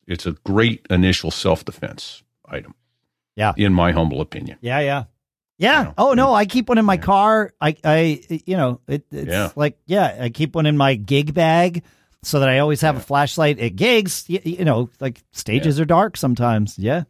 [0.06, 2.76] It's a great initial self defense item.
[3.34, 3.54] Yeah.
[3.56, 4.58] In my humble opinion.
[4.60, 5.04] Yeah, yeah.
[5.58, 5.92] Yeah.
[5.96, 7.52] Oh no, I keep one in my car.
[7.60, 9.50] I, I, you know, it, it's Yeah.
[9.54, 11.82] like, yeah, I keep one in my gig bag
[12.22, 14.24] so that I always have a flashlight at gigs.
[14.28, 16.78] You, you know, like stages are dark sometimes.
[16.78, 17.04] Yeah,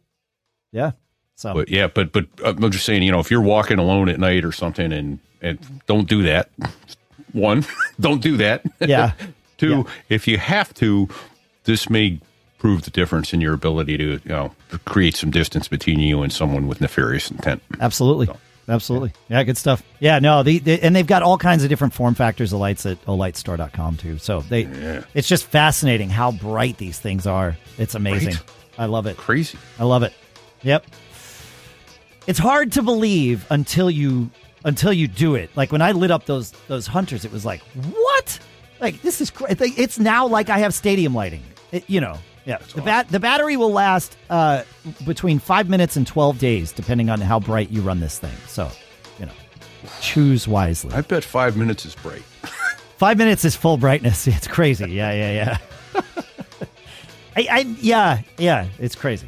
[0.71, 0.91] yeah.
[1.35, 4.07] So But yeah, but but uh, I'm just saying, you know, if you're walking alone
[4.09, 6.49] at night or something, and and don't do that.
[7.33, 7.65] One,
[7.99, 8.63] don't do that.
[8.79, 9.13] yeah,
[9.57, 9.83] Two, Yeah.
[10.09, 11.09] if you have to,
[11.63, 12.19] this may
[12.63, 14.49] prove the difference in your ability to, you know,
[14.85, 17.61] create some distance between you and someone with nefarious intent.
[17.81, 18.29] absolutely,
[18.69, 19.11] absolutely.
[19.27, 19.83] Yeah, good stuff.
[19.99, 22.85] Yeah, no, the, the and they've got all kinds of different form factors of lights
[22.85, 24.17] at olightstore.com too.
[24.17, 27.57] So they, it's just fascinating how bright these things are.
[27.77, 28.35] It's amazing.
[28.35, 28.43] Right.
[28.77, 29.17] I love it.
[29.17, 29.57] Crazy.
[29.77, 30.13] I love it.
[30.61, 30.85] Yep.
[32.25, 34.29] It's hard to believe until you
[34.63, 35.49] until you do it.
[35.57, 38.39] Like when I lit up those those hunters, it was like, what?
[38.79, 41.43] Like this is cra- like, it's now like I have stadium lighting.
[41.73, 42.57] It, you know, yeah.
[42.75, 44.63] The bat the battery will last uh,
[45.05, 48.35] between five minutes and twelve days, depending on how bright you run this thing.
[48.47, 48.69] So,
[49.19, 49.31] you know,
[50.01, 50.93] choose wisely.
[50.93, 52.23] I bet five minutes is bright.
[52.97, 54.27] Five minutes is full brightness.
[54.27, 54.89] It's crazy.
[54.91, 55.57] Yeah, yeah, yeah.
[57.35, 58.67] I, I, yeah, yeah.
[58.79, 59.27] It's crazy.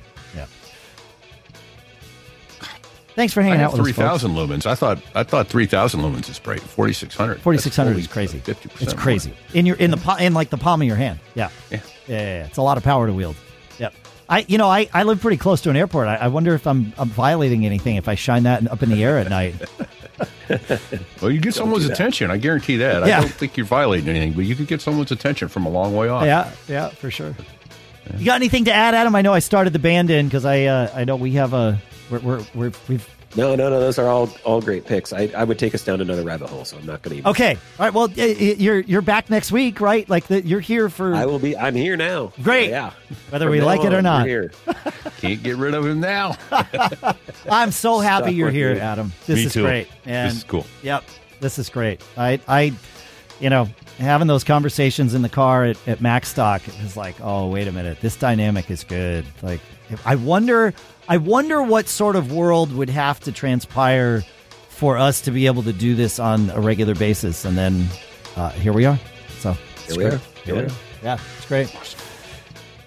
[3.15, 4.07] Thanks for hanging out with three us, folks.
[4.07, 4.65] thousand lumens.
[4.65, 6.59] I thought I thought three thousand lumens is bright.
[6.59, 7.39] Forty six hundred.
[7.41, 8.39] 4600 is crazy.
[8.39, 8.91] Fifty percent.
[8.91, 9.33] It's crazy.
[9.53, 11.19] In your in the in like the palm of your hand.
[11.33, 11.49] Yeah.
[11.71, 11.79] Yeah.
[12.07, 12.45] Yeah, yeah, yeah.
[12.45, 13.35] It's a lot of power to wield.
[13.79, 13.93] Yep.
[14.27, 16.07] I you know I, I live pretty close to an airport.
[16.07, 19.03] I, I wonder if I'm I'm violating anything if I shine that up in the
[19.03, 19.55] air at night.
[21.21, 22.31] Well, you get someone's attention.
[22.31, 23.05] I guarantee that.
[23.05, 23.17] Yeah.
[23.17, 25.93] I don't think you're violating anything, but you could get someone's attention from a long
[25.95, 26.23] way off.
[26.25, 27.35] Yeah, yeah, for sure.
[28.17, 29.15] You got anything to add, Adam?
[29.15, 31.81] I know I started the band in because I uh, I know we have a
[32.09, 33.79] we're we're, we're we've No, no, no.
[33.79, 35.11] Those are all all great picks.
[35.13, 37.29] I, I would take us down another rabbit hole, so I'm not going to.
[37.29, 37.55] okay.
[37.79, 37.93] All right.
[37.93, 40.07] Well, y- y- you're you're back next week, right?
[40.09, 41.57] Like the, you're here for I will be.
[41.57, 42.31] I'm here now.
[42.43, 42.69] Great.
[42.69, 42.91] Yeah.
[43.29, 44.25] whether From we now like it or not.
[44.27, 44.51] here.
[45.19, 46.35] Can't get rid of him now.
[47.49, 48.79] I'm so happy Stuck you're here, you.
[48.79, 49.11] Adam.
[49.25, 49.63] This Me is too.
[49.63, 49.87] great.
[50.05, 50.65] And This is cool.
[50.83, 51.03] Yep.
[51.41, 52.01] This is great.
[52.17, 52.73] I, I,
[53.39, 53.67] you know,
[53.99, 57.71] having those conversations in the car at, at MacStock it was like, oh, wait a
[57.71, 59.25] minute, this dynamic is good.
[59.41, 59.59] Like,
[60.05, 60.73] I wonder,
[61.07, 64.23] I wonder what sort of world would have to transpire
[64.69, 67.45] for us to be able to do this on a regular basis.
[67.45, 67.87] And then
[68.35, 68.99] uh, here we are.
[69.39, 69.53] So
[69.87, 70.13] Here we great.
[70.13, 70.17] are.
[70.43, 70.67] Here we Yeah.
[70.67, 70.71] are.
[71.03, 71.69] Yeah, it's great.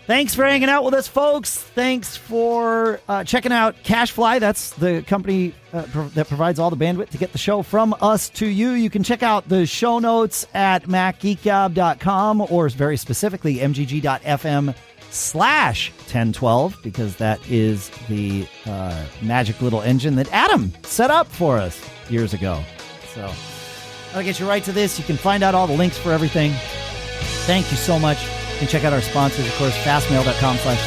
[0.07, 1.59] Thanks for hanging out with us, folks.
[1.59, 4.41] Thanks for uh, checking out Cashfly.
[4.41, 7.95] That's the company uh, pro- that provides all the bandwidth to get the show from
[8.01, 8.71] us to you.
[8.71, 14.75] You can check out the show notes at macgeekgab.com or very specifically mgg.fm
[15.11, 21.59] slash 1012 because that is the uh, magic little engine that Adam set up for
[21.59, 21.81] us
[22.11, 22.63] years ago.
[23.15, 23.33] So
[24.15, 24.99] I'll get you right to this.
[24.99, 26.53] You can find out all the links for everything.
[27.47, 28.23] Thank you so much.
[28.53, 30.81] You can check out our sponsors, of course, fastmail.com slash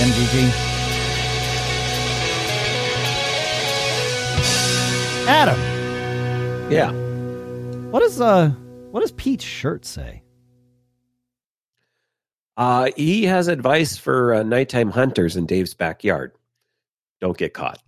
[0.00, 0.50] MGG.
[5.28, 5.58] Adam,
[6.70, 6.90] Yeah.
[7.90, 8.50] what does uh
[8.90, 10.22] what does Pete's shirt say?
[12.56, 16.32] Uh, he has advice for uh, nighttime hunters in Dave's backyard.
[17.20, 17.78] Don't get caught.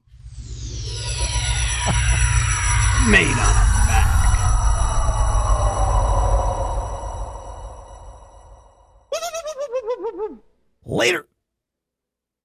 [3.08, 3.64] Made on.
[10.86, 11.26] Later.